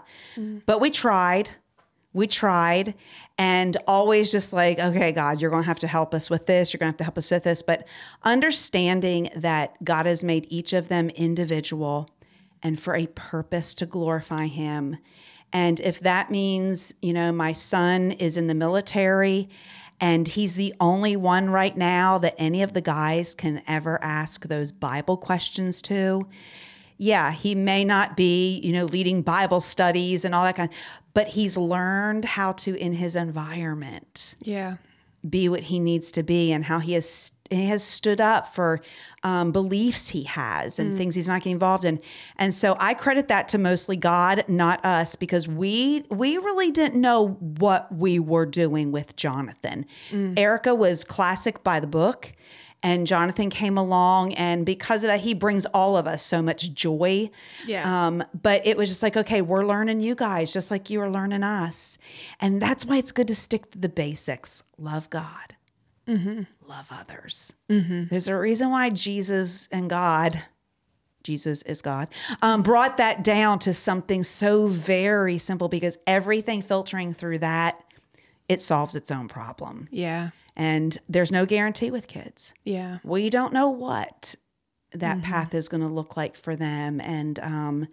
But 0.67 0.79
we 0.79 0.91
tried. 0.91 1.49
We 2.13 2.27
tried 2.27 2.93
and 3.39 3.75
always 3.87 4.31
just 4.31 4.53
like, 4.53 4.77
okay, 4.77 5.11
God, 5.11 5.41
you're 5.41 5.49
going 5.49 5.63
to 5.63 5.67
have 5.67 5.79
to 5.79 5.87
help 5.87 6.13
us 6.13 6.29
with 6.29 6.45
this. 6.45 6.71
You're 6.71 6.77
going 6.77 6.89
to 6.89 6.91
have 6.91 6.97
to 6.97 7.03
help 7.05 7.17
us 7.17 7.31
with 7.31 7.41
this. 7.41 7.63
But 7.63 7.87
understanding 8.21 9.31
that 9.35 9.83
God 9.83 10.05
has 10.05 10.23
made 10.23 10.45
each 10.49 10.73
of 10.73 10.89
them 10.89 11.09
individual 11.09 12.07
and 12.61 12.79
for 12.79 12.95
a 12.95 13.07
purpose 13.07 13.73
to 13.75 13.87
glorify 13.87 14.45
Him. 14.45 14.97
And 15.53 15.79
if 15.79 15.99
that 15.99 16.31
means, 16.31 16.93
you 17.01 17.13
know, 17.13 17.31
my 17.31 17.53
son 17.53 18.11
is 18.11 18.35
in 18.35 18.47
the 18.47 18.55
military 18.55 19.49
and 20.01 20.27
he's 20.27 20.55
the 20.55 20.73
only 20.79 21.15
one 21.15 21.49
right 21.49 21.77
now 21.77 22.17
that 22.17 22.35
any 22.37 22.63
of 22.63 22.73
the 22.73 22.81
guys 22.81 23.35
can 23.35 23.61
ever 23.67 24.03
ask 24.03 24.47
those 24.47 24.71
Bible 24.71 25.15
questions 25.15 25.81
to. 25.83 26.27
Yeah, 26.97 27.31
he 27.31 27.53
may 27.55 27.85
not 27.85 28.17
be, 28.17 28.59
you 28.59 28.73
know, 28.73 28.85
leading 28.85 29.21
Bible 29.21 29.61
studies 29.61 30.25
and 30.25 30.33
all 30.33 30.43
that 30.43 30.55
kind, 30.55 30.69
but 31.13 31.29
he's 31.29 31.55
learned 31.55 32.25
how 32.25 32.53
to 32.53 32.75
in 32.75 32.93
his 32.93 33.15
environment 33.15 34.35
Yeah. 34.41 34.77
Be 35.27 35.47
what 35.49 35.61
he 35.61 35.79
needs 35.79 36.11
to 36.11 36.23
be 36.23 36.51
and 36.51 36.65
how 36.65 36.79
he 36.79 36.93
has 36.93 37.31
he 37.49 37.65
has 37.65 37.83
stood 37.83 38.19
up 38.19 38.53
for 38.55 38.81
um, 39.21 39.51
beliefs 39.51 40.09
he 40.09 40.23
has 40.23 40.79
and 40.79 40.97
things 40.97 41.13
he's 41.13 41.27
not 41.27 41.41
getting 41.41 41.51
involved 41.51 41.85
in. 41.85 41.99
And 42.37 42.53
so 42.53 42.75
i 42.79 42.93
credit 42.93 43.27
that 43.27 43.47
to 43.49 43.57
mostly 43.57 43.95
god 43.95 44.43
not 44.47 44.83
us 44.83 45.15
because 45.15 45.47
we 45.47 46.03
we 46.09 46.37
really 46.37 46.71
didn't 46.71 46.99
know 46.99 47.29
what 47.39 47.93
we 47.93 48.17
were 48.19 48.45
doing 48.45 48.91
with 48.91 49.15
jonathan. 49.15 49.85
Erica 50.37 50.73
was 50.75 51.03
classic 51.03 51.63
by 51.63 51.79
the 51.79 51.87
book 51.87 52.33
and 52.83 53.07
jonathan 53.07 53.49
came 53.49 53.77
along 53.77 54.33
and 54.35 54.65
because 54.65 55.03
of 55.03 55.07
that 55.07 55.21
he 55.21 55.33
brings 55.33 55.65
all 55.67 55.97
of 55.97 56.05
us 56.05 56.21
so 56.21 56.41
much 56.41 56.73
joy 56.73 57.29
Yeah. 57.65 58.07
um, 58.07 58.23
but 58.39 58.65
it 58.67 58.77
was 58.77 58.89
just 58.89 59.01
like, 59.01 59.15
okay, 59.17 59.41
we're 59.41 59.65
learning 59.65 60.01
you 60.01 60.13
guys 60.15 60.51
just 60.53 60.69
like 60.69 60.89
you 60.89 60.99
are 61.01 61.09
learning 61.09 61.43
us. 61.43 61.97
And 62.39 62.61
that's 62.61 62.85
why 62.85 62.97
it's 62.97 63.11
good 63.11 63.27
to 63.29 63.35
stick 63.35 63.71
to 63.71 63.77
the 63.79 63.89
basics 63.89 64.61
love 64.77 65.09
God, 65.09 65.55
love 66.07 66.87
others. 66.91 67.53
There's 67.69 68.27
a 68.27 68.35
reason 68.37 68.69
why 68.69 68.89
Jesus 68.89 69.67
and 69.71 69.89
God, 69.89 70.41
Jesus 71.23 71.61
is 71.63 71.81
God, 71.81 72.09
um, 72.41 72.61
brought 72.61 72.97
that 72.97 73.23
down 73.23 73.59
to 73.59 73.73
something 73.73 74.23
so 74.23 74.67
very 74.67 75.37
simple 75.37 75.69
because 75.69 75.97
everything 76.05 76.61
filtering 76.61 77.13
through 77.13 77.39
that, 77.39 77.81
it 78.49 78.59
solves 78.61 78.95
its 78.95 79.09
own 79.09 79.27
problem. 79.29 79.87
Yeah. 79.89 80.29
And 80.55 80.97
there's 81.09 81.31
no 81.31 81.45
guarantee 81.45 81.89
with 81.91 82.07
kids 82.07 82.53
Yeah. 82.63 82.99
we 83.03 83.29
don't 83.29 83.53
know 83.53 83.69
what 83.69 84.35
that 84.91 85.17
Mm-hmm. 85.17 85.25
path 85.31 85.53
is 85.55 85.67
going 85.69 85.81
to 85.81 85.87
look 85.89 86.15
like 86.15 86.35
for 86.35 86.55
them 86.55 87.01
and 87.01 87.39
um 87.39 87.87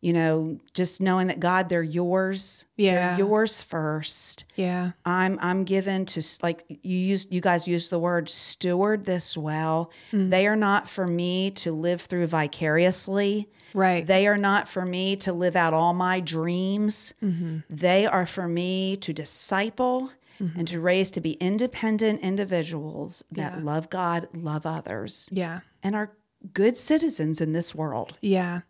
you 0.00 0.12
know 0.12 0.58
just 0.74 1.00
knowing 1.00 1.28
that 1.28 1.38
god 1.40 1.68
they're 1.68 1.82
yours 1.82 2.66
Yeah. 2.76 3.16
they're 3.16 3.26
yours 3.26 3.62
first 3.62 4.44
Yeah. 4.56 4.90
i'm 5.04 5.38
i'm 5.40 5.62
given 5.64 6.04
to 6.06 6.22
like 6.42 6.64
you 6.68 6.98
use 6.98 7.26
you 7.30 7.40
guys 7.40 7.66
use 7.68 7.88
the 7.88 7.98
word 8.00 8.28
steward 8.28 9.04
this 9.04 9.36
well 9.36 9.90
Mm. 10.12 10.30
they 10.30 10.46
are 10.48 10.56
not 10.56 10.88
for 10.88 11.06
me 11.06 11.50
to 11.52 11.70
live 11.72 12.00
through 12.02 12.26
vicariously 12.26 13.48
Right. 13.72 14.04
they 14.06 14.26
are 14.26 14.36
not 14.38 14.66
for 14.68 14.84
me 14.84 15.16
to 15.16 15.32
live 15.32 15.54
out 15.54 15.74
all 15.74 15.92
my 15.94 16.18
dreams. 16.20 17.12
Mm-hmm. 17.22 17.58
They 17.68 18.06
are 18.06 18.24
for 18.26 18.48
me 18.48 18.96
to 18.96 19.12
disciple 19.12 20.10
Mm-hmm. 20.40 20.58
and 20.58 20.68
to 20.68 20.80
raise 20.80 21.10
to 21.12 21.20
be 21.20 21.32
independent 21.32 22.20
individuals 22.20 23.24
that 23.30 23.64
love 23.64 23.88
God, 23.88 24.28
love 24.34 24.66
others, 24.66 25.30
yeah. 25.32 25.60
and 25.82 25.96
are 25.96 26.12
good 26.52 26.76
citizens 26.76 27.40
in 27.40 27.52
this 27.52 27.74
world. 27.74 28.18
Yeah. 28.20 28.60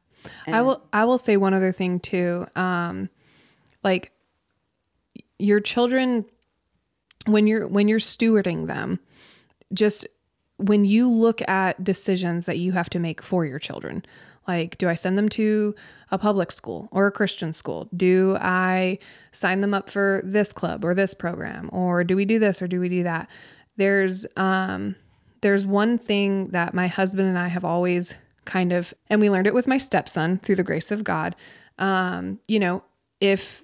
I 0.46 0.62
will 0.62 0.82
I 0.92 1.04
will 1.04 1.18
say 1.18 1.36
one 1.36 1.54
other 1.54 1.72
thing 1.72 2.00
too. 2.00 2.46
Um 2.54 3.10
like 3.82 4.12
your 5.38 5.60
children 5.60 6.24
when 7.26 7.46
you're 7.46 7.66
when 7.66 7.88
you're 7.88 7.98
stewarding 7.98 8.66
them, 8.66 9.00
just 9.72 10.06
when 10.56 10.84
you 10.84 11.10
look 11.10 11.46
at 11.48 11.82
decisions 11.84 12.46
that 12.46 12.58
you 12.58 12.72
have 12.72 12.88
to 12.90 12.98
make 12.98 13.20
for 13.22 13.44
your 13.44 13.58
children, 13.58 14.04
like 14.48 14.78
do 14.78 14.88
I 14.88 14.94
send 14.94 15.18
them 15.18 15.28
to 15.30 15.74
a 16.10 16.18
public 16.18 16.52
school 16.52 16.88
or 16.92 17.06
a 17.06 17.12
Christian 17.12 17.52
school? 17.52 17.88
Do 17.96 18.36
I 18.40 18.98
sign 19.32 19.60
them 19.60 19.74
up 19.74 19.90
for 19.90 20.20
this 20.24 20.52
club 20.52 20.84
or 20.84 20.94
this 20.94 21.14
program 21.14 21.68
or 21.72 22.04
do 22.04 22.16
we 22.16 22.24
do 22.24 22.38
this 22.38 22.62
or 22.62 22.68
do 22.68 22.80
we 22.80 22.88
do 22.88 23.02
that? 23.02 23.28
There's 23.76 24.26
um 24.36 24.96
there's 25.40 25.66
one 25.66 25.98
thing 25.98 26.48
that 26.48 26.74
my 26.74 26.88
husband 26.88 27.28
and 27.28 27.38
I 27.38 27.48
have 27.48 27.64
always 27.64 28.16
kind 28.44 28.72
of, 28.72 28.94
and 29.10 29.20
we 29.20 29.28
learned 29.28 29.46
it 29.46 29.54
with 29.54 29.66
my 29.66 29.76
stepson 29.78 30.38
through 30.38 30.56
the 30.56 30.64
grace 30.64 30.90
of 30.90 31.04
God. 31.04 31.36
Um, 31.78 32.40
you 32.48 32.58
know, 32.58 32.82
if 33.20 33.62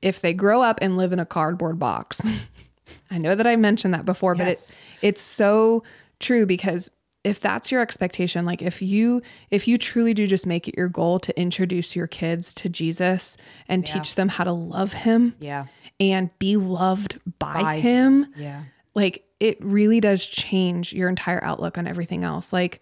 if 0.00 0.20
they 0.20 0.34
grow 0.34 0.62
up 0.62 0.80
and 0.82 0.96
live 0.96 1.12
in 1.12 1.20
a 1.20 1.26
cardboard 1.26 1.78
box, 1.78 2.28
I 3.10 3.18
know 3.18 3.34
that 3.34 3.46
I 3.46 3.56
mentioned 3.56 3.94
that 3.94 4.04
before, 4.04 4.34
but 4.34 4.48
it's 4.48 4.76
it's 5.02 5.20
so 5.20 5.84
true 6.18 6.46
because 6.46 6.90
if 7.24 7.38
that's 7.38 7.70
your 7.70 7.80
expectation, 7.80 8.44
like 8.44 8.62
if 8.62 8.82
you 8.82 9.22
if 9.50 9.68
you 9.68 9.78
truly 9.78 10.12
do 10.14 10.26
just 10.26 10.46
make 10.46 10.66
it 10.68 10.76
your 10.76 10.88
goal 10.88 11.18
to 11.20 11.40
introduce 11.40 11.94
your 11.94 12.06
kids 12.08 12.52
to 12.54 12.68
Jesus 12.68 13.36
and 13.68 13.86
teach 13.86 14.16
them 14.16 14.28
how 14.28 14.44
to 14.44 14.52
love 14.52 14.92
him 14.92 15.34
Yeah. 15.38 15.66
and 16.00 16.36
be 16.40 16.56
loved 16.56 17.20
by, 17.38 17.62
By 17.62 17.80
him, 17.80 18.26
Yeah. 18.36 18.62
like 18.94 19.24
it 19.38 19.56
really 19.64 20.00
does 20.00 20.26
change 20.26 20.92
your 20.92 21.08
entire 21.08 21.42
outlook 21.44 21.78
on 21.78 21.86
everything 21.86 22.24
else 22.24 22.52
like 22.52 22.80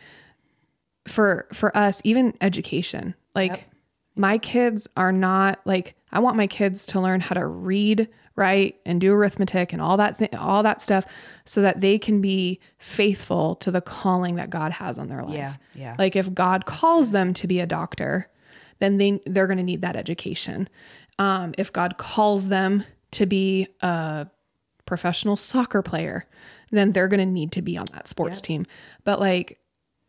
for 1.09 1.47
for 1.53 1.75
us 1.77 2.01
even 2.05 2.35
education 2.41 3.15
like 3.35 3.67
my 4.17 4.39
kids 4.39 4.89
are 4.97 5.13
not 5.13 5.61
like 5.65 5.95
i 6.13 6.19
want 6.19 6.37
my 6.37 6.47
kids 6.47 6.87
to 6.87 7.01
learn 7.01 7.21
how 7.21 7.35
to 7.35 7.47
read 7.47 8.09
write 8.37 8.77
and 8.87 9.01
do 9.01 9.13
arithmetic 9.13 9.73
and 9.73 9.81
all 9.83 9.97
that 9.97 10.19
th- 10.19 10.35
all 10.35 10.63
that 10.63 10.81
stuff 10.81 11.05
so 11.45 11.61
that 11.63 11.81
they 11.81 11.99
can 11.99 12.21
be 12.21 12.59
faithful 12.79 13.55
to 13.57 13.71
the 13.71 13.81
calling 13.81 14.37
that 14.37 14.51
god 14.51 14.73
has 14.73 14.99
on 14.99 15.09
their 15.09 15.23
life 15.23 15.35
Yeah, 15.35 15.55
yeah. 15.75 15.97
like 15.99 16.17
if 16.17 16.33
god 16.35 16.65
calls 16.67 17.11
them 17.13 17.35
to 17.35 17.47
be 17.47 17.61
a 17.61 17.67
doctor 17.67 18.29
then 18.79 18.97
they 18.97 19.21
they're 19.27 19.47
going 19.47 19.59
to 19.59 19.65
need 19.65 19.83
that 19.83 19.97
education 19.97 20.69
um, 21.19 21.55
if 21.59 21.73
god 21.73 21.99
calls 21.99 22.49
them 22.49 22.85
to 23.13 23.27
be 23.27 23.67
a 23.81 24.27
professional 24.87 25.37
soccer 25.37 25.83
player, 25.83 26.27
then 26.71 26.91
they're 26.93 27.07
going 27.09 27.21
to 27.21 27.27
need 27.27 27.53
to 27.53 27.63
be 27.63 27.77
on 27.77 27.85
that 27.93 28.09
sports 28.09 28.41
team. 28.41 28.67
But 29.05 29.21
like 29.21 29.61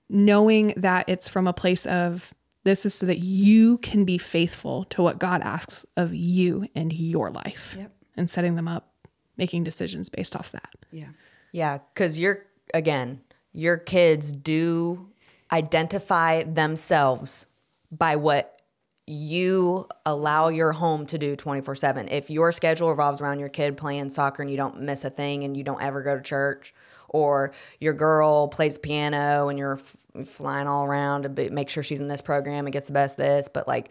knowing 0.10 0.74
that 0.78 1.08
it's 1.10 1.28
from 1.30 1.47
a 1.47 1.54
place 1.54 1.86
of 1.86 2.34
this 2.64 2.86
is 2.86 2.93
so 2.93 3.05
that 3.07 3.20
you 3.20 3.78
can 3.80 4.05
be 4.05 4.18
faithful 4.18 4.84
to 4.86 5.01
what 5.01 5.20
God 5.20 5.41
asks 5.41 5.86
of 5.97 6.14
you 6.14 6.68
and 6.76 6.93
your 6.93 7.30
life 7.32 7.76
Yep. 7.78 7.91
and 8.18 8.30
setting 8.30 8.55
them 8.55 8.68
up, 8.68 8.93
making 9.38 9.64
decisions 9.64 10.09
based 10.09 10.36
off 10.36 10.51
that. 10.51 10.70
Yeah. 10.91 11.09
Yeah, 11.51 11.80
because 11.93 12.18
you're 12.20 12.45
again, 12.74 13.22
your 13.51 13.78
kids 13.78 14.32
do 14.32 15.09
identify 15.51 16.43
themselves 16.43 17.47
by 17.91 18.16
what 18.16 18.62
you 19.07 19.88
allow 20.05 20.47
your 20.47 20.72
home 20.72 21.05
to 21.07 21.18
do 21.18 21.36
24 21.36 21.76
7. 21.76 22.07
If 22.07 22.30
your 22.30 22.51
schedule 22.51 22.89
revolves 22.89 23.20
around 23.20 23.39
your 23.39 23.49
kid 23.49 23.76
playing 23.76 24.09
soccer 24.12 24.41
and 24.41 24.49
you 24.49 24.55
don't 24.57 24.82
miss 24.82 25.03
a 25.03 25.09
thing 25.09 25.43
and 25.43 25.57
you 25.57 25.64
don't 25.64 25.82
ever 25.82 26.01
go 26.01 26.16
to 26.16 26.22
church, 26.22 26.74
or 27.09 27.51
your 27.82 27.91
girl 27.93 28.47
plays 28.47 28.78
piano 28.78 29.49
and 29.49 29.59
you're 29.59 29.74
f- 29.74 29.97
flying 30.26 30.68
all 30.68 30.86
around 30.86 31.24
to 31.24 31.49
make 31.51 31.70
sure 31.70 31.84
she's 31.84 31.99
in 31.99 32.07
this 32.07 32.22
program 32.22 32.66
and 32.66 32.74
gets 32.74 32.88
the 32.88 32.93
best 32.93 33.18
this, 33.18 33.47
but 33.47 33.68
like 33.68 33.89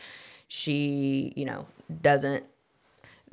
she, 0.49 1.33
you 1.37 1.45
know, 1.45 1.67
doesn't 2.03 2.45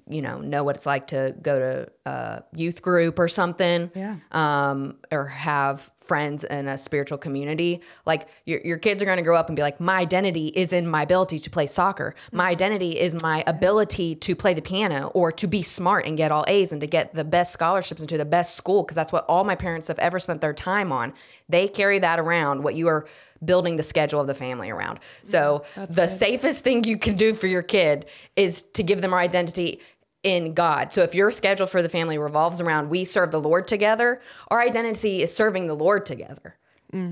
you 0.09 0.21
know 0.21 0.39
know 0.39 0.63
what 0.63 0.75
it's 0.75 0.85
like 0.85 1.07
to 1.07 1.35
go 1.41 1.59
to 1.59 1.91
a 2.09 2.43
youth 2.53 2.81
group 2.81 3.19
or 3.19 3.27
something 3.27 3.91
Yeah. 3.95 4.17
um 4.31 4.95
or 5.11 5.25
have 5.25 5.91
friends 5.99 6.45
in 6.45 6.69
a 6.69 6.77
spiritual 6.77 7.17
community. 7.17 7.81
Like 8.05 8.29
your, 8.45 8.61
your 8.63 8.77
kids 8.77 9.01
are 9.01 9.05
going 9.05 9.17
to 9.17 9.23
grow 9.23 9.35
up 9.35 9.47
and 9.49 9.57
be 9.57 9.61
like 9.61 9.81
my 9.81 9.97
identity 9.97 10.47
is 10.47 10.71
in 10.71 10.87
my 10.87 11.01
ability 11.01 11.37
to 11.39 11.49
play 11.49 11.67
soccer. 11.67 12.15
My 12.31 12.47
identity 12.47 12.97
is 12.97 13.21
my 13.21 13.43
ability 13.45 14.15
to 14.15 14.33
play 14.33 14.53
the 14.53 14.61
piano 14.61 15.11
or 15.13 15.33
to 15.33 15.47
be 15.47 15.61
smart 15.61 16.05
and 16.05 16.15
get 16.15 16.31
all 16.31 16.45
a's 16.47 16.71
and 16.71 16.79
to 16.79 16.87
get 16.87 17.13
the 17.13 17.25
best 17.25 17.51
scholarships 17.51 18.01
into 18.01 18.17
the 18.17 18.23
best 18.23 18.55
school 18.55 18.83
because 18.83 18.95
that's 18.95 19.11
what 19.11 19.25
all 19.27 19.43
my 19.43 19.55
parents 19.55 19.89
have 19.89 19.99
ever 19.99 20.17
spent 20.17 20.39
their 20.39 20.53
time 20.53 20.93
on. 20.93 21.13
They 21.49 21.67
carry 21.67 21.99
that 21.99 22.19
around 22.19 22.63
what 22.63 22.75
you 22.75 22.87
are 22.87 23.05
building 23.43 23.75
the 23.75 23.83
schedule 23.83 24.21
of 24.21 24.27
the 24.27 24.33
family 24.33 24.69
around. 24.69 24.99
So 25.23 25.65
the 25.91 26.07
safest 26.07 26.63
thing 26.63 26.85
you 26.85 26.97
can 26.97 27.15
do 27.15 27.33
for 27.33 27.47
your 27.47 27.61
kid 27.63 28.05
is 28.37 28.61
to 28.73 28.81
give 28.81 29.01
them 29.01 29.13
our 29.13 29.19
identity 29.19 29.81
in 30.23 30.53
God. 30.53 30.91
So 30.91 31.01
if 31.01 31.15
your 31.15 31.31
schedule 31.31 31.67
for 31.67 31.81
the 31.81 31.89
family 31.89 32.17
revolves 32.17 32.59
around 32.59 32.89
we 32.89 33.05
serve 33.05 33.31
the 33.31 33.39
Lord 33.39 33.67
together, 33.67 34.21
our 34.49 34.61
identity 34.61 35.21
is 35.21 35.33
serving 35.33 35.67
the 35.67 35.75
Lord 35.75 36.05
together. 36.05 36.55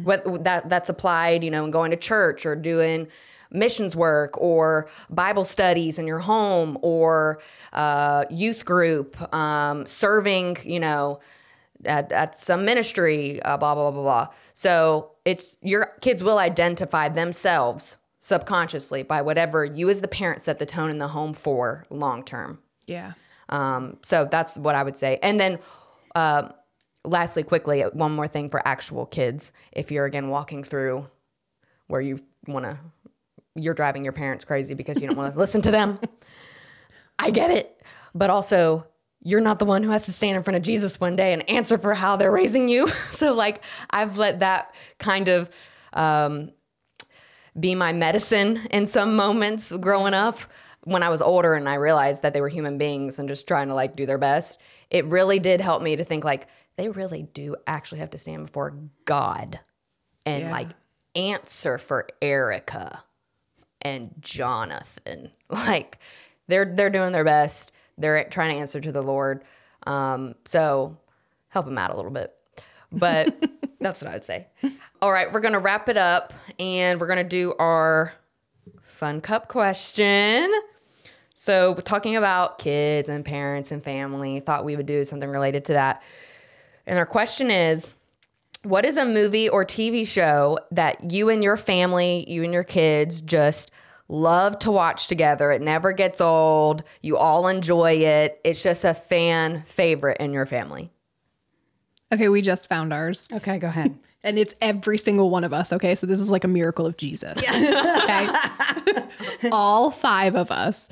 What 0.03 0.43
that 0.45 0.70
that's 0.70 0.89
applied, 0.89 1.43
you 1.43 1.51
know, 1.51 1.66
in 1.66 1.72
going 1.72 1.91
to 1.91 1.97
church 1.97 2.45
or 2.45 2.56
doing 2.56 3.08
missions 3.51 3.95
work 3.95 4.38
or 4.38 4.88
Bible 5.10 5.45
studies 5.45 5.99
in 5.99 6.08
your 6.08 6.20
home 6.20 6.78
or 6.82 7.41
uh, 7.74 8.26
youth 8.30 8.66
group, 8.66 9.22
um, 9.34 9.86
serving, 9.86 10.58
you 10.64 10.80
know, 10.80 11.20
at, 11.84 12.12
at 12.12 12.36
some 12.36 12.66
ministry, 12.66 13.41
uh, 13.43 13.58
blah, 13.58 13.76
blah, 13.76 13.91
blah, 13.91 14.01
blah, 14.01 14.26
blah. 14.26 14.34
So 14.53 15.12
it's 15.26 15.58
your 15.62 15.91
kids 16.01 16.24
will 16.24 16.38
identify 16.38 17.10
themselves 17.10 17.97
subconsciously 18.18 19.03
by 19.03 19.22
whatever 19.22 19.64
you 19.66 19.89
as 19.89 20.01
the 20.01 20.08
parent 20.08 20.41
set 20.41 20.58
the 20.58 20.66
tone 20.66 20.89
in 20.89 20.97
the 20.97 21.10
home 21.10 21.34
for 21.34 21.86
long 21.89 22.24
term. 22.24 22.60
Yeah. 22.88 23.13
Um, 23.49 23.97
so 24.01 24.27
that's 24.29 24.57
what 24.57 24.75
I 24.75 24.83
would 24.83 24.97
say. 24.97 25.19
And 25.21 25.39
then, 25.39 25.59
uh, 26.15 26.49
lastly, 27.03 27.43
quickly, 27.43 27.81
one 27.81 28.13
more 28.13 28.27
thing 28.27 28.49
for 28.49 28.65
actual 28.67 29.05
kids. 29.05 29.51
If 29.71 29.91
you're 29.91 30.05
again 30.05 30.29
walking 30.29 30.63
through 30.63 31.05
where 31.88 32.01
you 32.01 32.19
want 32.47 32.65
to, 32.65 32.79
you're 33.55 33.73
driving 33.73 34.03
your 34.03 34.13
parents 34.13 34.43
crazy 34.43 34.73
because 34.73 34.99
you 34.99 35.07
don't 35.07 35.17
want 35.17 35.33
to 35.33 35.39
listen 35.45 35.61
to 35.61 35.71
them. 35.71 35.99
I 37.19 37.29
get 37.29 37.51
it. 37.51 37.81
But 38.13 38.29
also, 38.29 38.88
you're 39.21 39.41
not 39.41 39.59
the 39.59 39.65
one 39.65 39.83
who 39.83 39.89
has 39.89 40.05
to 40.05 40.13
stand 40.13 40.38
in 40.38 40.43
front 40.43 40.57
of 40.57 40.63
Jesus 40.63 40.99
one 40.99 41.15
day 41.15 41.33
and 41.33 41.49
answer 41.49 41.77
for 41.77 41.93
how 41.93 42.15
they're 42.15 42.31
raising 42.31 42.67
you. 42.67 42.88
so, 43.11 43.33
like, 43.33 43.61
I've 43.89 44.17
let 44.17 44.39
that 44.39 44.73
kind 44.99 45.27
of 45.27 45.49
um, 45.93 46.51
be 47.59 47.75
my 47.75 47.91
medicine 47.91 48.61
in 48.71 48.86
some 48.86 49.15
moments 49.15 49.71
growing 49.71 50.13
up. 50.13 50.38
When 50.86 51.03
I 51.03 51.09
was 51.09 51.21
older 51.21 51.53
and 51.53 51.67
I 51.69 51.75
realized 51.75 52.21
that 52.23 52.33
they 52.33 52.41
were 52.41 52.47
human 52.49 52.77
beings 52.77 53.19
and 53.19 53.27
just 53.27 53.47
trying 53.47 53.67
to 53.67 53.73
like 53.75 53.95
do 53.95 54.05
their 54.05 54.17
best, 54.17 54.59
it 54.89 55.05
really 55.05 55.38
did 55.39 55.59
help 55.61 55.81
me 55.83 55.95
to 55.97 56.03
think 56.05 56.23
like 56.23 56.47
they 56.77 56.89
really 56.89 57.23
do 57.23 57.55
actually 57.67 57.99
have 57.99 58.11
to 58.11 58.17
stand 58.17 58.45
before 58.47 58.77
God 59.05 59.59
and 60.25 60.43
Yeah. 60.45 60.51
like 60.51 60.69
answer 61.15 61.77
for 61.77 62.07
Erica 62.21 63.03
and 63.81 64.11
Jonathan. 64.19 65.31
Like 65.49 65.99
they're 66.47 66.65
they're 66.65 66.89
doing 66.89 67.11
their 67.11 67.23
best. 67.23 67.71
They're 67.97 68.23
trying 68.25 68.53
to 68.55 68.59
answer 68.59 68.79
to 68.81 68.91
the 68.91 69.01
Lord. 69.03 69.43
Um, 69.88 70.33
so 70.45 70.97
help 71.49 71.65
them 71.65 71.77
out 71.77 71.91
a 71.91 71.95
little 71.95 72.11
bit. 72.11 72.33
But 72.91 73.36
that's 73.79 74.01
what 74.01 74.09
I 74.09 74.13
would 74.15 74.25
say. 74.25 74.47
All 75.01 75.11
right, 75.11 75.31
we're 75.31 75.39
gonna 75.39 75.59
wrap 75.59 75.88
it 75.89 75.97
up 75.97 76.33
and 76.59 76.99
we're 76.99 77.07
gonna 77.07 77.23
do 77.23 77.53
our 77.59 78.11
fun 78.83 79.21
cup 79.21 79.47
question. 79.47 80.51
So 81.36 81.75
talking 81.75 82.15
about 82.15 82.59
kids 82.59 83.09
and 83.09 83.23
parents 83.23 83.71
and 83.71 83.83
family. 83.83 84.39
Thought 84.39 84.65
we 84.65 84.75
would 84.75 84.86
do 84.86 85.03
something 85.03 85.29
related 85.29 85.65
to 85.65 85.73
that. 85.73 86.01
And 86.88 86.97
our 86.97 87.05
question 87.05 87.51
is 87.51 87.95
what 88.63 88.86
is 88.86 88.97
a 88.97 89.05
movie 89.05 89.47
or 89.47 89.63
TV 89.63 90.07
show 90.07 90.57
that 90.71 91.11
you 91.11 91.29
and 91.29 91.43
your 91.43 91.57
family, 91.57 92.25
you 92.27 92.43
and 92.43 92.53
your 92.53 92.63
kids 92.63 93.21
just 93.21 93.69
love 94.07 94.57
to 94.59 94.71
watch 94.71 95.07
together? 95.07 95.51
It 95.51 95.61
never 95.61 95.91
gets 95.91 96.21
old. 96.21 96.83
You 97.01 97.17
all 97.17 97.47
enjoy 97.47 97.93
it. 97.93 98.39
It's 98.43 98.63
just 98.63 98.86
a 98.86 98.93
fan 98.93 99.61
favorite 99.63 100.17
in 100.19 100.33
your 100.33 100.45
family. 100.45 100.89
Okay, 102.13 102.29
we 102.29 102.41
just 102.41 102.69
found 102.69 102.93
ours. 102.93 103.27
Okay, 103.31 103.59
go 103.59 103.67
ahead. 103.67 103.97
And 104.25 104.39
it's 104.39 104.55
every 104.59 104.97
single 104.97 105.29
one 105.29 105.43
of 105.43 105.53
us. 105.53 105.71
Okay. 105.71 105.93
So 105.93 106.07
this 106.07 106.19
is 106.19 106.31
like 106.31 106.43
a 106.43 106.47
miracle 106.47 106.88
of 106.88 106.97
Jesus. 106.97 107.38
okay. 107.47 108.27
All 109.51 109.91
five 109.91 110.36
of 110.36 110.49
us. 110.49 110.89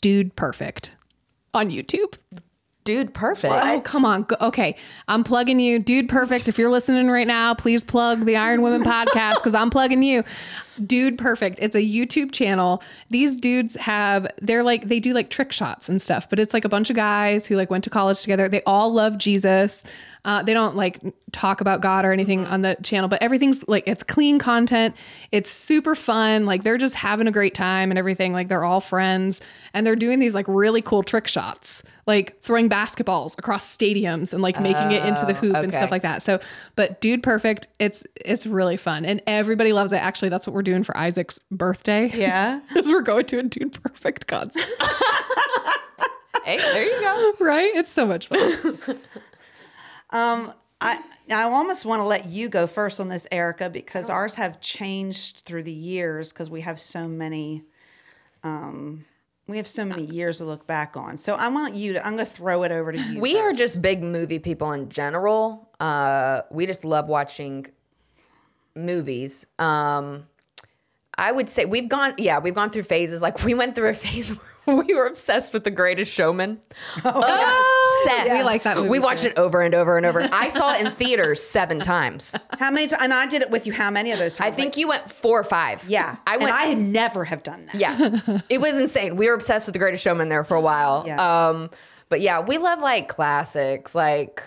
Dude 0.00 0.34
Perfect 0.36 0.92
on 1.54 1.68
YouTube. 1.70 2.16
Dude, 2.82 3.12
perfect. 3.12 3.52
Oh, 3.54 3.80
come 3.82 4.06
on. 4.06 4.22
Go- 4.22 4.36
Okay. 4.40 4.74
I'm 5.06 5.22
plugging 5.22 5.60
you. 5.60 5.78
Dude 5.78 6.08
Perfect. 6.08 6.48
If 6.48 6.58
you're 6.58 6.70
listening 6.70 7.08
right 7.10 7.26
now, 7.26 7.54
please 7.54 7.84
plug 7.84 8.24
the 8.24 8.36
Iron 8.36 8.62
Women 8.62 8.82
podcast 8.82 9.34
because 9.34 9.54
I'm 9.54 9.68
plugging 9.68 10.02
you. 10.02 10.24
Dude 10.82 11.18
Perfect. 11.18 11.58
It's 11.60 11.76
a 11.76 11.80
YouTube 11.82 12.32
channel. 12.32 12.82
These 13.10 13.36
dudes 13.36 13.76
have, 13.76 14.26
they're 14.40 14.62
like, 14.62 14.84
they 14.88 14.98
do 14.98 15.12
like 15.12 15.28
trick 15.28 15.52
shots 15.52 15.90
and 15.90 16.00
stuff, 16.00 16.30
but 16.30 16.38
it's 16.40 16.54
like 16.54 16.64
a 16.64 16.70
bunch 16.70 16.88
of 16.88 16.96
guys 16.96 17.44
who 17.44 17.54
like 17.54 17.68
went 17.70 17.84
to 17.84 17.90
college 17.90 18.22
together. 18.22 18.48
They 18.48 18.62
all 18.64 18.90
love 18.92 19.18
Jesus. 19.18 19.84
Uh, 20.24 20.42
they 20.42 20.52
don't 20.52 20.76
like 20.76 21.00
talk 21.32 21.60
about 21.60 21.80
God 21.80 22.04
or 22.04 22.12
anything 22.12 22.44
on 22.46 22.62
the 22.62 22.76
channel, 22.82 23.08
but 23.08 23.22
everything's 23.22 23.66
like 23.68 23.84
it's 23.86 24.02
clean 24.02 24.38
content. 24.38 24.94
It's 25.32 25.48
super 25.50 25.94
fun. 25.94 26.44
Like 26.44 26.62
they're 26.62 26.78
just 26.78 26.94
having 26.94 27.26
a 27.26 27.30
great 27.32 27.54
time 27.54 27.90
and 27.90 27.98
everything. 27.98 28.32
Like 28.32 28.48
they're 28.48 28.64
all 28.64 28.80
friends 28.80 29.40
and 29.72 29.86
they're 29.86 29.96
doing 29.96 30.18
these 30.18 30.34
like 30.34 30.46
really 30.48 30.82
cool 30.82 31.02
trick 31.02 31.26
shots, 31.26 31.82
like 32.06 32.40
throwing 32.42 32.68
basketballs 32.68 33.38
across 33.38 33.64
stadiums 33.76 34.32
and 34.32 34.42
like 34.42 34.60
making 34.60 34.92
it 34.92 35.04
into 35.06 35.24
the 35.24 35.34
hoop 35.34 35.56
and 35.56 35.72
stuff 35.72 35.90
like 35.90 36.02
that. 36.02 36.22
So, 36.22 36.40
but 36.76 37.00
Dude 37.00 37.22
Perfect, 37.22 37.68
it's 37.78 38.04
it's 38.24 38.46
really 38.46 38.76
fun 38.76 39.04
and 39.04 39.22
everybody 39.26 39.72
loves 39.72 39.92
it. 39.92 39.98
Actually, 39.98 40.28
that's 40.28 40.46
what 40.46 40.54
we're 40.54 40.62
doing 40.62 40.82
for 40.82 40.96
Isaac's 40.96 41.38
birthday. 41.50 42.10
Yeah. 42.20 42.60
because 42.68 42.90
we're 42.90 43.00
going 43.00 43.24
to 43.26 43.38
a 43.38 43.42
Dude 43.42 43.82
Perfect 43.82 44.26
concert. 44.26 44.62
hey, 46.44 46.58
there 46.58 46.84
you 46.84 47.00
go. 47.00 47.32
right? 47.44 47.70
It's 47.74 47.90
so 47.92 48.06
much 48.06 48.28
fun. 48.28 48.98
I 50.80 51.00
I 51.30 51.42
almost 51.42 51.84
want 51.84 52.00
to 52.00 52.04
let 52.04 52.26
you 52.26 52.48
go 52.48 52.66
first 52.66 53.00
on 53.00 53.08
this, 53.08 53.26
Erica, 53.30 53.70
because 53.70 54.10
ours 54.10 54.34
have 54.36 54.60
changed 54.60 55.42
through 55.44 55.64
the 55.64 55.72
years 55.72 56.32
because 56.32 56.50
we 56.50 56.62
have 56.62 56.80
so 56.80 57.06
many. 57.06 57.64
Um, 58.42 59.04
we 59.46 59.56
have 59.56 59.66
so 59.66 59.84
many 59.84 60.04
years 60.04 60.38
to 60.38 60.44
look 60.44 60.66
back 60.66 60.96
on. 60.96 61.16
So 61.16 61.34
I 61.34 61.48
want 61.48 61.74
you 61.74 61.94
to. 61.94 62.06
I'm 62.06 62.14
going 62.14 62.24
to 62.24 62.32
throw 62.32 62.62
it 62.62 62.72
over 62.72 62.92
to 62.92 62.98
you. 62.98 63.20
We 63.20 63.38
are 63.38 63.52
just 63.52 63.82
big 63.82 64.02
movie 64.02 64.38
people 64.38 64.72
in 64.72 64.88
general. 64.88 65.68
Uh, 65.78 66.42
we 66.50 66.66
just 66.66 66.84
love 66.84 67.08
watching 67.08 67.66
movies. 68.74 69.46
Um, 69.58 70.26
I 71.18 71.32
would 71.32 71.50
say 71.50 71.64
we've 71.64 71.88
gone, 71.88 72.14
yeah, 72.16 72.38
we've 72.38 72.54
gone 72.54 72.70
through 72.70 72.84
phases. 72.84 73.22
Like 73.22 73.44
we 73.44 73.54
went 73.54 73.74
through 73.74 73.88
a 73.88 73.94
phase 74.06 74.30
where 74.30 74.46
we 74.66 74.94
were 74.94 75.06
obsessed 75.06 75.52
with 75.52 75.64
The 75.64 75.70
Greatest 75.70 76.12
Showman. 76.12 76.60
Oh, 77.04 78.02
obsessed. 78.06 78.30
We 78.30 78.42
like 78.42 78.62
that 78.62 78.76
movie 78.76 78.88
We 78.88 78.98
too. 78.98 79.02
watched 79.02 79.24
it 79.24 79.36
over 79.38 79.62
and 79.62 79.74
over 79.74 79.96
and 79.96 80.06
over. 80.06 80.20
I 80.32 80.48
saw 80.48 80.74
it 80.74 80.86
in 80.86 80.92
theaters 81.00 81.42
seven 81.42 81.80
times. 81.80 82.34
How 82.58 82.70
many? 82.70 82.88
T- 82.88 82.96
and 83.00 83.12
I 83.12 83.26
did 83.26 83.42
it 83.42 83.50
with 83.50 83.66
you. 83.66 83.72
How 83.72 83.90
many 83.90 84.10
of 84.12 84.18
those 84.18 84.36
times? 84.36 84.46
I 84.46 84.50
times? 84.50 84.56
think 84.56 84.76
you 84.76 84.88
went 84.88 85.10
four 85.10 85.38
or 85.40 85.44
five. 85.44 85.84
Yeah, 85.88 86.16
I 86.26 86.36
went. 86.36 86.50
And 86.50 86.58
I 86.58 86.62
had 86.64 86.78
never 86.78 87.24
have 87.24 87.42
done 87.42 87.66
that. 87.66 87.74
Yeah, 87.74 88.40
it 88.48 88.60
was 88.60 88.76
insane. 88.78 89.16
We 89.16 89.26
were 89.28 89.34
obsessed 89.34 89.66
with 89.66 89.72
The 89.74 89.78
Greatest 89.78 90.02
Showman 90.02 90.28
there 90.28 90.44
for 90.44 90.56
a 90.56 90.60
while. 90.60 91.04
Yeah. 91.06 91.48
Um, 91.48 91.70
but 92.08 92.20
yeah, 92.20 92.40
we 92.40 92.58
love 92.58 92.80
like 92.80 93.08
classics, 93.08 93.94
like 93.94 94.42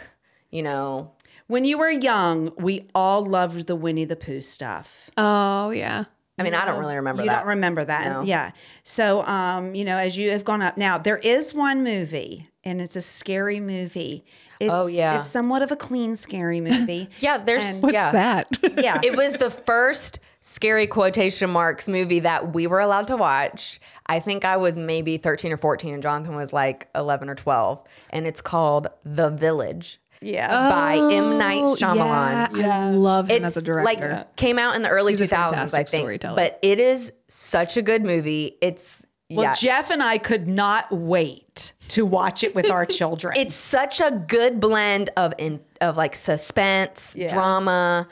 you 0.52 0.62
know, 0.64 1.12
When 1.48 1.66
you 1.66 1.78
were 1.78 1.90
young, 1.90 2.54
we 2.58 2.88
all 2.94 3.26
loved 3.26 3.68
the 3.68 3.76
Winnie 3.76 4.06
the 4.06 4.16
Pooh 4.16 4.42
stuff. 4.42 5.10
Oh, 5.18 5.72
yeah. 5.72 6.06
I 6.40 6.44
mean, 6.44 6.56
I 6.56 6.66
don't 6.66 6.80
really 6.80 6.96
remember 6.96 7.22
you 7.22 7.30
that. 7.30 7.40
don't 7.42 7.50
remember 7.50 7.86
that. 7.86 8.12
No. 8.12 8.22
Yeah. 8.24 8.52
So, 8.84 9.22
um, 9.24 9.76
you 9.76 9.86
know, 9.86 9.98
as 9.98 10.18
you 10.18 10.32
have 10.32 10.44
gone 10.44 10.62
up 10.62 10.78
now, 10.78 10.98
there 10.98 11.18
is 11.18 11.54
one 11.54 11.84
movie, 11.84 12.50
and 12.64 12.82
it's 12.82 12.96
a 12.96 13.02
scary 13.02 13.60
movie. 13.60 14.26
It's, 14.60 14.72
Oh, 14.72 14.88
yeah. 14.88 15.18
It's 15.18 15.28
somewhat 15.28 15.62
of 15.62 15.72
a 15.72 15.76
clean, 15.76 16.16
scary 16.16 16.62
movie. 16.62 17.10
Yeah, 17.20 17.38
there's 17.38 17.82
What's 17.82 17.94
yeah. 17.94 18.12
that? 18.12 18.48
yeah. 18.78 19.00
It 19.04 19.16
was 19.16 19.36
the 19.36 19.50
first 19.50 20.20
scary 20.42 20.88
quotation 20.88 21.50
marks 21.50 21.88
movie 21.88 22.20
that 22.22 22.54
we 22.54 22.68
were 22.68 22.80
allowed 22.80 23.08
to 23.08 23.18
watch. 23.18 23.80
I 24.08 24.20
think 24.20 24.44
I 24.46 24.58
was 24.58 24.78
maybe 24.78 25.18
13 25.18 25.52
or 25.52 25.58
14 25.58 25.94
and 25.94 26.04
Jonathan 26.04 26.36
was 26.36 26.52
like 26.52 26.90
11 26.96 27.30
or 27.30 27.36
12 27.36 27.84
and 28.10 28.26
it's 28.28 28.42
called 28.42 28.88
The 29.06 29.30
Village 29.30 30.00
yeah. 30.24 30.70
by 30.70 30.96
M 30.98 31.38
Night 31.38 31.64
Oh, 31.64 31.76
Shyamalan. 31.76 32.58
Yeah, 32.58 32.88
I 32.88 32.90
love 32.92 33.30
him 33.30 33.38
It's 33.46 33.58
as 33.58 33.64
a 33.64 33.66
director. 33.66 34.10
like 34.10 34.36
came 34.36 34.58
out 34.58 34.76
in 34.76 34.82
the 34.82 34.90
early 34.90 35.14
2000s 35.16 35.74
I 35.74 35.84
think. 35.84 36.22
But 36.22 36.60
it 36.62 36.80
is 36.80 37.14
such 37.28 37.78
a 37.78 37.82
good 37.82 38.04
movie. 38.04 38.58
It's 38.62 39.06
well, 39.30 39.46
yeah. 39.46 39.54
Jeff 39.54 39.90
and 39.90 40.04
I 40.04 40.18
could 40.20 40.48
not 40.48 40.92
wait 40.92 41.74
to 41.90 42.06
watch 42.06 42.44
it 42.44 42.54
with 42.54 42.70
our 42.70 42.86
children. 42.86 43.34
it's 43.38 43.56
such 43.56 44.00
a 44.02 44.12
good 44.12 44.60
blend 44.60 45.10
of 45.18 45.34
in 45.38 45.60
of 45.82 45.98
like 45.98 46.14
suspense, 46.16 47.16
Yeah. 47.18 47.34
drama, 47.34 48.08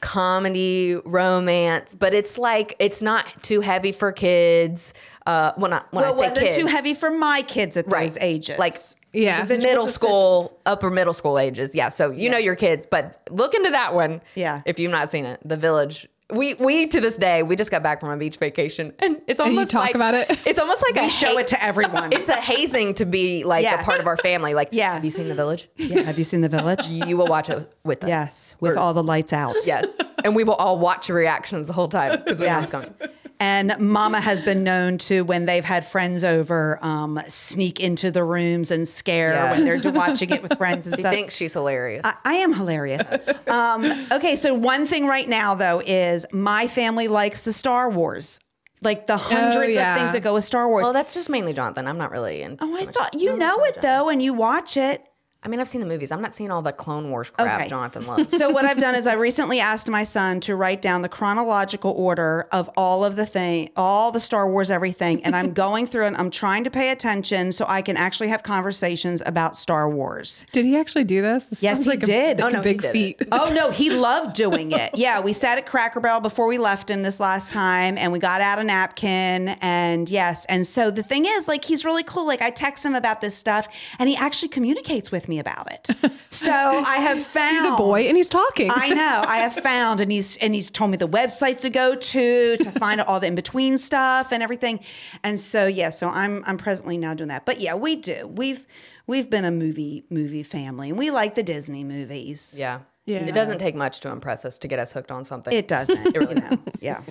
comedy, 0.00 0.96
romance, 1.04 1.94
but 1.94 2.12
it's 2.12 2.36
like 2.38 2.76
it's 2.78 3.02
not 3.02 3.26
too 3.42 3.60
heavy 3.60 3.92
for 3.92 4.12
kids. 4.12 4.94
Uh, 5.26 5.52
when 5.56 5.72
I 5.72 5.82
when 5.90 6.02
well, 6.04 6.14
I 6.14 6.16
say 6.16 6.28
wasn't 6.30 6.46
kids, 6.46 6.56
too 6.56 6.66
heavy 6.66 6.94
for 6.94 7.10
my 7.10 7.42
kids 7.42 7.76
at 7.76 7.86
Right. 7.86 8.02
those 8.08 8.18
ages. 8.20 8.58
Like, 8.58 8.74
Yeah. 9.12 9.40
Individual 9.42 9.70
middle 9.70 9.84
decisions. 9.84 9.94
school, 10.10 10.60
upper 10.66 10.90
middle 10.90 11.12
school 11.14 11.38
ages. 11.38 11.74
Yeah, 11.74 11.90
so 11.90 12.10
you 12.10 12.28
know 12.30 12.38
your 12.38 12.56
kids, 12.56 12.86
but 12.90 13.20
look 13.30 13.54
into 13.54 13.70
that 13.70 13.94
one. 13.94 14.20
Yeah. 14.34 14.62
if 14.66 14.78
you've 14.80 14.90
not 14.90 15.10
seen 15.10 15.24
it, 15.24 15.38
The 15.44 15.56
Village. 15.56 16.08
We 16.30 16.54
we 16.54 16.86
to 16.86 16.98
this 17.00 17.18
day 17.18 17.42
we 17.42 17.56
just 17.56 17.70
got 17.70 17.82
back 17.82 18.00
from 18.00 18.08
a 18.08 18.16
beach 18.16 18.38
vacation 18.38 18.94
and 19.00 19.20
it's 19.28 19.38
you 19.38 19.44
almost 19.44 19.70
talk 19.70 19.82
like, 19.82 19.94
about 19.94 20.14
it? 20.14 20.38
It's 20.46 20.58
almost 20.58 20.82
like 20.82 20.94
We 20.94 21.06
a 21.06 21.10
show 21.10 21.34
ha- 21.34 21.40
it 21.40 21.48
to 21.48 21.62
everyone. 21.62 22.10
It's 22.18 22.30
a 22.30 22.36
hazing 22.36 22.94
to 22.94 23.04
be 23.04 23.44
like 23.44 23.62
Yes. 23.64 23.82
a 23.82 23.84
part 23.84 24.00
of 24.00 24.06
our 24.06 24.16
family. 24.16 24.54
Like, 24.54 24.68
Yeah. 24.72 24.94
have 24.94 25.04
you 25.04 25.10
seen 25.10 25.28
The 25.28 25.34
Village? 25.34 25.68
Yeah, 25.76 26.00
have 26.02 26.18
you 26.18 26.24
seen 26.24 26.40
The 26.40 26.48
Village? 26.48 26.86
You 26.88 27.16
will 27.18 27.26
watch 27.26 27.50
it 27.50 27.70
with 27.84 28.02
us. 28.02 28.08
yes, 28.08 28.56
with 28.60 28.78
all 28.78 28.94
the 28.94 29.02
lights 29.02 29.32
out. 29.34 29.56
Yes. 29.66 29.86
And 30.24 30.34
we 30.34 30.42
will 30.42 30.54
all 30.54 30.78
watch 30.78 31.08
your 31.10 31.18
reactions 31.18 31.66
the 31.66 31.74
whole 31.74 31.88
time 31.88 32.18
because 32.24 32.40
we 32.40 32.46
know 32.46 32.60
it's 32.60 32.72
Yes. 32.72 32.90
coming. 32.98 33.14
And 33.42 33.76
Mama 33.80 34.20
has 34.20 34.40
been 34.40 34.62
known 34.62 34.98
to, 34.98 35.22
when 35.22 35.46
they've 35.46 35.64
had 35.64 35.84
friends 35.84 36.22
over, 36.22 36.78
um, 36.80 37.20
sneak 37.26 37.80
into 37.80 38.12
the 38.12 38.22
rooms 38.22 38.70
and 38.70 38.86
scare 38.86 39.32
Yes. 39.32 39.56
when 39.56 39.64
they're 39.64 39.92
watching 40.06 40.30
it 40.30 40.42
with 40.44 40.56
friends 40.56 40.86
and 40.86 40.94
She 40.94 41.00
stuff. 41.02 41.12
thinks 41.12 41.34
she's 41.34 41.52
hilarious. 41.54 42.06
I 42.24 42.34
am 42.34 42.52
hilarious. 42.52 43.10
Um, 43.48 43.84
okay, 44.12 44.36
so 44.36 44.54
one 44.54 44.86
thing 44.86 45.06
right 45.08 45.28
now 45.28 45.54
though 45.54 45.82
is 45.84 46.24
my 46.32 46.68
family 46.68 47.08
likes 47.08 47.42
the 47.42 47.52
Star 47.52 47.90
Wars, 47.90 48.38
like 48.80 49.08
the 49.08 49.16
hundreds 49.16 49.74
yeah. 49.74 49.96
of 49.96 50.00
things 50.00 50.12
that 50.12 50.20
go 50.22 50.34
with 50.34 50.44
Star 50.44 50.68
Wars. 50.68 50.84
well, 50.84 50.92
that's 50.92 51.12
just 51.12 51.28
mainly 51.28 51.52
Jonathan. 51.52 51.88
I'm 51.88 51.98
not 51.98 52.12
really 52.12 52.42
in. 52.42 52.58
oh, 52.60 52.76
I 52.80 52.86
thought 52.86 53.18
you 53.20 53.36
know 53.36 53.56
it 53.64 53.78
though, 53.82 54.08
and 54.08 54.22
you 54.22 54.34
watch 54.34 54.76
it. 54.76 55.04
I 55.44 55.48
mean, 55.48 55.58
I've 55.58 55.66
seen 55.68 55.80
the 55.80 55.88
movies. 55.88 56.12
I'm 56.12 56.22
not 56.22 56.32
seeing 56.32 56.52
all 56.52 56.62
the 56.62 56.72
Clone 56.72 57.10
Wars 57.10 57.28
crap 57.30 57.58
Okay. 57.62 57.68
Jonathan 57.68 58.06
loves. 58.06 58.36
So 58.36 58.50
what 58.50 58.64
I've 58.64 58.78
done 58.78 58.94
is 58.94 59.08
I 59.08 59.14
recently 59.28 59.58
asked 59.58 59.90
my 59.90 60.04
son 60.04 60.38
to 60.40 60.54
write 60.54 60.80
down 60.80 61.02
the 61.02 61.08
chronological 61.08 61.90
order 61.90 62.46
of 62.52 62.70
all 62.76 63.04
of 63.04 63.16
the 63.16 63.26
thing, 63.26 63.68
all 63.76 64.12
the 64.12 64.20
Star 64.20 64.48
Wars 64.48 64.70
everything, 64.70 65.24
and 65.24 65.34
I'm 65.34 65.52
going 65.64 65.86
through 65.86 66.06
and 66.06 66.16
I'm 66.16 66.30
trying 66.30 66.62
to 66.62 66.70
pay 66.70 66.90
attention 66.90 67.50
so 67.50 67.64
I 67.68 67.82
can 67.82 67.96
actually 67.96 68.28
have 68.28 68.44
conversations 68.44 69.20
about 69.26 69.56
Star 69.56 69.90
Wars. 69.90 70.44
Did 70.52 70.64
he 70.64 70.76
actually 70.76 71.04
do 71.04 71.20
this? 71.22 71.46
this 71.46 71.60
Yes, 71.60 71.82
he 71.82 71.88
like 71.90 72.04
a- 72.04 72.06
did. 72.06 72.38
like 72.38 72.44
Oh, 72.44 72.48
a 72.48 72.52
no, 72.52 72.58
he 72.58 72.62
big 72.62 72.82
did 72.82 72.92
feat. 72.92 73.22
Oh 73.32 73.50
no, 73.52 73.72
he 73.72 73.90
loved 73.90 74.36
doing 74.36 74.70
it. 74.70 74.92
Yeah, 74.94 75.18
we 75.20 75.32
sat 75.32 75.58
at 75.58 75.66
Cracker 75.66 75.98
Barrel 75.98 76.20
before 76.20 76.46
we 76.46 76.58
left 76.58 76.88
him 76.88 77.02
this 77.02 77.18
last 77.18 77.50
time, 77.50 77.98
and 77.98 78.12
we 78.12 78.20
got 78.20 78.40
out 78.40 78.60
a 78.60 78.64
napkin. 78.64 79.48
And 79.60 80.08
yes, 80.08 80.44
and 80.46 80.64
so 80.64 80.92
the 80.92 81.02
thing 81.02 81.24
is, 81.26 81.48
like, 81.48 81.64
he's 81.64 81.84
really 81.84 82.04
cool. 82.04 82.26
Like, 82.28 82.42
I 82.42 82.50
text 82.50 82.84
him 82.84 82.94
about 82.94 83.20
this 83.20 83.34
stuff, 83.36 83.66
and 83.98 84.08
he 84.08 84.14
actually 84.14 84.48
communicates 84.50 85.10
with 85.10 85.26
me 85.28 85.31
about 85.38 85.72
it. 85.72 85.88
So 86.32 86.50
I 86.50 86.96
have 86.96 87.20
found 87.22 87.66
He's 87.66 87.74
a 87.74 87.76
boy 87.76 88.06
and 88.08 88.16
he's 88.16 88.28
talking. 88.28 88.70
I 88.74 88.88
know. 88.88 89.22
I 89.28 89.36
have 89.36 89.54
found, 89.70 90.00
and 90.00 90.10
he's 90.10 90.38
and 90.38 90.54
he's 90.54 90.70
told 90.70 90.90
me 90.90 90.96
the 90.96 91.06
websites 91.06 91.60
to 91.60 91.70
go 91.70 91.94
to 91.94 92.56
to 92.56 92.70
find 92.80 93.02
all 93.02 93.20
the 93.20 93.26
in 93.26 93.34
between 93.34 93.76
stuff 93.76 94.32
and 94.32 94.42
everything. 94.42 94.80
And 95.22 95.38
so 95.38 95.66
yeah, 95.66 95.90
so 95.90 96.08
I'm 96.08 96.42
I'm 96.46 96.56
presently 96.56 96.96
now 96.96 97.12
doing 97.12 97.28
that. 97.28 97.44
But 97.44 97.60
yeah, 97.60 97.74
we 97.74 97.96
do. 97.96 98.26
We've 98.26 98.64
we've 99.06 99.28
been 99.28 99.44
a 99.44 99.50
movie 99.50 100.04
movie 100.08 100.42
family, 100.42 100.88
and 100.88 100.98
we 100.98 101.10
like 101.10 101.34
the 101.34 101.42
Disney 101.42 101.84
movies. 101.84 102.56
Yeah. 102.58 102.80
Yeah. 103.04 103.24
It 103.26 103.34
doesn't 103.34 103.58
take 103.58 103.74
much 103.74 104.00
to 104.00 104.08
impress 104.10 104.44
us 104.44 104.58
to 104.60 104.68
get 104.68 104.78
us 104.78 104.92
hooked 104.92 105.10
on 105.10 105.24
something. 105.24 105.52
It 105.52 105.68
doesn't. 105.68 106.14
you 106.14 106.20
know. 106.34 106.58
Yeah. 106.80 107.02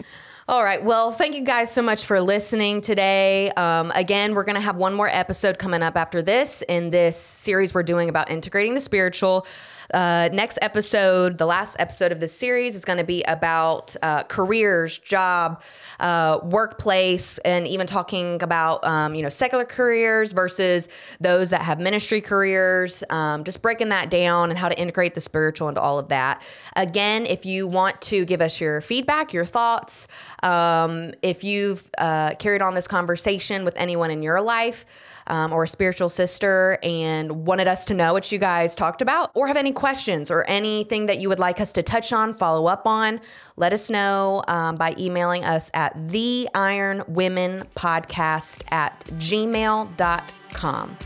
All 0.52 0.66
right. 0.66 0.84
Well, 0.84 1.14
thank 1.14 1.34
you 1.34 1.46
guys 1.46 1.72
so 1.72 1.82
much 1.82 2.04
for 2.04 2.20
listening 2.20 2.82
today. 2.82 3.52
Um, 3.52 3.90
again, 3.96 4.36
we're 4.36 4.44
going 4.44 4.56
to 4.58 4.62
have 4.62 4.76
one 4.76 4.94
more 4.94 5.08
episode 5.08 5.58
coming 5.58 5.82
up 5.82 5.96
after 5.96 6.22
this 6.22 6.62
in 6.64 6.90
this 6.90 7.16
series 7.16 7.74
we're 7.74 7.84
doing 7.84 8.10
about 8.10 8.30
integrating 8.30 8.74
the 8.74 8.82
spiritual. 8.82 9.48
Uh, 9.94 10.30
next 10.32 10.58
episode, 10.62 11.38
the 11.38 11.46
last 11.46 11.76
episode 11.80 12.12
of 12.12 12.20
this 12.20 12.34
series, 12.34 12.76
is 12.76 12.86
going 12.86 12.98
to 12.98 13.04
be 13.04 13.24
about 13.24 13.96
uh, 14.02 14.24
careers, 14.24 14.98
job, 14.98 15.62
uh, 16.00 16.40
workplace, 16.44 17.38
and 17.40 17.68
even 17.68 17.88
talking 17.88 18.42
about 18.42 18.84
um, 18.86 19.16
you 19.16 19.22
know 19.22 19.30
secular 19.30 19.66
careers 19.66 20.32
versus 20.32 20.88
those 21.20 21.50
that 21.50 21.62
have 21.62 21.80
ministry 21.80 22.22
careers. 22.22 23.04
Um, 23.10 23.44
just 23.44 23.62
breaking 23.62 23.90
that 23.90 24.10
down 24.10 24.50
and 24.50 24.58
how 24.58 24.70
to 24.70 24.80
integrate 24.80 25.14
the 25.14 25.22
spiritual 25.22 25.68
into 25.68 25.82
all 25.82 26.00
of 26.00 26.08
that. 26.10 26.42
Again, 26.76 27.26
if 27.26 27.46
you 27.46 27.68
want 27.68 28.02
to 28.04 28.26
give 28.26 28.42
us 28.42 28.62
your 28.62 28.82
feedback, 28.82 29.34
your 29.34 29.46
thoughts, 29.46 30.08
um, 30.44 31.14
if 31.22 31.44
you've 31.44 31.90
uh, 31.98 32.36
carried 32.40 32.62
on 32.62 32.74
this 32.74 32.88
conversation 32.88 33.64
with 33.64 33.76
anyone 33.78 34.12
in 34.12 34.22
your 34.22 34.42
life. 34.42 34.86
Um, 35.28 35.54
or 35.54 35.64
a 35.64 35.68
spiritual 35.68 36.10
sister 36.10 36.80
and 36.82 37.46
wanted 37.46 37.68
us 37.68 37.86
to 37.86 37.94
know 37.94 38.12
what 38.12 38.32
you 38.32 38.40
guys 38.40 38.76
talked 38.76 39.04
about, 39.04 39.32
or 39.36 39.48
have 39.48 39.56
any 39.56 39.72
questions 39.72 40.32
or 40.32 40.44
anything 40.50 41.06
that 41.06 41.20
you 41.20 41.30
would 41.30 41.40
like 41.40 41.62
us 41.62 41.72
to 41.74 41.84
touch 41.84 42.12
on, 42.12 42.34
follow 42.34 42.68
up 42.68 42.88
on, 42.88 43.22
let 43.56 43.72
us 43.72 43.90
know 43.90 44.44
um, 44.48 44.78
by 44.78 44.96
emailing 44.98 45.46
us 45.46 45.70
at 45.76 46.08
the 46.08 46.50
Iron 46.56 47.04
Women 47.08 47.66
Podcast 47.76 48.64
at 48.72 49.00
gmail.com. 49.12 50.98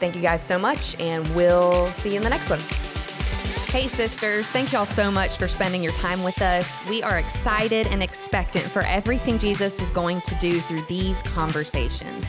Thank 0.00 0.16
you 0.16 0.22
guys 0.22 0.42
so 0.42 0.58
much, 0.58 0.98
and 0.98 1.26
we'll 1.34 1.86
see 1.88 2.10
you 2.10 2.16
in 2.16 2.22
the 2.22 2.30
next 2.30 2.48
one. 2.48 2.60
Hey, 3.70 3.86
sisters, 3.86 4.50
thank 4.50 4.72
y'all 4.72 4.84
so 4.84 5.12
much 5.12 5.36
for 5.36 5.46
spending 5.46 5.80
your 5.80 5.92
time 5.92 6.24
with 6.24 6.42
us. 6.42 6.84
We 6.88 7.04
are 7.04 7.20
excited 7.20 7.86
and 7.86 8.02
expectant 8.02 8.64
for 8.64 8.82
everything 8.82 9.38
Jesus 9.38 9.80
is 9.80 9.92
going 9.92 10.22
to 10.22 10.34
do 10.40 10.58
through 10.58 10.82
these 10.88 11.22
conversations. 11.22 12.28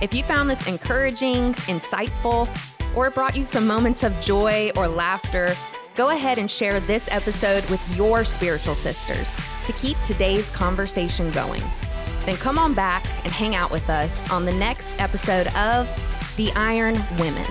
If 0.00 0.14
you 0.14 0.22
found 0.22 0.48
this 0.48 0.68
encouraging, 0.68 1.54
insightful, 1.64 2.48
or 2.94 3.08
it 3.08 3.14
brought 3.14 3.34
you 3.34 3.42
some 3.42 3.66
moments 3.66 4.04
of 4.04 4.18
joy 4.20 4.70
or 4.76 4.86
laughter, 4.86 5.56
go 5.96 6.10
ahead 6.10 6.38
and 6.38 6.48
share 6.48 6.78
this 6.78 7.08
episode 7.10 7.68
with 7.68 7.96
your 7.96 8.24
spiritual 8.24 8.76
sisters 8.76 9.34
to 9.66 9.72
keep 9.72 10.00
today's 10.04 10.50
conversation 10.50 11.32
going. 11.32 11.64
Then 12.26 12.36
come 12.36 12.60
on 12.60 12.74
back 12.74 13.04
and 13.24 13.32
hang 13.32 13.56
out 13.56 13.72
with 13.72 13.90
us 13.90 14.30
on 14.30 14.44
the 14.44 14.54
next 14.54 15.00
episode 15.00 15.48
of 15.48 15.88
The 16.36 16.52
Iron 16.52 17.02
Women. 17.18 17.44